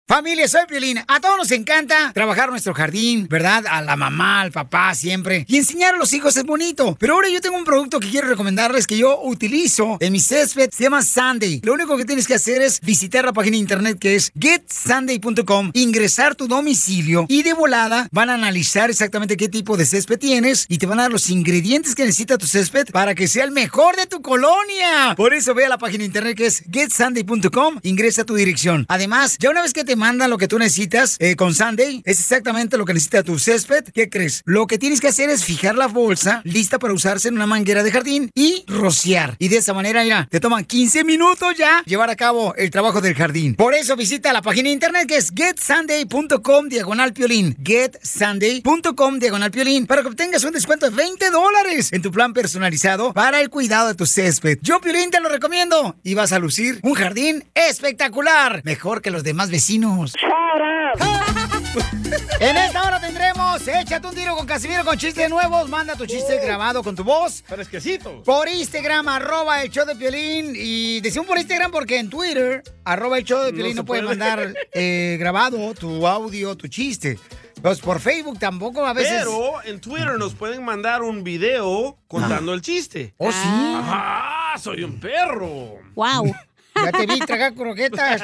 [0.08, 0.98] Familia, soy Piolín.
[1.06, 3.64] A todos nos encanta trabajar nuestro jardín, ¿verdad?
[3.70, 5.46] A la mamá, al papá, siempre.
[5.48, 6.96] Y enseñar a los hijos es bonito.
[6.98, 10.70] Pero ahora yo tengo un producto que quiero recomendarles que yo utilizo en mi césped.
[10.72, 11.60] Se llama Sunday.
[11.62, 15.70] Lo único que tienes que hacer es visitar la página de internet que es getsunday.com,
[15.72, 20.66] ingresar tu domicilio y de volada van a analizar exactamente qué tipo de césped tienes
[20.68, 23.52] y te van a dar los ingredientes que necesita tu césped para que sea el
[23.52, 25.14] mejor de tu colonia.
[25.16, 28.84] Por eso ve a la página de internet que es getsunday.com, ingresa tu dirección.
[28.88, 32.18] Además, ya una vez que te mandan lo que tú necesitas eh, con Sunday, es
[32.18, 33.84] exactamente lo que necesita tu césped.
[33.94, 34.42] ¿Qué crees?
[34.44, 37.84] Lo que tienes que hacer es fijar la bolsa lista para usarse en una manguera
[37.84, 39.36] de jardín y rociar.
[39.38, 43.00] Y de esa manera, mira, te toman 15 minutos ya llevar a cabo el trabajo
[43.00, 43.54] del jardín.
[43.54, 47.56] Por eso visita la página de internet que es getsunday.com diagonal piolín.
[47.62, 53.12] Getsunday.com diagonal piolín para que obtengas un descuento de 20 dólares en tu plan personalizado
[53.12, 54.58] para el cuidado de tu césped.
[54.62, 59.22] Yo, Piolín, te lo recomiendo y vas a lucir un jardín espectacular, mejor que los
[59.22, 59.81] demás vecinos.
[62.40, 65.68] En esta hora tendremos Échate un tiro con Casimiro con chistes nuevos.
[65.68, 67.42] Manda tu chiste grabado con tu voz.
[67.46, 68.22] Fresquecito.
[68.22, 70.52] Por Instagram, arroba el show de Piolín.
[70.56, 73.86] Y decimos por Instagram porque en Twitter, arroba el show de No Piolín, no, se
[73.86, 74.18] puedes puede.
[74.18, 77.18] mandar eh, grabado tu audio, tu chiste.
[77.62, 79.22] Pues por Facebook tampoco a veces.
[79.24, 83.14] Pero en Twitter nos pueden mandar un video contando el chiste.
[83.18, 83.38] Oh, sí.
[83.44, 85.76] Ajá, soy un perro.
[85.94, 86.34] Wow.
[86.74, 88.22] Ya te vi tragar croquetas.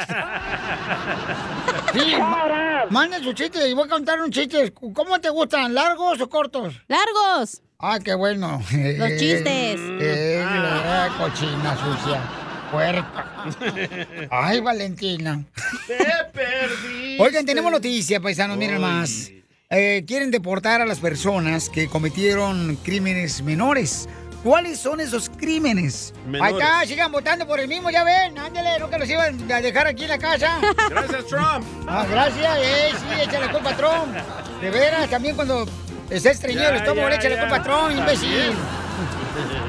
[1.92, 4.72] Sí, ma- manda su chiste y voy a contar un chiste.
[4.72, 5.74] ¿Cómo te gustan?
[5.74, 6.74] ¿Largos o cortos?
[6.88, 7.60] ¡Largos!
[7.78, 8.60] Ah, qué bueno.
[8.72, 9.76] Los chistes.
[10.00, 12.20] Eh, la cochina sucia.
[12.70, 13.46] Puerca.
[14.30, 15.42] Ay, Valentina.
[15.86, 15.96] Te
[16.34, 17.16] perdí.
[17.18, 19.30] Oigan, tenemos noticia, paisanos, miren más.
[19.70, 24.08] Eh, quieren deportar a las personas que cometieron crímenes menores.
[24.42, 26.12] ¿Cuáles son esos crímenes?
[26.26, 26.54] Menores.
[26.54, 29.60] Ahí está, sigan votando por el mismo, ya ven, ándale, no que los iban a
[29.60, 30.60] dejar aquí en la casa.
[30.90, 31.64] Gracias, Trump.
[31.88, 34.14] Ah, gracias, eh, sí, échale la culpa a Trump.
[34.60, 35.66] De veras, también cuando
[36.08, 38.52] esté estreñido el estómago, le echa la culpa a Trump, imbécil.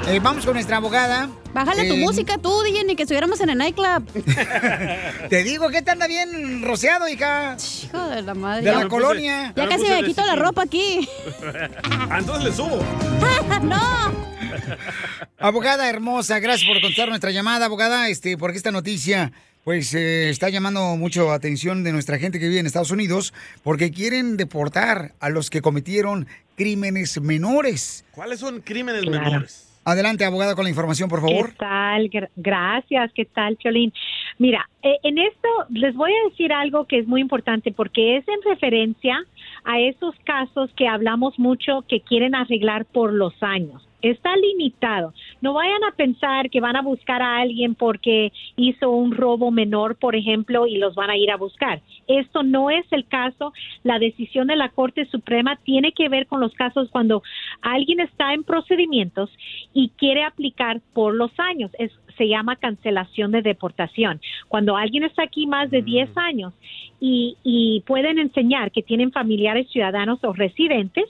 [0.08, 1.30] Eh, vamos con nuestra abogada.
[1.54, 4.06] Bájale tu música tú, DJ, ni que estuviéramos en el nightclub.
[5.30, 7.58] Te digo que te anda bien rociado, hija.
[7.84, 8.62] Hijo de la madre.
[8.62, 9.54] De Ya la me colonia.
[9.56, 11.08] Ya casi me quito la ropa aquí.
[12.12, 12.84] Ah, entonces le subo.
[13.62, 14.39] ¡No!
[15.38, 19.32] Abogada hermosa, gracias por contestar nuestra llamada, abogada, este, porque esta noticia
[19.64, 23.92] pues eh, está llamando mucho atención de nuestra gente que vive en Estados Unidos, porque
[23.92, 28.06] quieren deportar a los que cometieron crímenes menores.
[28.12, 29.24] ¿Cuáles son crímenes Claro.
[29.26, 29.66] menores?
[29.86, 31.52] Adelante, abogada, con la información, por favor.
[31.52, 32.10] ¿Qué tal?
[32.10, 33.92] Gra- Gracias, ¿qué tal, Cholín?
[34.38, 38.28] Mira, eh, en esto les voy a decir algo que es muy importante porque es
[38.28, 39.16] en referencia
[39.66, 43.84] a esos casos que hablamos mucho que quieren arreglar por los años.
[44.02, 45.14] Está limitado.
[45.42, 49.96] No vayan a pensar que van a buscar a alguien porque hizo un robo menor,
[49.96, 51.82] por ejemplo, y los van a ir a buscar.
[52.08, 53.54] Esto no es el caso.
[53.84, 57.24] La decisión de la Corte Suprema tiene que ver con los casos cuando
[57.62, 59.30] alguien está en procedimientos
[59.74, 61.72] y quiere aplicar por los años.
[61.78, 64.20] Es, se llama cancelación de deportación.
[64.50, 66.54] Cuando alguien está aquí más de 10 años
[67.00, 71.06] y, y pueden enseñar que tienen familiares ciudadanos o residentes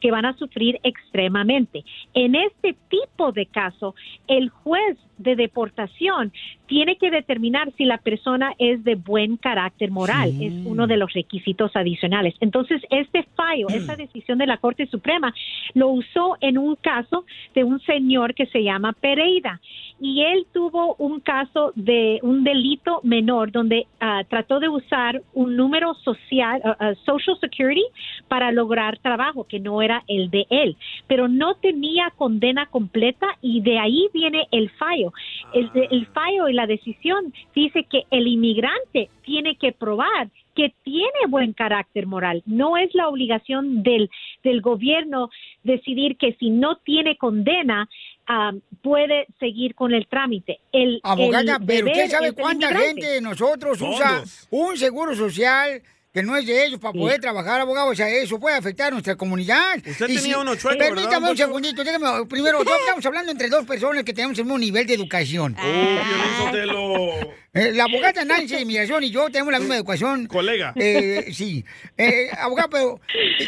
[0.00, 1.84] que van a sufrir extremadamente.
[2.14, 3.94] En este tipo de caso,
[4.28, 6.32] el juez de deportación
[6.66, 10.32] tiene que determinar si la persona es de buen carácter moral.
[10.40, 12.34] Es uno de los requisitos adicionales.
[12.40, 15.34] Entonces, este fallo, esa decisión de la Corte Suprema,
[15.74, 19.60] lo usó en un caso de un señor que se llama Pereira.
[20.00, 25.56] Y él tuvo un caso de un delito menor donde ah, trató de usar un
[25.56, 27.84] número social, ah, ah, Social Security,
[28.28, 30.76] para lograr trabajo que no era el de él.
[31.06, 35.12] Pero no tenía condena completa y de ahí viene el fallo.
[35.52, 41.26] El, el fallo y la decisión dice que el inmigrante tiene que probar que tiene
[41.28, 42.42] buen carácter moral.
[42.44, 44.10] No es la obligación del,
[44.42, 45.30] del gobierno
[45.62, 47.88] decidir que si no tiene condena,
[48.32, 48.52] ah,
[48.82, 50.60] puede seguir con el trámite.
[50.72, 56.22] El, Abogada, el pero usted sabe cuánta gente de nosotros usa un seguro social que
[56.24, 56.98] no es de ellos para Sí.
[56.98, 57.88] poder trabajar, abogado.
[57.90, 59.76] O sea, eso puede afectar a nuestra comunidad.
[59.76, 63.30] Usted Y tenía si- uno chueco, Permítame ¿verdad, don un segundito, déjame, primero, estamos hablando
[63.32, 65.56] entre dos personas que tenemos el mismo nivel de educación.
[65.56, 67.18] Oh.
[67.52, 70.26] Eh, la abogada Nancy de Inmigración y yo tenemos la misma educación.
[70.26, 70.72] Colega.
[70.76, 71.64] Eh, sí.
[71.98, 73.00] Eh, abogado, pero.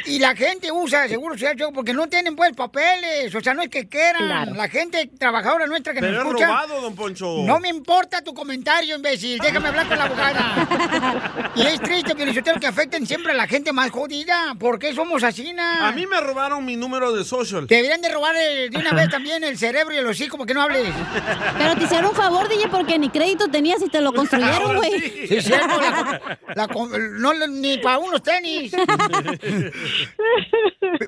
[0.06, 3.32] Y, y la gente usa seguro social porque no tienen pues papeles.
[3.32, 4.26] O sea, no es que quieran.
[4.26, 4.54] Claro.
[4.54, 6.46] La gente trabajadora nuestra que Pero nos es escucha.
[6.48, 7.42] robado, don Poncho.
[7.44, 9.38] No me importa tu comentario, imbécil.
[9.38, 11.52] Déjame hablar con la abogada.
[11.54, 14.56] y es triste, Piolichotero, que afecten siempre a la gente más jodida.
[14.58, 15.86] ¿Por qué somos así, na?
[15.86, 17.68] A mí me robaron mi número de social.
[17.68, 20.54] Te deberían de robar eh, de una vez también el cerebro y el hocico, porque
[20.54, 20.88] no hables.
[21.56, 25.26] Pero te hicieron un favor, DJ, porque ni crédito tenías y te lo construyeron, güey.
[25.28, 25.80] Sí, es cierto.
[25.80, 26.90] la- la com-
[27.20, 28.72] no, ni para unos tenis.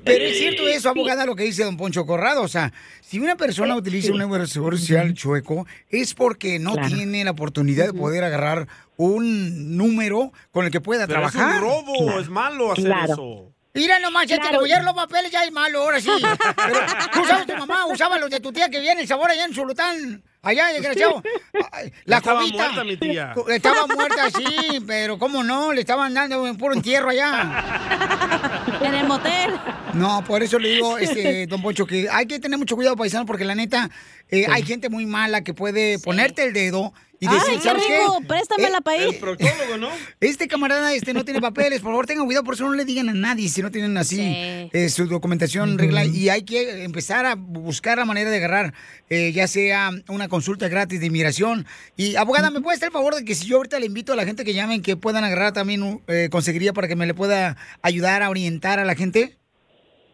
[0.03, 2.41] Pero es cierto eso, abogada, lo que dice don Poncho Corrado.
[2.43, 2.71] O sea,
[3.01, 6.87] si una persona utiliza un número social chueco, es porque no Claro.
[6.89, 8.67] tiene la oportunidad de poder agarrar
[8.97, 11.61] un número con el que pueda Pero es trabajar.
[11.63, 13.13] un robo, es malo hacer Claro.
[13.13, 13.51] eso.
[13.73, 14.65] Mira nomás, ya te Claro.
[14.65, 16.09] le los papeles, ya es malo, ahora sí.
[16.55, 16.79] Pero
[17.13, 19.53] tú sabes, tu mamá usaba los de tu tía que viene el sabor allá en
[19.53, 20.23] Zulután.
[20.45, 21.23] Allá, desgraciado.
[21.71, 22.57] Ay, La estaba jovita.
[22.57, 23.33] muerta mi tía.
[23.49, 28.77] Estaba muerta, sí, pero cómo no, le estaban dando en puro entierro allá.
[28.81, 29.51] En el motel.
[29.93, 33.25] No, por eso le digo, este, don Poncho, que hay que tener mucho cuidado, paisano,
[33.25, 33.89] porque la neta,
[34.29, 37.83] eh, hay gente muy mala que puede ponerte el dedo y decir, Ay, qué ¿sabes
[37.87, 37.99] qué?
[38.27, 39.03] préstamela Eh, pa' ahí.
[39.09, 39.89] El proctólogo, ¿no?
[40.19, 43.07] Este camarada este no tiene papeles, por favor tengan cuidado, por eso no le digan
[43.07, 47.35] a nadie si no tienen así eh, su documentación regla y hay que empezar a
[47.35, 48.73] buscar la manera de agarrar
[49.09, 51.65] eh, ya sea una consulta gratis de inmigración.
[51.95, 54.17] Y abogada, ¿me puede hacer el favor de que si yo ahorita le invito a
[54.17, 57.13] la gente que llamen que puedan agarrar también un, eh, conseguiría para que me le
[57.13, 59.37] pueda ayudar a orientar a la gente?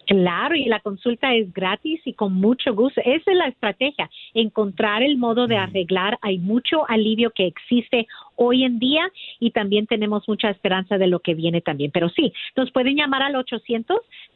[0.05, 3.01] Claro, y la consulta es gratis y con mucho gusto.
[3.03, 6.19] Esa es la estrategia, encontrar el modo de arreglar.
[6.21, 8.05] Hay mucho alivio que existe
[8.35, 11.89] hoy en día y también tenemos mucha esperanza de lo que viene también.
[11.91, 13.33] Pero sí, nos pueden llamar al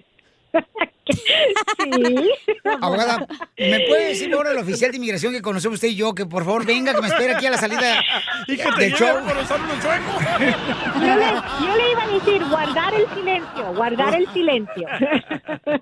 [2.82, 3.28] Abogada,
[3.58, 6.46] ¿me puede decir ahora el oficial de inmigración que conocemos usted y yo que por
[6.46, 8.04] favor venga, que me espere aquí a la salida
[8.48, 9.26] Y que te lleve show?
[9.26, 10.20] por usar uno chueco.
[11.00, 11.26] Yo le,
[11.66, 14.88] yo le iba a decir guardar el silencio, guardar el silencio.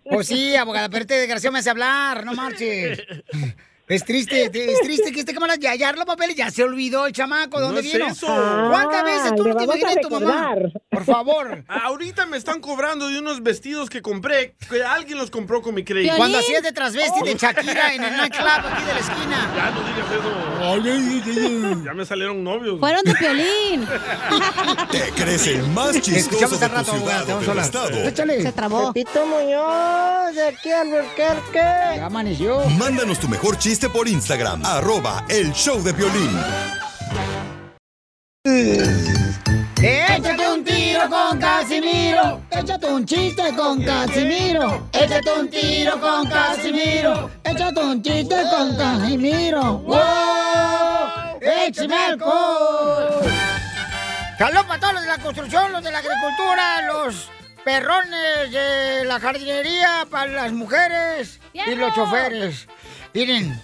[0.10, 3.02] Pues sí, abogada, pero este desgraciado me hace hablar, no marches.
[3.88, 7.06] Es triste, te- es triste que este cámara ya, ya los papeles, ya se olvidó
[7.08, 8.06] el chamaco, ¿de No dónde es vino?
[8.08, 8.28] eso.
[8.70, 10.56] ¿Cuántas veces tú no te vamos a imaginas tu mamá?
[10.90, 11.64] Por favor.
[11.70, 15.86] Ahorita me están cobrando de unos vestidos que compré, que alguien los compró con mi
[15.86, 16.16] crédito.
[16.18, 19.54] Cuando hacías de transvesti de Shakira en el nightclub aquí de la esquina.
[19.56, 21.38] Ya no digas
[21.72, 21.84] eso.
[21.86, 22.80] Ya me salieron novios.
[22.82, 23.88] Fueron de Piolín.
[24.92, 28.04] ¿Te crees el más chistoso Escuchamos de tu rato, ciudad o del estado?
[28.04, 28.42] Échale.
[28.42, 28.92] Se trabó.
[28.92, 31.60] Pepito Muñoz, de aquí al Burquerque.
[31.96, 32.60] Ya amaneció.
[32.78, 36.36] Mándanos tu mejor chiste por Instagram, arroba el show de violín.
[39.80, 42.42] Échate un tiro con Casimiro.
[42.50, 44.90] Échate un chiste con Casimiro.
[44.92, 47.30] Échate un tiro con Casimiro.
[47.44, 49.78] Échate un chiste con Casimiro.
[49.80, 51.40] ¡Wow!
[51.42, 53.22] ¡Échame alcohol!
[54.40, 57.30] Salud para todos los de la construcción, los de la agricultura, los
[57.78, 62.66] perrones de la jardinería, para las mujeres y los choferes.
[63.14, 63.60] Miren,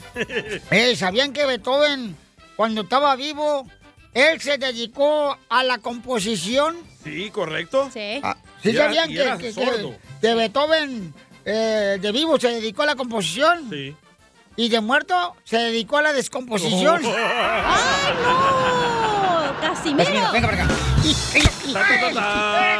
[0.71, 2.17] eh, ¿sabían que Beethoven,
[2.57, 3.65] cuando estaba vivo,
[4.13, 6.75] él se dedicó a la composición?
[7.01, 7.89] Sí, correcto.
[7.93, 8.19] Sí.
[8.21, 9.91] Ah, ¿Sí Y era- sabían y que, que- sordo.
[9.91, 11.13] que- que Beethoven
[11.45, 13.69] eh, de vivo se dedicó a la composición?
[13.69, 13.95] Sí.
[14.57, 17.01] Y de muerto se dedicó a la descomposición.
[17.05, 19.61] ¡Ay, no!
[19.61, 20.03] ¡Casimiro!
[20.03, 20.73] Casimiro, venga para acá.
[21.33, 22.72] Echa, compadre.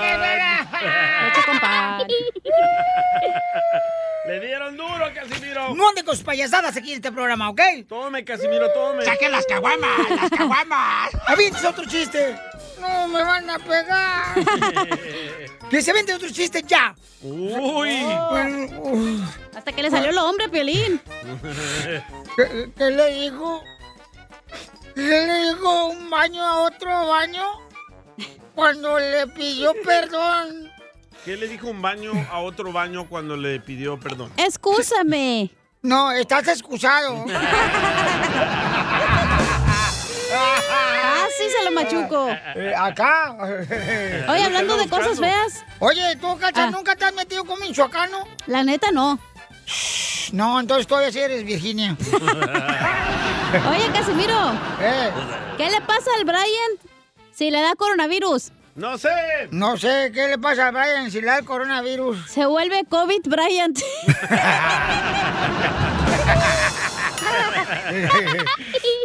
[4.26, 5.76] Le dieron duro, Casimiro.
[5.76, 7.60] No ande con sus payasadas aquí en este programa, ¿ok?
[7.90, 9.04] Tome, Casimiro, tome.
[9.04, 10.10] ¡Saquen las caguamas!
[10.10, 11.12] ¡Las caguamas!
[11.28, 12.34] ¡Avientes otro chiste!
[12.80, 14.36] ¡No me van a pegar!
[15.70, 16.96] ¡Que se vende otro chiste ya!
[17.22, 18.02] Uy.
[18.30, 19.38] Bueno, uf.
[19.56, 21.02] Hasta que le salió lo hombre, Piolín.
[22.38, 23.62] ¿Qué, qué le dijo?
[24.96, 27.44] ¿Qué le dijo un baño a otro baño?
[28.56, 30.73] Cuando le pidió perdón.
[31.26, 34.32] ¿Qué le dijo un baño a otro baño cuando le pidió perdón?
[34.38, 35.52] Excúsame.
[35.84, 37.26] No, estás excusado.
[40.36, 42.30] Ah, sí, se lo machuco.
[42.56, 43.36] Eh, acá.
[44.30, 45.64] Oye, hablando de cosas feas.
[45.80, 46.72] Oye, ¿tú, Cacha, Ah.
[46.72, 48.26] nunca te has metido con michoacano?
[48.48, 49.20] La neta, no.
[50.32, 51.96] No, entonces todavía sí eres Virginia.
[53.70, 54.54] Oye, Casimiro.
[54.82, 55.12] Eh,
[55.58, 56.72] ¿Qué le pasa al Brian
[57.32, 58.52] si le da coronavirus?
[58.76, 59.10] No sé.
[59.52, 62.26] no sé, ¿qué le pasa a Brian si le da el coronavirus?
[62.28, 63.80] Se vuelve COVID Bryant.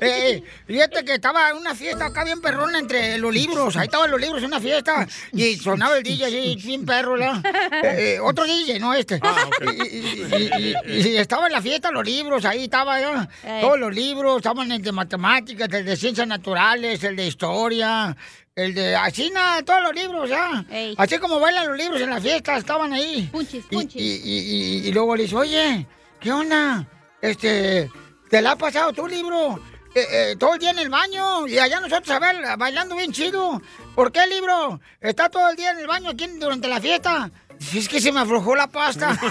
[0.01, 3.77] Eh, fíjate que estaba en una fiesta acá bien perrona entre los libros.
[3.77, 7.43] Ahí estaban los libros en una fiesta y sonaba el DJ así, bien perro, ¿la?
[7.83, 9.21] Eh, eh, otro DJ, no este.
[9.63, 13.29] y, y- y- y estaba en la fiesta los libros, ahí estaba ya.
[13.45, 13.61] Ey.
[13.63, 18.17] Todos los libros, estaban el de matemáticas, el de ciencias naturales, el de historia.
[18.59, 20.65] El de así nada, todos los libros, ya.
[20.69, 20.93] Ey.
[20.99, 23.29] Así como bailan los libros en la fiesta, estaban ahí.
[23.31, 24.03] Punchis, Y- punchis.
[24.03, 25.87] Y, y- y- y luego le dice, oye,
[26.19, 26.85] ¿qué onda?
[27.23, 27.89] Este,
[28.29, 29.61] ¿te la has pasado tu libro?
[29.95, 33.13] eh, eh, todo el día en el baño y allá nosotros a ver, bailando bien
[33.13, 33.63] chido.
[33.95, 37.31] ¿Por qué el libro está todo el día en el baño aquí durante la fiesta?
[37.75, 39.17] Es que se me aflojó la pasta.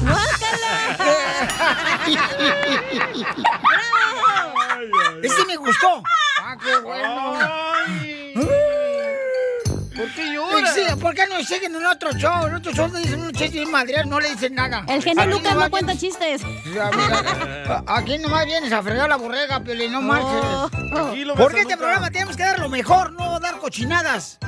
[5.22, 6.02] Ese me gustó.
[6.42, 7.69] Ah, qué bueno.
[10.80, 12.46] Sí, ¿Por qué no siguen en otro show?
[12.46, 14.84] En otro show le dicen un chiste bien madre, no le dicen nada.
[14.88, 16.42] El genio Lucas no cuenta chistes.
[16.74, 20.40] Ya, mira, Aquí nomás vienes a fregar la borrega, Piolín, no marches.
[21.14, 24.38] Ves Porque este programa tenemos que dar lo mejor, no dar cochinadas.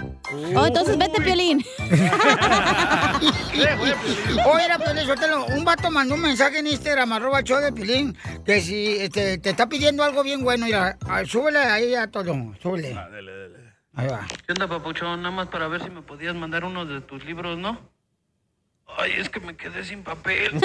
[0.54, 1.64] Oh, entonces vete, Piolín.
[4.46, 8.16] Oye, era Piolín Sotelo, un vato mandó un mensaje en Instagram, arroba show de Piolín,
[8.44, 12.34] que si este, te está pidiendo algo bien bueno, mira, ah, súbele ahí a todo,
[12.62, 12.96] súbele.
[13.94, 14.26] Ahí va.
[14.46, 15.22] ¿Qué onda, papuchón?
[15.22, 17.78] Nada más para ver si me podías mandar uno de tus libros, ¿no?
[18.98, 20.52] Ay, es que me quedé sin papel.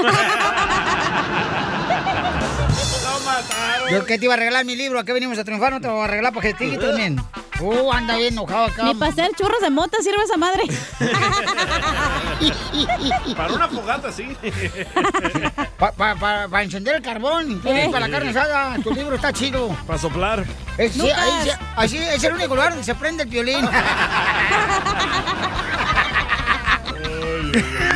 [3.91, 5.71] Yo que te iba a regalar mi libro, ¿a qué venimos a triunfar?
[5.71, 7.17] No te lo voy a regalar para que te también.
[7.59, 8.83] Uh, anda bien enojado acá.
[8.83, 10.63] Ni para hacer churros de mota sirve esa madre.
[13.35, 14.35] Para una fogata, sí.
[15.77, 17.89] Para encender el carbón, Eh.
[17.91, 18.77] para la carne asada.
[18.83, 19.69] Tu libro está chido.
[19.87, 20.45] Para soplar.
[20.77, 23.67] Es, sí, ahí, sí, así es el único lugar donde se prende el violín.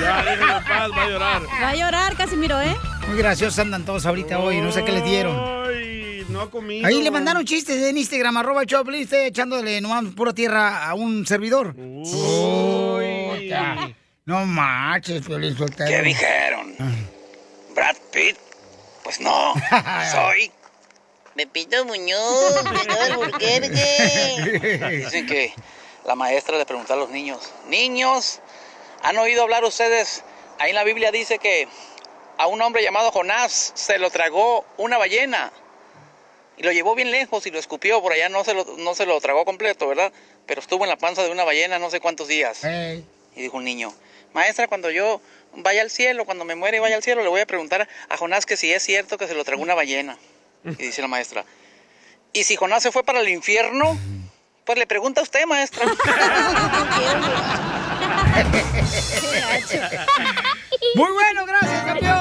[0.02, 1.42] Ya, en paz, va a llorar.
[1.62, 2.76] Va a llorar, Casimiro, ¿eh?
[3.08, 5.61] Muy graciosos andan todos ahorita hoy, no sé qué les dieron.
[6.42, 6.88] Ay, no ha comido.
[6.88, 11.26] Ahí le mandaron chistes en Instagram, arroba Choplin, usted echándole nomás pura tierra a un
[11.28, 11.76] servidor.
[11.76, 12.22] Puta.
[14.26, 15.90] No marches, Piolín Sotelo.
[15.90, 16.76] ¿Qué dijeron?
[17.76, 18.38] ¿Brad Pitt?
[19.04, 19.54] Pues no,
[20.12, 20.52] soy
[21.36, 22.64] Pepito Muñoz.
[23.40, 25.54] Dicen que
[26.06, 28.40] la maestra le preguntó a los niños, niños,
[29.04, 30.24] ¿han oído hablar ustedes?
[30.60, 31.68] Ahí en la Biblia dice que
[32.38, 35.52] a un hombre llamado Jonás se lo tragó una ballena
[36.62, 39.08] y lo llevó bien lejos y lo escupió, por allá no se lo, no se
[39.08, 40.14] lo tragó completo, ¿verdad?
[40.46, 42.62] Pero estuvo en la panza de una ballena no sé cuántos días.
[42.64, 43.92] Y dijo un niño,
[44.34, 45.22] maestra, cuando yo
[45.56, 48.18] vaya al cielo, cuando me muera y vaya al cielo, le voy a preguntar a
[48.18, 50.20] Jonás que si es cierto que se lo tragó una ballena.
[50.64, 51.46] Y dice la maestra,
[52.32, 53.98] ¿y si Jonás se fue para el infierno?
[54.64, 55.84] Pues le pregunta a usted, maestra.
[60.94, 62.21] Muy bueno, gracias, campeón.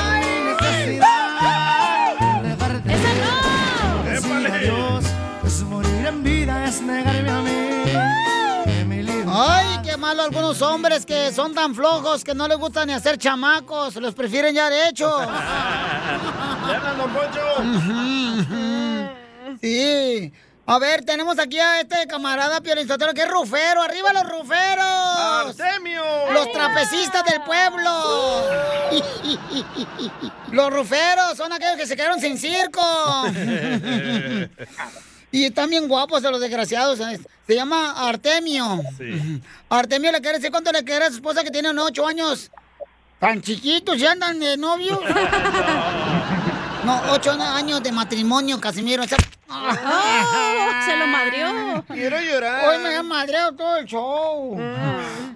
[10.11, 14.13] malo algunos hombres que son tan flojos que no les gusta ni hacer chamacos, los
[14.13, 15.09] prefieren ya de hecho.
[20.67, 23.81] A ver, tenemos aquí a este camarada Piolinzotero que es rufero.
[23.81, 25.57] ¡Arriba los ruferos!
[25.59, 26.03] ¡Artemio!
[26.31, 27.89] ¡Los trapecistas del pueblo!
[30.51, 32.81] los ruferos son aquellos que se quedaron sin circo.
[35.31, 36.99] y están bien guapos de los desgraciados.
[37.47, 38.81] Se llama Artemio.
[39.69, 42.51] Artemio le quiere decir cuánto le quiere a su esposa que tiene ocho años.
[43.19, 44.99] Tan chiquitos y andan de novio.
[46.83, 49.03] No, ocho años de matrimonio, Casimiro.
[49.03, 51.85] Esa- se lo madrió.
[51.93, 52.67] Quiero llorar.
[52.67, 54.57] Hoy me han madreado todo el show.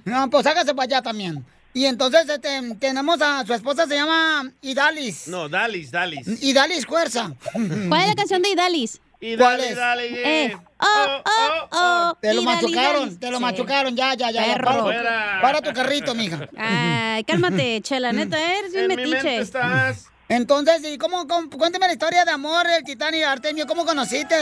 [0.06, 1.46] No, pues hágase para allá también.
[1.74, 5.28] Y entonces este, tenemos a su esposa, se llama Idalis.
[5.28, 6.42] No, Dalis, Dalis.
[6.42, 7.34] Idalis Fuerza.
[7.54, 9.02] ¿Cuál es la canción de Idalis?
[9.22, 9.76] Y ¿Cuál dale, es?
[9.78, 12.18] dale, Eh, oh, oh, oh.
[12.22, 13.44] Te lo machucaron, te lo Sí.
[13.44, 14.46] machucaron, ya, ya, ya.
[14.48, 14.84] ya, Perro.
[14.84, 16.48] Para, tu, para tu carrito, mija.
[16.58, 19.38] Ay, cálmate, chela, neta, eres bien En mi mente metiche.
[19.38, 20.12] estás.
[20.28, 23.66] Entonces, ¿y cómo, cómo- cuéntame la historia de amor del Titán y Artemio?
[23.68, 24.36] ¿Cómo conociste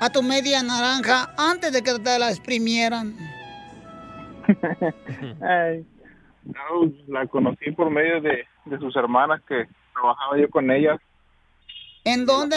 [0.00, 3.16] a tu media naranja antes de que te la exprimieran?
[5.42, 5.84] Ay,
[6.44, 10.98] no, la conocí por medio de, de sus hermanas que trabajaba yo con ellas.
[12.04, 12.56] ¿En dónde?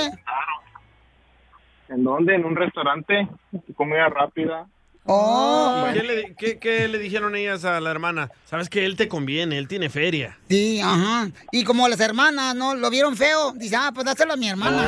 [1.89, 2.35] ¿En dónde?
[2.35, 3.27] En un restaurante,
[3.75, 4.65] comida rápida.
[5.09, 5.85] Oh.
[5.93, 8.29] ¿Qué le, qué- qué le dijeron ellas a la hermana?
[8.43, 10.37] Sabes que él te conviene, él tiene feria.
[10.49, 11.29] Sí, ajá.
[11.53, 12.75] Y como las hermanas, ¿no?
[12.75, 13.53] Lo vieron feo.
[13.53, 14.83] Dice, ah, pues dáselo a mi hermana.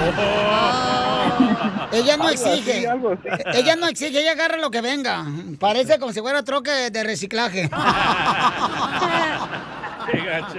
[1.93, 2.85] Ella no Algo así, exige.
[2.87, 3.21] algo así.
[3.53, 5.25] Ella no exige, ella agarra lo que venga.
[5.57, 7.69] Parece como si fuera troque de reciclaje.
[10.11, 10.57] Qué gacho.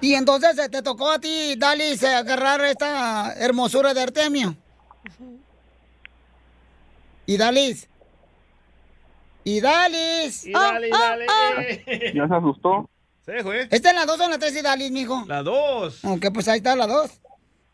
[0.00, 4.54] y entonces eh, te tocó a ti, Dalis, eh, agarrar esta hermosura de Artemio.
[7.30, 7.88] Y Dalis.
[9.44, 10.46] Y Dalis.
[10.46, 12.12] Y dale, dale.
[12.12, 12.90] ¿Ya se asustó?
[13.24, 13.68] Se fue.
[13.70, 15.24] ¿Esta es la 2 o la 3 y Dalis, mijo?
[15.28, 16.04] La dos.
[16.04, 17.08] Ok, pues ahí está la 2.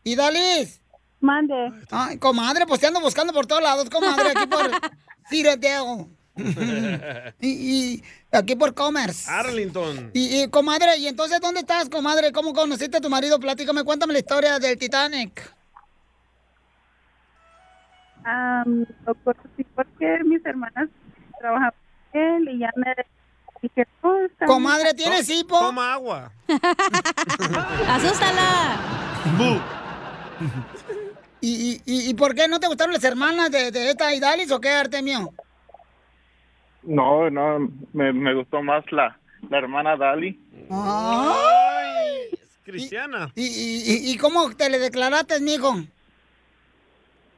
[0.03, 0.79] ¿Y Dalis?
[1.21, 1.71] Mande.
[1.89, 4.69] Ay, comadre, pues te ando buscando por todos lados, comadre, aquí por
[5.27, 6.07] Cireteo.
[7.41, 9.27] y, y aquí por Commerce.
[9.27, 10.11] Arlington.
[10.13, 12.31] Y, y, comadre, ¿y entonces dónde estás, comadre?
[12.31, 13.39] ¿Cómo conociste a tu marido?
[13.39, 15.56] Platícame, cuéntame la historia del Titanic.
[19.05, 20.89] Lo conocí porque mis hermanas
[21.39, 21.73] trabajaban
[22.11, 22.93] con él y ya me
[23.61, 24.31] dije, bien".
[24.45, 25.57] Comadre, ¿tienes hipo?
[25.59, 26.31] Toma agua.
[27.87, 28.77] ¡Asústala!
[31.41, 34.51] ¿Y, y, y, y por qué no te gustaron las hermanas de, de esta Idalis
[34.51, 35.33] o qué, Artemio?
[36.83, 37.59] No, no,
[37.93, 39.19] me, me gustó más la,
[39.49, 40.39] la hermana Dali.
[40.71, 43.31] Ay, es cristiana.
[43.35, 45.75] ¿Y, y, y- y cómo te le declaraste, mijo?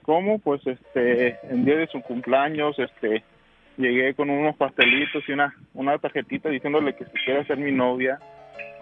[0.10, 3.24] Cómo, pues este, en día de su cumpleaños, este,
[3.78, 8.20] llegué con unos pastelitos y una, una tarjetita diciéndole que si quiere ser mi novia.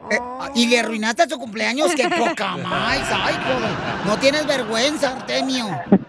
[0.09, 0.17] Eh,
[0.55, 3.11] y le arruinaste su cumpleaños, qué poca más.
[3.11, 4.05] Ay, joder.
[4.05, 5.65] No tienes vergüenza, Artemio.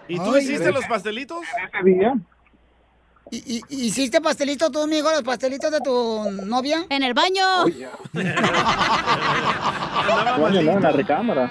[0.07, 1.41] ¿Y tú Ay, hiciste los pastelitos?
[1.43, 2.15] Ese día.
[3.33, 6.87] ¿Y, y- hiciste pastelito tú, amigo, los pastelitos de tu novia?
[6.91, 7.65] En el baño.
[10.39, 11.51] No, en la recámara.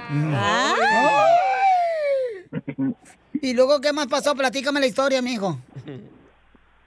[3.41, 4.35] ¿Y luego qué más pasó?
[4.35, 5.57] Platícame la historia, amigo.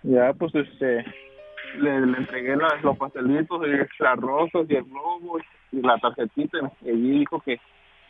[0.03, 1.05] Ya, pues este,
[1.79, 5.39] le, le entregué la- los pastelitos, y las rosas y el globo
[5.73, 7.61] y la tarjetita y allí dijo que,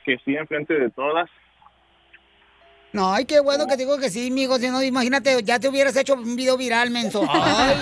[0.05, 1.28] que sí, enfrente de todas.
[2.93, 4.59] No, ay, qué bueno que digo que sí, amigo.
[4.59, 7.22] Si no, imagínate, ya te hubieras hecho un video viral, menso.
[7.28, 7.76] Ay.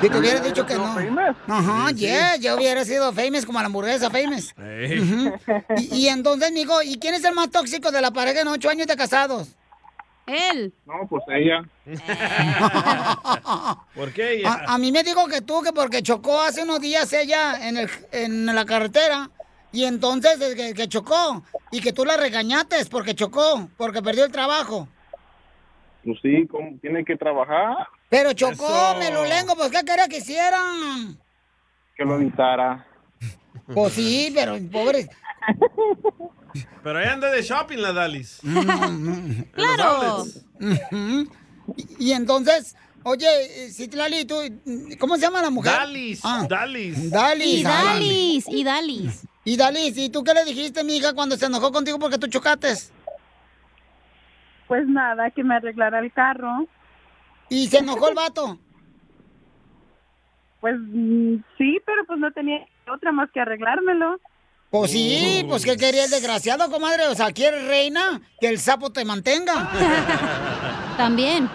[0.00, 0.96] Si te hubieras dicho que no.
[1.48, 4.54] Ajá, yeah, ya hubiera sido famous como la hamburguesa famous.
[4.58, 5.34] Ujú.
[5.76, 8.70] y, y entonces, amigo, ¿y quién es el más tóxico de la pareja en ocho
[8.70, 9.56] años de casados?
[10.26, 10.72] Él.
[10.86, 11.62] No, pues ella.
[13.94, 14.52] ¿Por qué ella?
[14.66, 17.76] A, a mí me dijo que tú, que porque chocó hace unos días ella en,
[17.76, 19.28] el, en la carretera.
[19.72, 21.42] Y entonces que, que chocó.
[21.72, 24.88] Y que tú la regañaste porque chocó, porque perdió el trabajo.
[26.04, 26.78] Pues sí, ¿cómo?
[26.80, 31.16] tiene que trabajar, Pero chocó, me lo lengo, pues ¿qué quería que hicieran?
[31.96, 32.86] que lo evitara.
[33.74, 35.08] Pues sí, pero pobre.
[36.82, 38.40] Pero ahí anda de shopping la Dalis.
[39.52, 40.24] Claro.
[40.60, 41.30] Ujú.
[41.76, 44.34] y, y entonces, oye, eh, Citlali, tú,
[44.98, 45.72] ¿cómo se llama la mujer?
[45.72, 47.10] Dalis, Dalis.
[47.10, 47.60] Dalis.
[47.60, 47.84] Y ah.
[47.84, 49.22] Dalis, y Dalis.
[49.44, 52.26] Y Dalis, ¿y tú qué le dijiste, mi hija, cuando se enojó contigo porque tú
[52.26, 52.92] chocates?
[54.66, 56.66] Pues nada, que me arreglara el carro.
[57.50, 58.58] ¿Y se enojó el vato?
[60.60, 64.18] Pues mm, sí, pero pues no tenía otra más que arreglármelo.
[64.70, 67.08] Pues sí, pues ¿qué quería el desgraciado, comadre?
[67.08, 68.20] O sea, ¿quieres reina?
[68.40, 69.68] Que el sapo te mantenga.
[70.96, 71.50] También.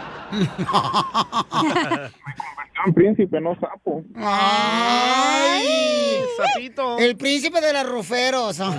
[2.86, 4.04] Un príncipe, no sapo.
[4.16, 5.66] ¡Ay!
[6.36, 6.98] Sapito.
[6.98, 8.60] El príncipe de los ruferos.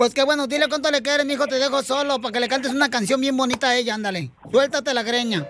[0.00, 2.72] Pues qué bueno, dile cuánto le quieres, mijo, te dejo solo para que le cantes
[2.72, 4.30] una canción bien bonita a ella, ándale.
[4.50, 5.46] Suéltate la greña.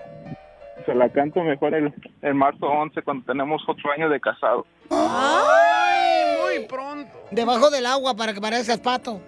[0.85, 4.65] Se la canto mejor el, el marzo 11 cuando tenemos otro año de casado.
[4.89, 6.35] ¡Ay!
[6.41, 7.17] Muy pronto.
[7.31, 9.21] Debajo del agua para que parezcas pato.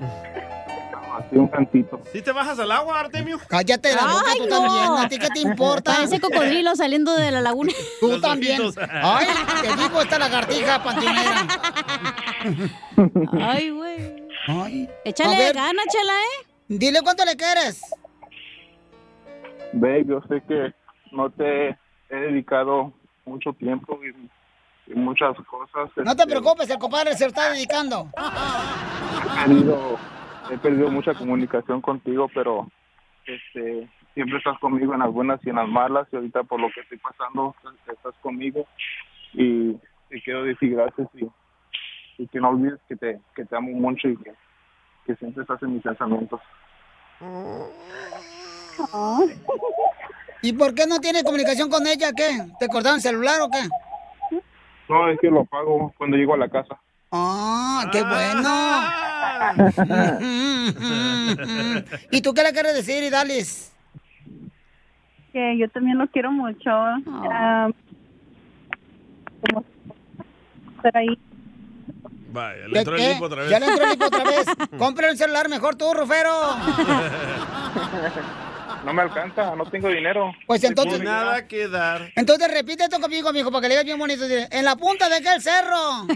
[1.20, 2.00] Así un cantito.
[2.12, 3.38] ¿Sí te bajas al agua, Artemio?
[3.48, 4.60] Cállate la boca Ay, tú no.
[4.60, 5.04] también.
[5.04, 5.94] ¿A ti qué te importa?
[5.94, 7.72] Parece cocodrilo saliendo de la laguna.
[8.00, 8.60] Tú también.
[9.02, 9.26] Ay,
[9.62, 11.46] te digo esta lagartija pantinera.
[13.40, 14.26] Ay, güey.
[14.46, 14.88] Ay.
[15.04, 16.46] Échale gana, chela, ¿eh?
[16.68, 17.82] Dile cuánto le quieres.
[19.72, 20.72] Babe, yo sé que
[21.12, 21.70] no te
[22.08, 22.92] he dedicado
[23.24, 25.90] mucho tiempo y, y muchas cosas.
[25.96, 28.08] No te este, preocupes, el compadre se está dedicando.
[28.16, 29.98] He perdido,
[30.50, 32.68] he perdido mucha comunicación contigo, pero
[33.26, 36.68] este siempre estás conmigo en las buenas y en las malas y ahorita por lo
[36.70, 37.54] que estoy pasando
[37.86, 38.66] estás conmigo
[39.32, 39.74] y
[40.08, 44.08] te quiero decir gracias y, y que no olvides que te, que te amo mucho
[44.08, 44.32] y que,
[45.06, 46.40] que siempre estás en mis pensamientos.
[50.42, 52.10] ¿Y por qué no tienes comunicación con ella?
[52.16, 52.30] ¿Qué?
[52.58, 54.40] ¿Te cortaron el celular o qué?
[54.88, 56.80] No, es que lo apago cuando llego a la casa.
[57.12, 59.00] Ah, qué bueno.
[62.10, 63.72] ¿Y tú qué le quieres decir, Idalis?
[65.32, 66.70] Que yo también lo quiero mucho.
[70.76, 71.18] Estar ahí.
[72.32, 73.50] Vaya, le ¿Qué, entró el lipo otra vez.
[73.50, 74.46] Ya le entró el lipo otra vez.
[74.78, 76.30] Compra un celular mejor tú, Rufero.
[78.84, 80.32] No me alcanza, no tengo dinero.
[80.46, 82.10] Pues entonces- Nada que dar.
[82.16, 84.24] Entonces repite esto conmigo, amigo, para que le digas bien bonito.
[84.26, 86.06] En la punta de aquel cerro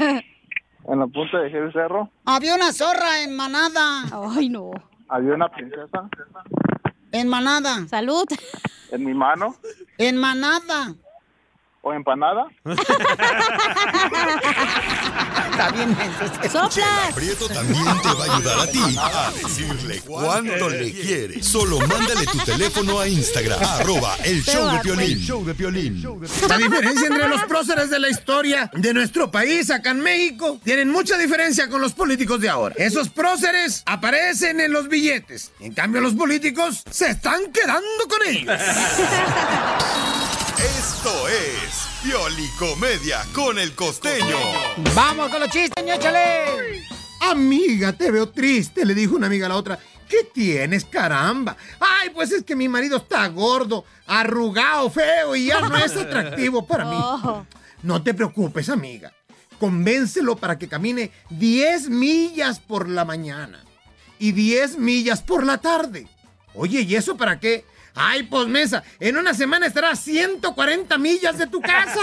[0.89, 4.03] En la punta de aquel cerro había una zorra en manada.
[4.37, 4.71] Ay, no.
[5.09, 6.09] había una princesa
[7.13, 7.87] En manada.
[7.89, 8.25] Salud.
[8.91, 9.57] en mi mano
[9.99, 10.95] En manada.
[11.85, 12.47] O empanada.
[15.51, 15.97] Está bien,
[16.71, 21.43] Chela Prieto también te va a ayudar a ti a decirle cuánto le quiere.
[21.43, 25.19] Solo mándale tu teléfono a Instagram, arroba el show de Piolín.
[25.19, 26.03] Show de Piolín.
[26.49, 30.91] La diferencia entre los próceres de la historia de nuestro país, acá en México, tienen
[30.91, 32.75] mucha diferencia con los políticos de ahora.
[32.79, 35.53] Esos próceres aparecen en los billetes.
[35.61, 38.59] En cambio, los políticos se están quedando con ellos.
[40.65, 44.37] Esto es Piolicomedia con el costeño.
[44.95, 46.83] Vamos con los chistes, échale.
[47.21, 49.79] Amiga, te veo triste, le dijo una amiga a la otra.
[50.09, 51.57] ¿Qué tienes, caramba?
[51.81, 56.67] Ay, pues es que mi marido está gordo, arrugado, feo y ya no es atractivo
[56.67, 56.97] para mí.
[56.99, 57.45] Oh.
[57.83, 59.13] No te preocupes, amiga.
[59.59, 63.63] Convéncelo para que camine 10 millas por la mañana.
[64.19, 66.07] y 10 millas por la tarde.
[66.55, 67.65] Oye, ¿y eso para qué?
[67.97, 72.01] Ay, pues mesa, en una semana estará a 140 millas de tu casa.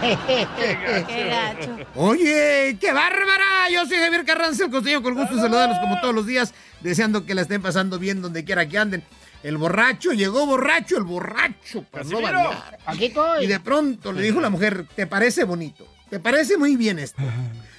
[0.00, 1.76] Qué gacho.
[1.94, 3.70] Oye, qué bárbara.
[3.72, 7.24] Yo soy Javier Carranza, el costeño, con gusto de saludarlos como todos los días, deseando
[7.24, 9.02] que la estén pasando bien donde quiera que anden.
[9.42, 12.78] El borracho, llegó borracho, el borracho, para no Casimiro, variar.
[12.86, 13.44] aquí estoy.
[13.44, 15.86] Y de pronto le dijo la mujer, ¿te parece bonito?
[16.10, 17.22] ¿Te parece muy bien esto?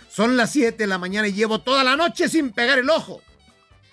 [0.09, 3.21] Son las 7 de la mañana y llevo toda la noche sin pegar el ojo.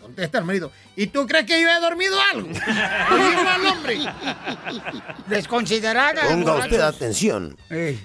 [0.01, 0.71] Contesta el marido.
[0.95, 2.49] ¿Y tú crees que yo he dormido algo?
[2.67, 3.99] Al hombre.
[5.27, 6.29] Desconsiderada.
[6.29, 7.57] Ponga usted atención.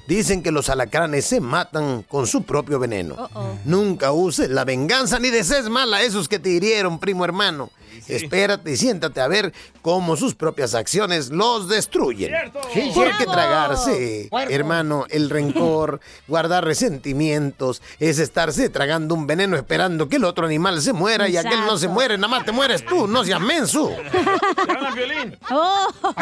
[0.07, 3.29] Dicen que los alacranes se matan con su propio veneno.
[3.65, 7.69] Nunca uses la venganza ni desees mal a esos que te hirieron, primo hermano.
[8.07, 12.31] Espérate y siéntate a ver cómo sus propias acciones los destruyen.
[12.73, 20.17] Sí, Porque tragarse, hermano, el rencor, guardar resentimientos, es estarse tragando un veneno esperando que
[20.17, 23.07] el otro animal se muera y aquel no se muere, nada más te mueres tú,
[23.07, 23.91] no seas menso.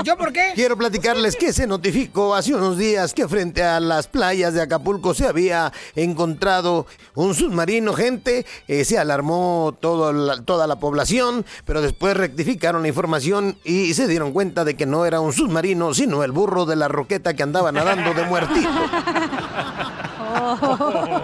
[0.03, 0.51] ¿Yo por qué?
[0.55, 5.13] Quiero platicarles que se notificó hace unos días que frente a las playas de Acapulco
[5.13, 8.45] se había encontrado un submarino, gente.
[8.67, 14.07] eh, se alarmó todo la- toda la población, pero después rectificaron la información y se
[14.07, 17.43] dieron cuenta de que no era un submarino, sino el burro de la roqueta que
[17.43, 18.67] andaba nadando de muertito.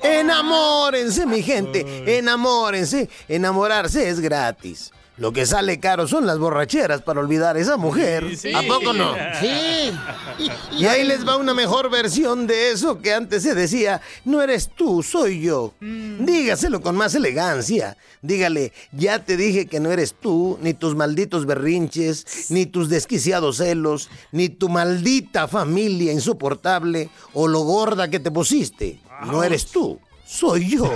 [0.00, 3.10] Enamórense, mi gente, enamórense.
[3.28, 4.92] Enamorarse es gratis.
[5.22, 8.26] Lo que sale caro son las borracheras para olvidar a esa mujer.
[8.56, 9.14] ¿A poco no?
[9.40, 9.92] Sí.
[10.76, 14.70] Y ahí les va una mejor versión de eso que antes se decía, no eres
[14.74, 15.74] tú, soy yo.
[15.80, 17.96] Dígaselo con más elegancia.
[18.20, 23.58] Dígale, ya te dije que no eres tú, ni tus malditos berrinches, ni tus desquiciados
[23.58, 28.98] celos, ni tu maldita familia insoportable o lo gorda que te pusiste.
[29.26, 30.90] No eres tú, soy yo.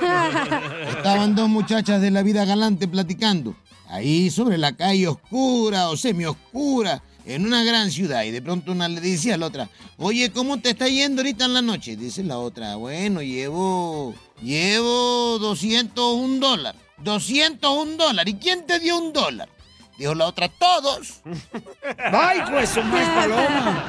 [0.88, 3.56] Estaban dos muchachas de la vida galante platicando.
[3.92, 8.24] Ahí sobre la calle oscura o semioscura, en una gran ciudad.
[8.24, 9.68] Y de pronto una le dice a la otra,
[9.98, 11.94] oye, ¿cómo te está yendo ahorita en la noche?
[11.94, 16.80] Dice la otra, bueno, llevo, llevo 201 dólares.
[17.04, 18.34] 201 dólares.
[18.34, 19.50] ¿Y quién te dio un dólar?
[20.02, 21.20] Dijo la otra, todos.
[22.12, 23.84] Ay, pues, su más paloma.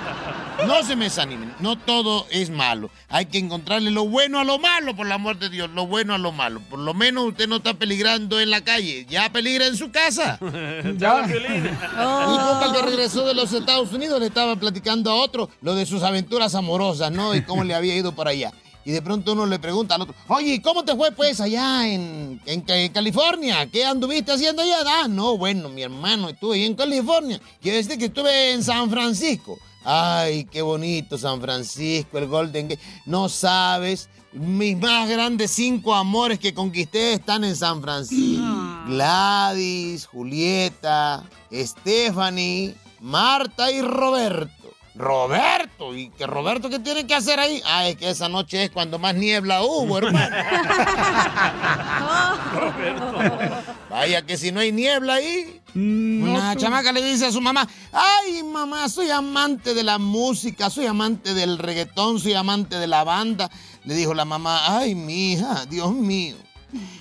[0.68, 2.92] No se me desanimen, no todo es malo.
[3.10, 6.14] Hay que encontrarle lo bueno a lo malo, por el amor de Dios, lo bueno
[6.14, 6.62] a lo malo.
[6.70, 10.38] Por lo menos usted no está peligrando en la calle, ya peligra en su casa.
[10.98, 11.26] Ya.
[11.26, 15.88] Y compa que regresó de los Estados Unidos le estaba platicando a otro lo de
[15.88, 17.34] sus aventuras amorosas, ¿no?
[17.34, 18.52] Y cómo le había ido por allá.
[18.86, 22.42] Y de pronto uno le pregunta al otro, oye, ¿cómo te fue pues allá en,
[22.46, 23.66] en Ca- en California?
[23.72, 24.78] ¿Qué anduviste haciendo allá?
[24.86, 27.40] Ah, no, bueno, mi hermano, estuve ahí en California.
[27.62, 29.58] Quiere decir que estuve en San Francisco.
[29.86, 32.82] Ay, qué bonito San Francisco, el Golden Gate.
[33.06, 38.44] No sabes, mis más grandes cinco amores que conquisté están en San Francisco.
[38.88, 44.63] Gladys, Julieta, Stephanie, Marta y Roberto.
[44.96, 47.62] Roberto, ¿y que Roberto qué tiene que hacer ahí?
[47.66, 50.36] Ah, es que esa noche es cuando más niebla hubo, hermano.
[53.90, 55.62] Vaya que si no hay niebla ahí.
[55.76, 60.86] Una chamaca le dice a su mamá, ay mamá, soy amante de la música, soy
[60.86, 63.50] amante del reggaetón, soy amante de la banda.
[63.86, 66.36] Le dijo la mamá, ay mi hija, Dios mío,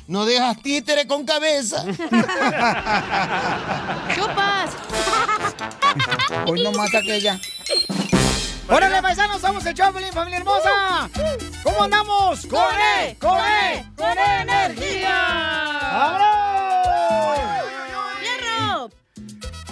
[0.07, 1.85] no dejas títere con cabeza.
[4.15, 4.71] ¡Chupas!
[6.47, 7.39] Hoy no mata aquella.
[8.69, 9.41] ¡Órale, paisanos!
[9.41, 11.11] ¡Somos el Choplin, familia hermosa!
[11.63, 12.47] ¿Cómo andamos?
[12.47, 13.17] ¡Con E!
[13.19, 13.85] ¡Con E!
[13.97, 15.89] ¡Con energía!
[15.93, 16.52] ¡Vámonos!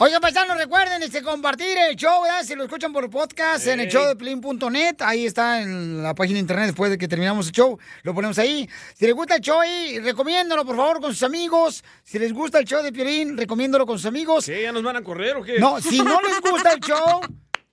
[0.03, 2.43] Oigan, paisanos, recuerden este, compartir el show, ¿verdad?
[2.43, 6.37] Si lo escuchan por podcast en el show de Plin.net, ahí está en la página
[6.37, 8.67] de internet después de que terminamos el show, lo ponemos ahí.
[8.95, 11.85] Si les gusta el show ahí, recomiéndalo por favor con sus amigos.
[12.03, 14.47] Si les gusta el show de Piolín, recomiéndalo con sus amigos.
[14.47, 14.63] ¿Qué?
[14.63, 15.59] ¿Ya nos van a correr o qué?
[15.59, 17.21] No, si no les gusta el show,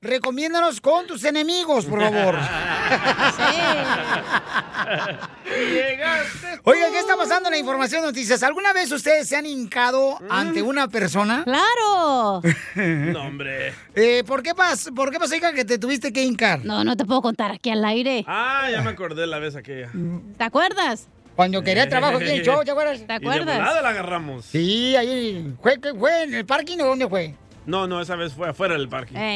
[0.08, 2.36] recomiéndanos con tus enemigos, por favor.
[5.46, 6.48] Llegaste.
[6.64, 8.42] Oiga, ¿qué está pasando en la información de noticias?
[8.44, 11.44] ¿Alguna vez ustedes se han hincado ante una persona?
[11.44, 12.42] ¡Claro!
[12.76, 13.74] No, hombre.
[13.96, 16.64] Eh, ¿por, qué pas, ¿Por qué pasó, hija, que te tuviste que hincar?
[16.64, 18.24] No, no te puedo contar aquí al aire.
[18.28, 19.90] Ah, ya me acordé la vez aquella.
[20.38, 21.08] ¿Te acuerdas?
[21.36, 22.98] Cuando quería trabajo aquí en el show, ¿te acuerdas?
[23.00, 23.82] ¿Te Y de acuerdas?
[23.82, 24.46] la agarramos.
[24.46, 25.54] Sí, ahí.
[25.62, 27.36] ¿Fue, fue en el parking o dónde fue?
[27.68, 28.88] No, no, esa vez fue afuera del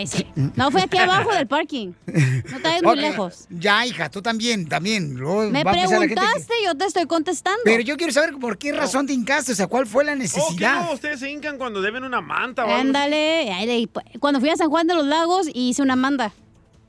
[0.08, 0.26] sí.
[0.56, 1.92] No, fue aquí abajo del parking.
[2.08, 3.46] No te vayas muy lejos.
[3.50, 5.16] Ya, hija, tú también, también.
[5.16, 5.64] Luego Me
[6.00, 7.60] gente que- preguntaste, yo te estoy contestando.
[7.66, 10.16] Pero yo quiero saber por qué razón te hincaste, o sea, ¿cuál fue la Oh,
[10.16, 10.86] ¿qué necesidad?
[10.86, 10.94] no?
[10.94, 12.74] Ustedes se hincan cuando deben una manta o.
[12.74, 13.52] Ándale.
[13.68, 13.90] de-
[14.20, 16.32] Cuando fui a San Juan de los Lagos hice una manda.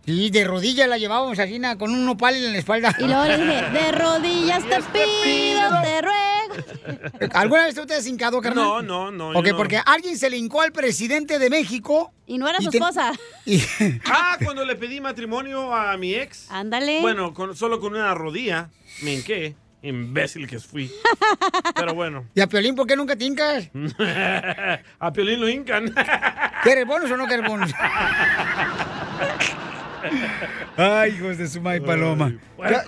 [0.06, 2.94] Sí, de rodillas la llevábamos así, con un nopal en la espalda.
[2.98, 6.41] Y luego le dije, de rodillas te pido, te ruego,
[7.34, 8.64] ¿Alguna vez usted has hincado, carnal?
[8.64, 9.56] No, no, no, Ok, no.
[9.56, 12.12] porque alguien se le hincó al presidente de México.
[12.26, 13.12] Y no era su te- esposa.
[13.46, 13.62] y-
[14.06, 16.50] Ah, cuando le pedí matrimonio a mi ex.
[16.50, 17.00] Ándale.
[17.00, 18.70] Bueno, con- solo con una rodilla.
[19.02, 19.56] Me hinqué.
[19.84, 20.92] Imbécil que fui.
[21.74, 22.24] Pero bueno.
[22.36, 23.68] ¿Y a Piolín por qué nunca te hincas?
[25.00, 25.92] a Piolín lo hincan.
[26.62, 27.72] ¿Quieres bonus o no quieres bonus?
[30.76, 32.32] Ay, hijos de su may paloma.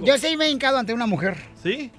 [0.03, 1.37] Yo sí me he hincado ante una mujer.
[1.63, 1.91] ¿Sí?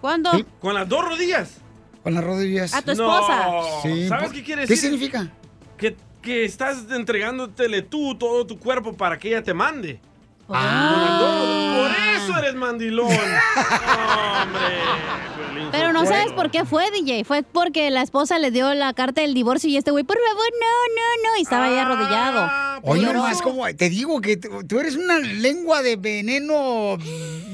[0.00, 0.30] ¿Cuándo?
[0.60, 1.56] ¿Con las dos rodillas?
[2.02, 2.72] Con las rodillas.
[2.74, 3.46] ¿A tu esposa?
[3.46, 3.62] No.
[3.82, 4.90] Sí, ¿Sabes por- qué quiere ¿Qué decir?
[4.90, 5.28] significa?
[5.76, 10.00] Que, que estás entregándotele tú todo tu cuerpo para que ella te mande.
[10.48, 11.74] Ah.
[11.76, 11.90] Por
[12.30, 13.06] eso eres mandilón.
[14.42, 15.68] Hombre.
[15.70, 17.24] Pero no sabes por qué fue, DJ.
[17.24, 20.44] Fue porque la esposa le dio la carta del divorcio y este güey, por favor,
[20.60, 21.38] no, no, no.
[21.38, 22.80] Y estaba ahí arrodillado.
[22.82, 23.14] Hoy Lloró.
[23.14, 26.96] nomás como te digo que tú eres una lengua de veneno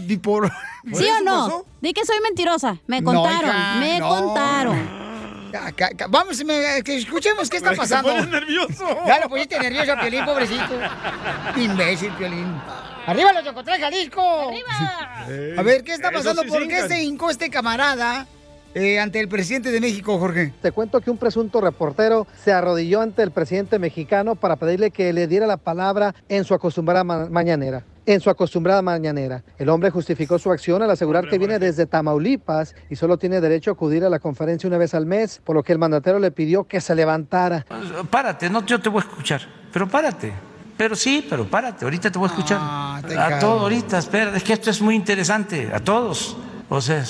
[0.06, 0.52] bipor.
[0.92, 1.64] ¿Sí o no?
[1.80, 2.78] Di que soy mentirosa.
[2.86, 4.08] Me No, contaron, hija, me no.
[4.08, 5.04] contaron.
[6.10, 8.10] Vamos, me- que escuchemos qué está pasando.
[8.10, 8.84] pones nervioso.
[9.06, 10.74] Ya lo pusiste nervioso a Piolín, pobrecito.
[11.56, 12.46] Imbécil, Piolín.
[13.06, 14.50] ¡Arriba los de Ocotlán, Jalisco!
[15.58, 16.42] A ver, ¿qué está pasando?
[16.42, 18.26] sí ¿Por qué se hincó este camarada
[18.74, 20.52] eh, ante el presidente de México, Jorge?
[20.60, 25.12] Te cuento que un presunto reportero se arrodilló ante el presidente mexicano para pedirle que
[25.12, 27.84] le diera la palabra en su acostumbrada ma- mañanera.
[28.06, 29.42] En su acostumbrada mañanera.
[29.58, 33.70] El hombre justificó su acción al asegurar que viene desde Tamaulipas y solo tiene derecho
[33.70, 36.30] a acudir a la conferencia una vez al mes, por lo que el mandatero le
[36.30, 37.64] pidió que se levantara.
[38.10, 39.40] Párate, no, yo te voy a escuchar.
[39.72, 40.32] Pero párate.
[40.76, 41.84] Pero sí, pero párate.
[41.84, 42.60] Ahorita te voy a escuchar.
[43.06, 44.36] te a todo, ahorita, espera.
[44.36, 45.70] Es que esto es muy interesante.
[45.72, 46.36] A todos.
[46.68, 47.04] O sea,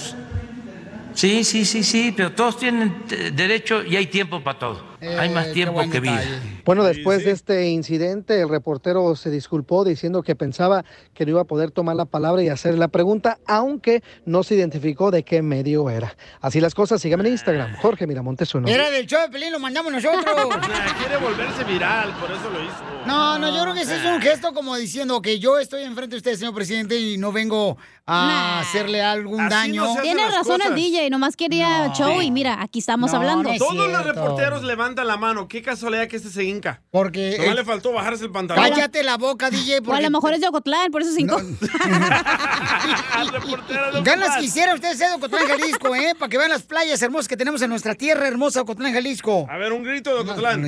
[1.15, 2.12] sí, sí, sí, sí.
[2.16, 4.94] Pero todos tienen eh, derecho y hay tiempo para todo.
[5.19, 6.23] Hay más tiempo que vida.
[6.65, 11.41] Bueno, después de este incidente, el reportero se disculpó diciendo que pensaba que no iba
[11.43, 15.43] a poder tomar la palabra y hacer la pregunta, aunque no se identificó de qué
[15.43, 16.17] medio era.
[16.41, 18.69] Así las cosas, síganme en Instagram, Jorge Miramontes uno.
[18.69, 20.25] Era del show de Pelín, lo mandamos nosotros.
[20.65, 22.75] Nah, quiere volverse viral, por eso lo hizo.
[23.07, 26.15] No, no, yo creo que ese es un gesto como diciendo que yo estoy enfrente
[26.15, 27.77] de usted, señor presidente, y no vengo
[28.07, 29.85] a hacerle algún daño.
[30.03, 33.51] Tiene razón el DJ, nomás quería show y mira, aquí estamos No, hablando.
[33.51, 34.63] es Todos los reporteros
[34.95, 35.49] levantan la mano.
[35.49, 36.83] Qué casualidad que este se hinca.
[36.91, 37.37] Porque.
[37.39, 38.65] Nomás eh, le faltó bajarse el pantalón.
[38.65, 39.75] Cállate la boca, DJ.
[39.75, 41.37] O a porque- lo mejor es de Ocotlán, por eso cinco.
[44.03, 46.15] Ganas quisiera usted ser de Ocotlán, Jalisco, ¿eh?
[46.19, 49.47] Para que vean las playas hermosas que tenemos en nuestra tierra hermosa, Ocotlán, Jalisco.
[49.51, 50.65] A ver, un grito de Ocotlán.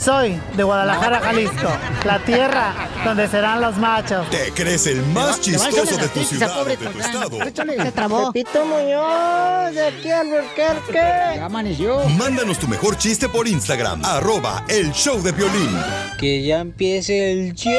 [0.00, 1.68] Soy de Guadalajara, Jalisco,
[2.04, 2.72] la tierra
[3.04, 4.30] donde serán los machos.
[4.30, 7.38] Te crees el más chistoso de tu ciudad o de tu estado.
[7.82, 8.32] Se trabó.
[8.32, 10.92] Pepito Muñoz, de aquí al Burquerque.
[11.36, 12.04] Ya amaneció.
[12.10, 15.76] Mándanos tu mejor chiste por Instagram, arroba el show de violín.
[16.20, 17.72] Que ya empiece el show.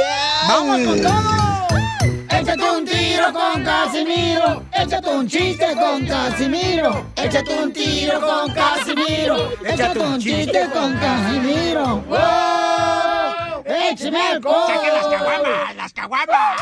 [0.50, 1.89] ¡Vamos con todo!
[2.32, 4.64] Échate un tiro con Casimiro.
[4.74, 7.06] Échate un chiste con Casimiro.
[7.16, 9.52] Échate un tiro con Casimiro.
[9.66, 11.98] Échate un chiste con Casimiro.
[12.08, 13.64] ¡Wow!
[13.66, 14.64] ¡Échame alcohol!
[14.68, 16.62] ¡Saca las caguamas, ¡Las caguamas!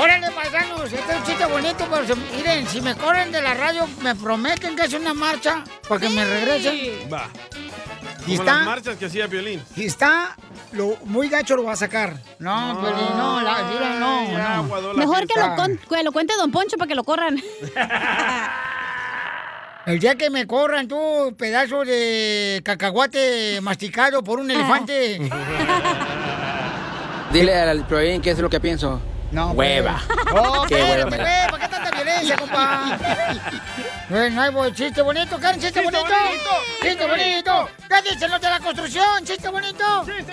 [0.00, 3.54] Órale, paisanos, este es un chiste bonito, pero se- miren, si me corren de la
[3.54, 7.12] radio, me prometen que es una marcha para que me regresen.
[7.12, 7.28] Va.
[8.28, 9.62] Y Como está- las marchas que hacía Piolín.
[9.74, 10.36] Si está
[10.72, 12.14] lo, muy gacho, lo va a sacar.
[12.38, 14.28] No, Piolín, no, la, mira, no,
[14.62, 14.94] no.
[14.94, 17.40] Mejor que lo, con- que lo cuente Don Poncho para que lo corran.
[19.86, 25.18] El día que me corran, tú, pedazo de cacahuate masticado por un elefante.
[27.32, 29.00] Dile al Proin qué es lo que pienso.
[29.30, 30.00] No, Hueva.
[30.34, 31.47] Oh, Qué hueva
[32.34, 32.88] espérate, me da.
[32.88, 33.78] güey, ¿para qué tanta violencia, compa?
[34.08, 36.14] Bueno, ahí voy, chiste bonito, Karen, chiste, bonito.
[36.82, 37.68] Chiste bonito.
[37.88, 39.24] ¿Qué dicen los de la construcción?
[39.24, 40.04] Chiste bonito.
[40.04, 40.32] Chiste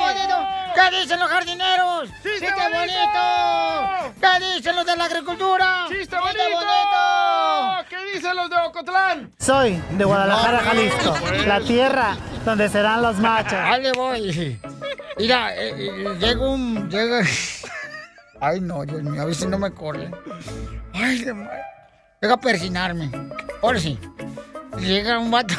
[0.00, 0.56] bonito.
[0.74, 2.08] ¿Qué dicen los jardineros?
[2.22, 4.14] Chiste, bonito.
[4.20, 5.86] ¿Qué dicen los de la agricultura?
[5.88, 7.86] ¡Chiste bonito!
[7.88, 9.32] ¿Qué dicen los de Ocotlán?
[9.38, 11.14] Soy de Guadalajara, Jalisco,
[11.46, 13.54] la tierra donde serán los machos.
[13.54, 14.60] Ahí le voy.
[15.18, 16.90] Mira, eh, eh, llega un.
[16.90, 17.22] Llega.
[18.40, 20.10] Ay, no, Dios mío, a veces no me corre.
[20.92, 21.60] Ay, de madre.
[22.20, 23.10] Llega a persinarme.
[23.62, 23.98] Ahora sí.
[24.78, 25.54] Llega un vato.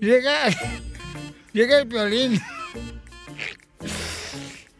[0.00, 0.48] llega.
[1.52, 2.40] Llega el violín.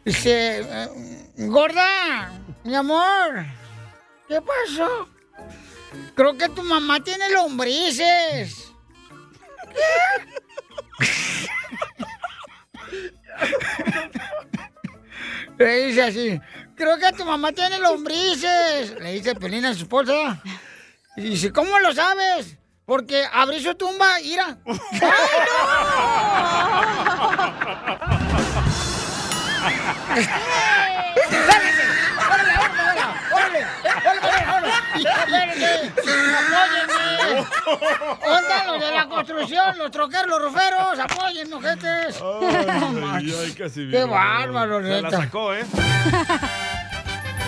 [0.05, 0.61] Dice.
[0.61, 0.87] eh,
[1.37, 2.31] Gorda,
[2.63, 3.45] mi amor.
[4.27, 5.07] ¿Qué pasó?
[6.15, 8.71] Creo que tu mamá tiene lombrices.
[15.57, 16.41] Le dice así,
[16.75, 18.95] creo que tu mamá tiene lombrices.
[18.99, 20.41] Le dice Pelín a su esposa.
[21.17, 22.57] Y dice, ¿cómo lo sabes?
[22.85, 24.57] Porque abrí su tumba, ira.
[30.17, 30.31] Espérense,
[35.05, 35.91] apóyenme.
[38.25, 42.19] Onda los de la construcción, los troqueros, los ruferos, apóyenme, ojetes.
[42.21, 43.99] Ay, ay, Casimiro.
[43.99, 45.17] Qué bárbaro, Se la neta.
[45.17, 45.65] sacó, ¿eh?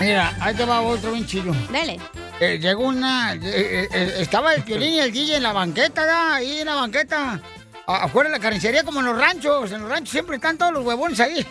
[0.00, 1.54] Mira, ahí te va otro bien chido.
[1.70, 2.00] Dale.
[2.40, 3.34] Eh, llegó una.
[3.34, 6.34] eh, eh, estaba el violín y el DJ en la banqueta, ¿da?
[6.36, 7.40] Ahí en la banqueta.
[7.86, 9.70] Afuera de la carnicería, como en los ranchos.
[9.72, 11.46] En los ranchos siempre están todos los huevones ahí.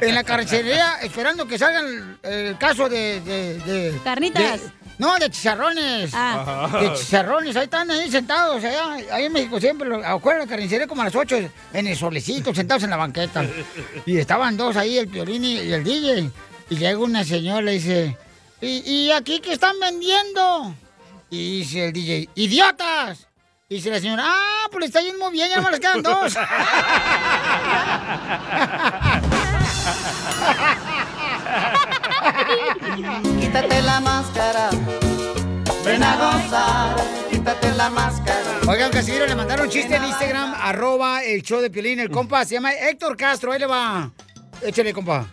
[0.00, 3.20] en la carnicería, esperando que salgan el, el caso de.
[3.22, 4.60] de- de- Carnitas.
[4.62, 6.12] de- no, de chicharrones.
[6.14, 6.68] Ah.
[6.80, 7.56] De chicharrones.
[7.56, 8.92] Ahí están ahí sentados, allá.
[9.12, 12.84] Ahí en México siempre, de la carnicería, como a las 8, en el solecito, sentados
[12.84, 13.44] en la banqueta.
[14.06, 16.30] Y estaban dos ahí, el violín y el DJ.
[16.70, 18.16] Y llega una señora y le dice,
[18.60, 20.74] ¿y, y aquí qué están vendiendo?
[21.30, 23.26] Y dice el DJ, ¡idiotas!
[23.68, 26.34] Y dice la señora, ¡ah, pues está yendo muy bien, ya no les quedan dos!
[32.94, 34.70] Quítate la máscara.
[35.82, 36.96] Ven a gozar.
[37.30, 38.60] Quítate la máscara.
[38.68, 42.00] Oigan, Casimiro, le mandaron un chiste en Instagram, arroba el show de Piolín.
[42.00, 44.10] El compa se llama Héctor Castro, ahí le va.
[44.60, 45.26] Échale, compa.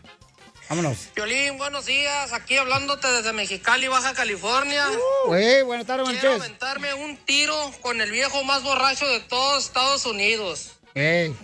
[0.70, 1.10] Vámonos.
[1.16, 2.32] Violín, buenos días.
[2.32, 4.86] Aquí hablándote desde Mexicali, Baja California.
[5.26, 10.06] Güey, buenas tardes, Quiero aventarme un tiro con el viejo más borracho de todos Estados
[10.06, 10.79] Unidos,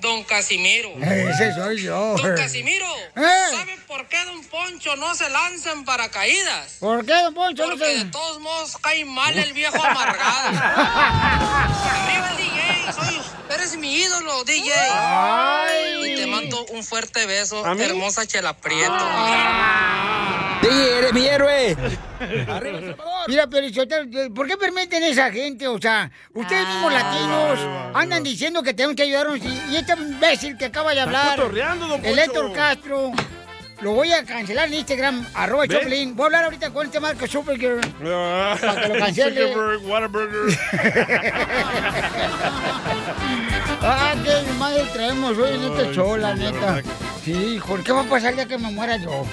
[0.02, 0.90] Don Casimiro.
[1.02, 2.16] ese soy yo.
[2.18, 3.22] Don Casimiro, Eh.
[3.52, 6.78] ¿sabe por qué Don Poncho no se lanza en paracaídas?
[6.80, 7.64] ¿Por qué, don Poncho?
[7.64, 10.50] No Porque de todos modos cae mal el viejo amargado.
[11.86, 13.22] Arriba el DJ, soy,
[13.54, 14.72] eres mi ídolo, DJ.
[14.92, 16.12] Ay.
[16.14, 18.94] Y te mando un fuerte beso, hermosa Chela Prieto.
[20.70, 21.78] DJ, eres mi héroe.
[23.28, 23.68] Mira, pero
[24.34, 25.68] ¿por qué permiten esa gente?
[25.68, 27.60] O sea, ustedes mismos latinos
[27.94, 32.06] andan diciendo que tenemos que ayudarnos y, y este imbécil que acaba de hablar, don
[32.06, 32.20] el.
[32.20, 33.12] Héctor Castro,
[33.82, 35.68] lo voy a cancelar en Instagram, arroba.
[35.68, 36.16] Choplin.
[36.16, 37.82] Voy a hablar ahorita con este Marco Supergirl.
[38.06, 39.54] Ah, Para que lo cancele.
[39.54, 40.60] Zuckerberg, Whataburger.
[43.88, 46.82] Ah, qué madre traemos hoy en este show, la sí, neta.
[47.24, 49.26] Sí, hijo, ¿qué va a pasar ya que me muera yo?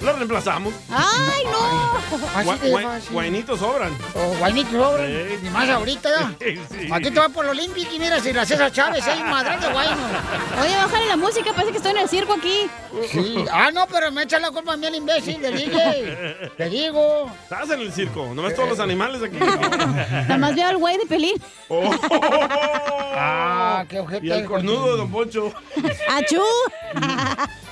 [0.00, 0.72] Lo reemplazamos.
[0.90, 2.98] ¡Ay, no!
[3.10, 3.92] Guainitos sobran.
[4.14, 5.06] O guainitos sobran.
[5.08, 5.38] Sí.
[5.42, 6.32] Ni más ahorita, ¿ya?
[6.70, 6.88] Sí.
[6.92, 9.72] Aquí te va por el Olympic y mira, si la César Chávez, hay madre de
[9.72, 9.96] guayno.
[10.62, 12.70] Oye, bájale la música, parece que estoy en el circo aquí.
[13.10, 13.44] Sí.
[13.52, 16.52] Ah, no, pero me echa la culpa a mí el imbécil del DJ.
[16.56, 17.30] Te digo.
[17.42, 18.32] Estás en el circo.
[18.34, 19.36] ¿No ves todos los animales aquí?
[20.10, 21.34] Nada más veo al güey de pelín.
[23.20, 24.26] Ah, qué ojete.
[24.26, 25.52] Y el cornudo de Don Poncho.
[26.08, 26.40] ¡Achú!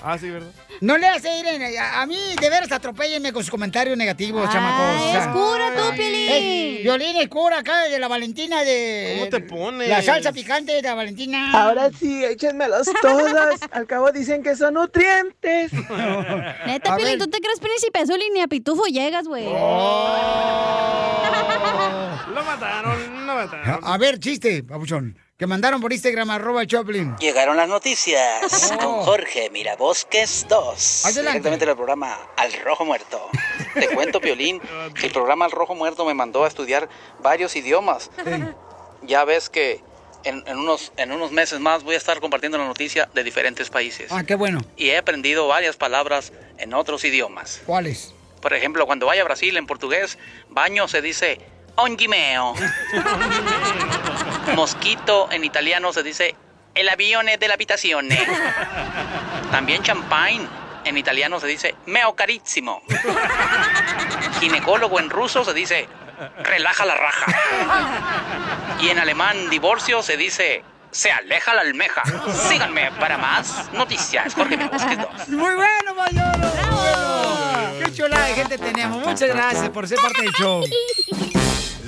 [0.03, 0.49] Ah, sí, ¿verdad?
[0.81, 4.47] No le hace ir en- a, a mí, de veras, atropéllenme con sus comentarios negativos,
[4.47, 5.15] Ay, chamacos.
[5.17, 6.29] Es cura tú, Piolín.
[6.31, 9.17] es- Violín es cura acá de la Valentina de...
[9.19, 9.89] ¿Cómo te pones?
[9.89, 11.51] La salsa picante de la Valentina.
[11.53, 13.61] Ahora sí, échenmelos todos.
[13.73, 15.73] Al cabo dicen que son nutrientes.
[16.67, 17.27] Neta, A Piolín, ver.
[17.27, 19.45] tú te crees príncipe azul y ni a pitufo llegas, güey.
[22.35, 23.81] Lo mataron, lo mataron.
[23.83, 25.17] A ver, chiste, papuchón.
[25.39, 27.15] Que mandaron por Instagram, arroba Choplin.
[27.19, 28.79] Llegaron las noticias Oh.
[28.79, 31.05] con Jorge Mirabosques 2.
[31.05, 31.21] Adelante.
[31.31, 33.29] Directamente del programa Al Rojo Muerto.
[33.75, 34.61] Te cuento, Piolín,
[34.99, 36.89] que el programa Al Rojo Muerto me mandó a estudiar
[37.21, 38.11] varios idiomas.
[39.03, 39.83] Ya ves que
[40.25, 43.69] en, en unos, en unos meses más voy a estar compartiendo la noticia de diferentes
[43.69, 44.11] países.
[44.13, 44.63] Ah, qué bueno.
[44.79, 47.61] Y he aprendido varias palabras en otros idiomas.
[47.67, 48.15] ¿Cuáles?
[48.41, 50.17] Por ejemplo, cuando vaya a Brasil en portugués,
[50.49, 51.41] baño se dice
[51.75, 52.55] ongimeo.
[54.55, 56.35] Mosquito en italiano se dice
[56.75, 58.27] el avione de la habitazione.
[59.51, 60.47] También champagne
[60.85, 62.83] en italiano se dice meo carissimo.
[64.41, 65.89] Ginecólogo en ruso se dice
[66.45, 67.27] relaja la raja.
[68.81, 72.03] Y en alemán divorcio se dice se aleja la almeja.
[72.49, 74.35] Síganme para más noticias.
[74.35, 75.29] Jorge 2.
[75.29, 76.39] Muy bueno, Mayoro.
[76.39, 77.85] Bueno.
[77.85, 79.05] Qué chulada de gente tenemos.
[79.05, 80.65] Muchas gracias por ser parte del show.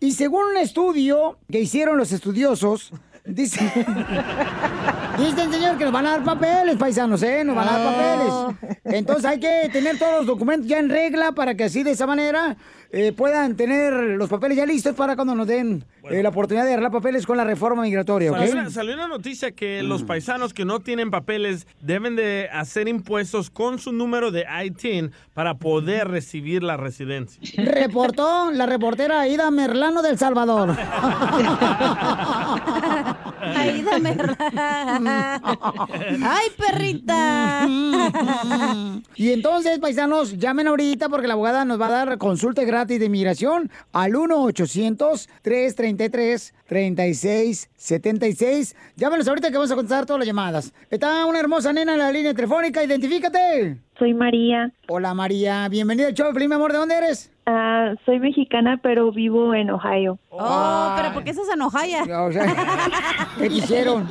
[0.00, 2.92] Y según un estudio que hicieron los estudiosos,
[3.24, 3.60] dice...
[5.18, 7.44] Dicen, señor, que nos van a dar papeles, paisanos, ¿eh?
[7.44, 8.46] Nos van a dar Oh.
[8.52, 8.78] papeles.
[8.84, 12.06] Entonces hay que tener todos los documentos ya en regla para que así de esa
[12.06, 12.56] manera
[12.90, 16.72] eh, puedan tener los papeles ya listos para cuando nos den eh, la oportunidad de
[16.72, 18.38] arreglar papeles con la reforma migratoria, ¿ok?
[18.38, 22.88] Salió una, salió una noticia que los paisanos que no tienen papeles deben de hacer
[22.88, 27.40] impuestos con su número de ITIN para poder recibir la residencia.
[27.56, 30.76] Reportó la reportera Aida Merlano del Salvador.
[33.40, 35.10] Aida Merlano.
[36.22, 37.66] Ay, perrita.
[39.16, 43.06] Y entonces, paisanos, llamen ahorita porque la abogada nos va a dar consulta gratis de
[43.06, 44.14] inmigración al
[45.94, 48.74] 1-800-333-3676.
[48.96, 50.72] Llámenos ahorita que vamos a contestar todas las llamadas.
[50.90, 53.78] Está una hermosa nena en la línea telefónica, identifícate.
[53.98, 54.72] Soy María.
[54.88, 57.30] Hola María, bienvenida al show, mi amor, ¿de dónde eres?
[57.46, 60.18] Ah, soy mexicana, pero vivo en Ohio.
[60.30, 61.84] Oh, pero ¿por qué estás enojada?
[62.26, 62.46] O sea,
[63.38, 64.08] ¿Qué te hicieron?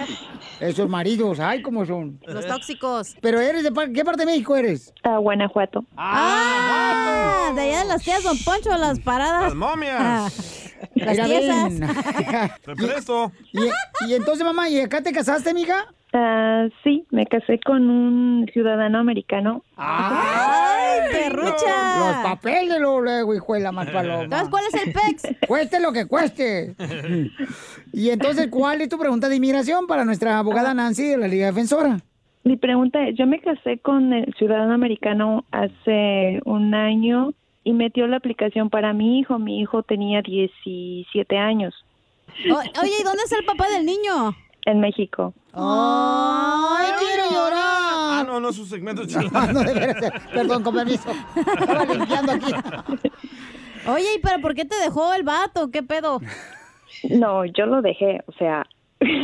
[0.60, 2.18] Esos maridos, ay, cómo son.
[2.24, 3.14] Los tóxicos.
[3.20, 4.92] Pero eres de par- qué parte de México eres?
[5.02, 5.84] Ah, Guanajuato.
[5.96, 9.42] Ah, de allá de las tías Don Poncho, las paradas.
[9.44, 10.58] Las momias.
[10.94, 11.80] Las ven.
[12.64, 13.32] Te presto.
[13.52, 15.86] Y, y entonces, mamá, ¿y acá te casaste, amiga?
[16.14, 19.64] Ah, sí, me casé con un ciudadano americano.
[19.76, 21.98] ¡Ay, perrucha!
[21.98, 24.22] Los papeles, luego, luego, hijuela más paloma.
[24.24, 25.48] Entonces, ¿cuál es el PEX?
[25.48, 26.74] Cueste lo que cueste.
[27.94, 31.46] Y entonces, ¿cuál es tu pregunta de inmigración para nuestra abogada Nancy de la Liga
[31.46, 31.98] Defensora?
[32.42, 38.06] Mi pregunta es, yo me casé con el ciudadano americano hace un año y metió
[38.06, 39.38] la aplicación para mi hijo.
[39.38, 41.74] Mi hijo tenía 17 años
[42.50, 44.34] O- oye, ¿y dónde está el papá del niño?
[44.64, 45.34] en México.
[45.54, 47.32] ¡Ay, quiero Ah,
[48.22, 48.26] llorar!
[48.26, 49.02] no, no, su segmento
[49.34, 51.10] Ah, no, veras, Perdón, con permiso.
[51.34, 52.52] Estaba limpiando aquí.
[53.88, 55.70] Oye, ¿y pero por qué te dejó el vato?
[55.72, 56.20] ¿Qué pedo?
[57.10, 58.64] No, yo lo dejé, o sea,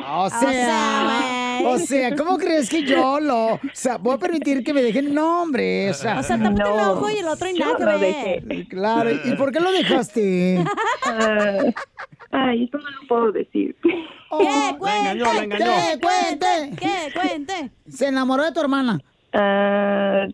[0.07, 3.55] O sea, o sea, ¿cómo crees que yo lo...
[3.55, 6.21] O sea, voy a permitir que me dejen nombre, o sea...
[6.21, 8.67] O sea, tápate el No, ojo y el otro y yo nada dejé.
[8.69, 10.65] Claro, ¿y por qué lo dejaste?
[11.05, 11.59] ah,
[12.33, 13.77] ay, esto no lo puedo decir.
[13.83, 14.77] ¿Qué?
[14.81, 15.65] La engañó, la engañó.
[15.65, 16.01] ¿Qué?
[16.01, 16.77] Cuente.
[16.79, 17.13] ¿Qué?
[17.19, 17.71] Cuente.
[17.89, 19.01] Se enamoró de tu hermana.
[19.33, 20.27] Ah,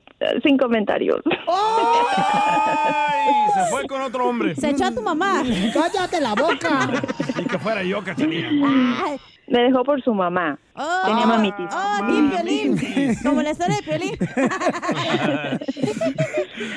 [0.43, 1.21] sin comentarios.
[1.49, 4.55] Ay, se fue con otro hombre.
[4.55, 5.43] Se echó a tu mamá.
[5.73, 6.91] Cállate la boca.
[7.39, 8.51] Y que fuera yo, Cachanilla.
[9.47, 10.59] Me dejó por su mamá.
[10.77, 11.67] Oh, Tenía mamitis.
[11.73, 13.17] Oh, Team Piolín.
[13.23, 14.19] Como la historia de Piolín.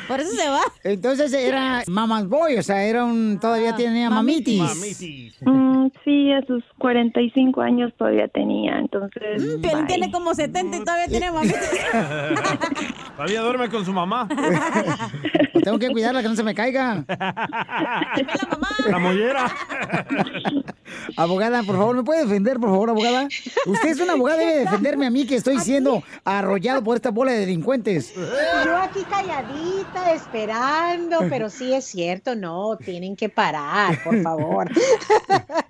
[0.07, 0.61] Por eso se va.
[0.83, 3.39] Entonces era Mama's Boy, o sea, era un...
[3.39, 4.59] Todavía tenía mamitis.
[4.59, 5.35] Mamitis.
[5.41, 9.41] Mm, sí, a sus 45 años todavía tenía, entonces...
[9.43, 11.71] Mm, Piolín tiene como 70 y todavía tiene mamitas.
[13.17, 14.27] Todavía duerme con su mamá.
[14.27, 17.03] Pues tengo que cuidarla que no se me caiga.
[18.87, 19.51] La mollera.
[21.15, 23.27] Abogada, por favor, ¿me puede defender, por favor, abogada?
[23.65, 27.31] Usted es una abogada, debe defenderme a mí que estoy siendo arrollado por esta bola
[27.31, 28.13] de delincuentes.
[28.15, 34.69] Yo aquí calladita, esperando, pero sí es cierto, no, tienen que parar, por favor.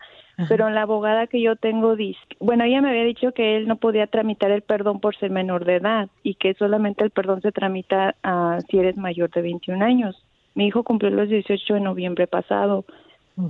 [0.49, 3.75] pero la abogada que yo tengo dice, bueno, ella me había dicho que él no
[3.75, 7.51] podía tramitar el perdón por ser menor de edad y que solamente el perdón se
[7.51, 10.23] tramita ah, si eres mayor de 21 años.
[10.55, 12.85] Mi hijo cumplió los 18 de noviembre pasado,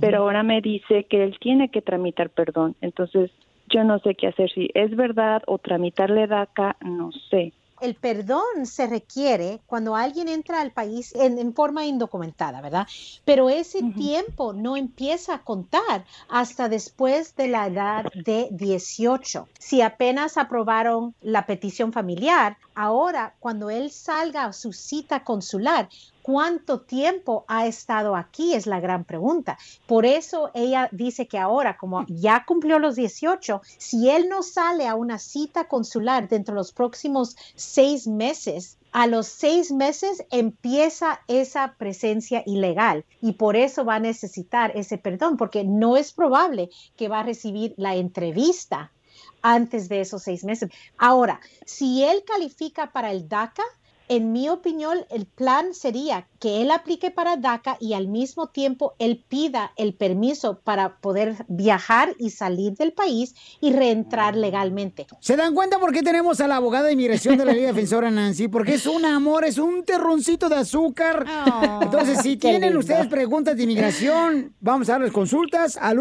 [0.00, 2.74] pero ahora me dice que él tiene que tramitar perdón.
[2.80, 3.30] Entonces,
[3.68, 7.52] yo no sé qué hacer, si es verdad o tramitarle DACA, no sé.
[7.84, 12.86] El perdón se requiere cuando alguien entra al país en, en forma indocumentada, ¿verdad?
[13.26, 19.48] Pero ese tiempo no empieza a contar hasta después de la edad de 18.
[19.58, 25.88] Si apenas aprobaron la petición familiar, ahora cuando él salga a su cita consular,
[26.24, 28.54] ¿Cuánto tiempo ha estado aquí?
[28.54, 29.58] Es la gran pregunta.
[29.86, 34.88] Por eso ella dice que ahora, como ya cumplió los 18, si él no sale
[34.88, 41.20] a una cita consular dentro de los próximos seis meses, a los seis meses empieza
[41.28, 46.70] esa presencia ilegal y por eso va a necesitar ese perdón, porque no es probable
[46.96, 48.93] que va a recibir la entrevista
[49.44, 50.70] antes de esos seis meses.
[50.96, 53.62] Ahora, si él califica para el DACA,
[54.08, 58.94] en mi opinión, el plan sería que él aplique para DACA y al mismo tiempo
[58.98, 65.06] él pida el permiso para poder viajar y salir del país y reentrar legalmente.
[65.20, 68.10] ¿Se dan cuenta por qué tenemos a la abogada de inmigración de la Liga Defensora
[68.10, 68.48] Nancy?
[68.48, 71.24] Porque es un amor, es un terroncito de azúcar.
[71.80, 75.98] Entonces, si tienen ustedes preguntas de inmigración, vamos a darles consultas al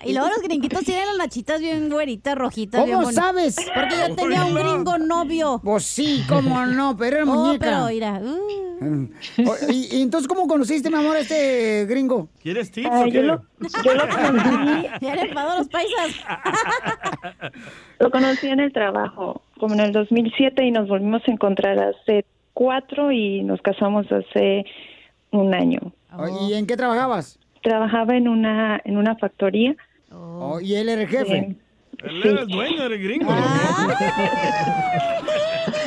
[0.04, 2.80] Y luego los gringuitos tienen las nachitas bien güeritas, rojitas.
[2.80, 3.56] ¿Cómo bien sabes?
[3.74, 5.60] Porque yo tenía un gringo novio.
[5.62, 7.66] Pues sí, cómo no, pero era Oh, muñeca.
[7.66, 9.08] pero mira, uh.
[9.48, 12.28] O- y, y entonces cómo conociste, mi amor, a este gringo?
[12.42, 13.22] ¿Quieres tips Ah, o yo qué?
[13.22, 13.42] lo-
[13.84, 14.86] yo lo conocí.
[15.00, 16.24] Ya los paisas.
[17.98, 22.24] Lo conocí en el trabajo, como en el 2007, y nos volvimos a encontrar hace
[22.54, 24.64] cuatro y nos casamos hace
[25.30, 25.92] un año.
[26.48, 27.38] ¿Y en qué trabajabas?
[27.62, 29.76] Trabajaba en una en una factoría.
[30.10, 31.56] Oh, ¿Y él era el jefe?
[32.02, 33.30] Él era el dueño, era el gringo.
[35.66, 35.74] Es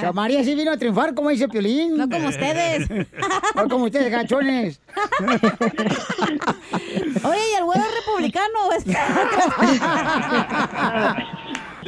[0.00, 1.96] Sea, María sí vino a triunfar, como dice Piolín.
[1.96, 2.88] No como ustedes.
[3.54, 4.80] No como ustedes, gachones.
[7.24, 8.58] Oye, ¿y el es republicano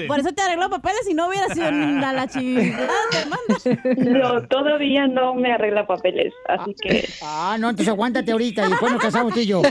[0.07, 2.27] Por eso te arregló papeles y no hubiera sido a la.
[3.97, 8.93] No, todavía no me arregla papeles, así que Ah, no, entonces aguántate ahorita y después
[8.93, 9.63] nos casamos tú y yo.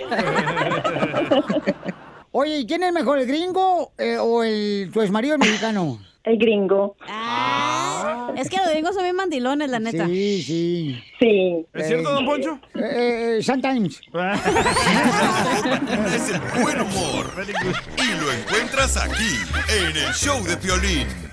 [2.32, 5.98] Oye, ¿y quién es mejor, el gringo eh, o el tu exmarido el mexicano?
[6.24, 6.96] El gringo.
[7.08, 10.06] Ah, es que los gringos son bien mandilones, la neta.
[10.06, 11.04] Sí, sí.
[11.20, 11.66] Sí.
[11.74, 12.60] ¿Es cierto, don Poncho?
[12.76, 14.00] Eh, eh, sometimes.
[16.16, 17.26] Es el buen humor.
[17.98, 19.36] Y lo encuentras aquí,
[19.70, 21.29] en el show de Piolín.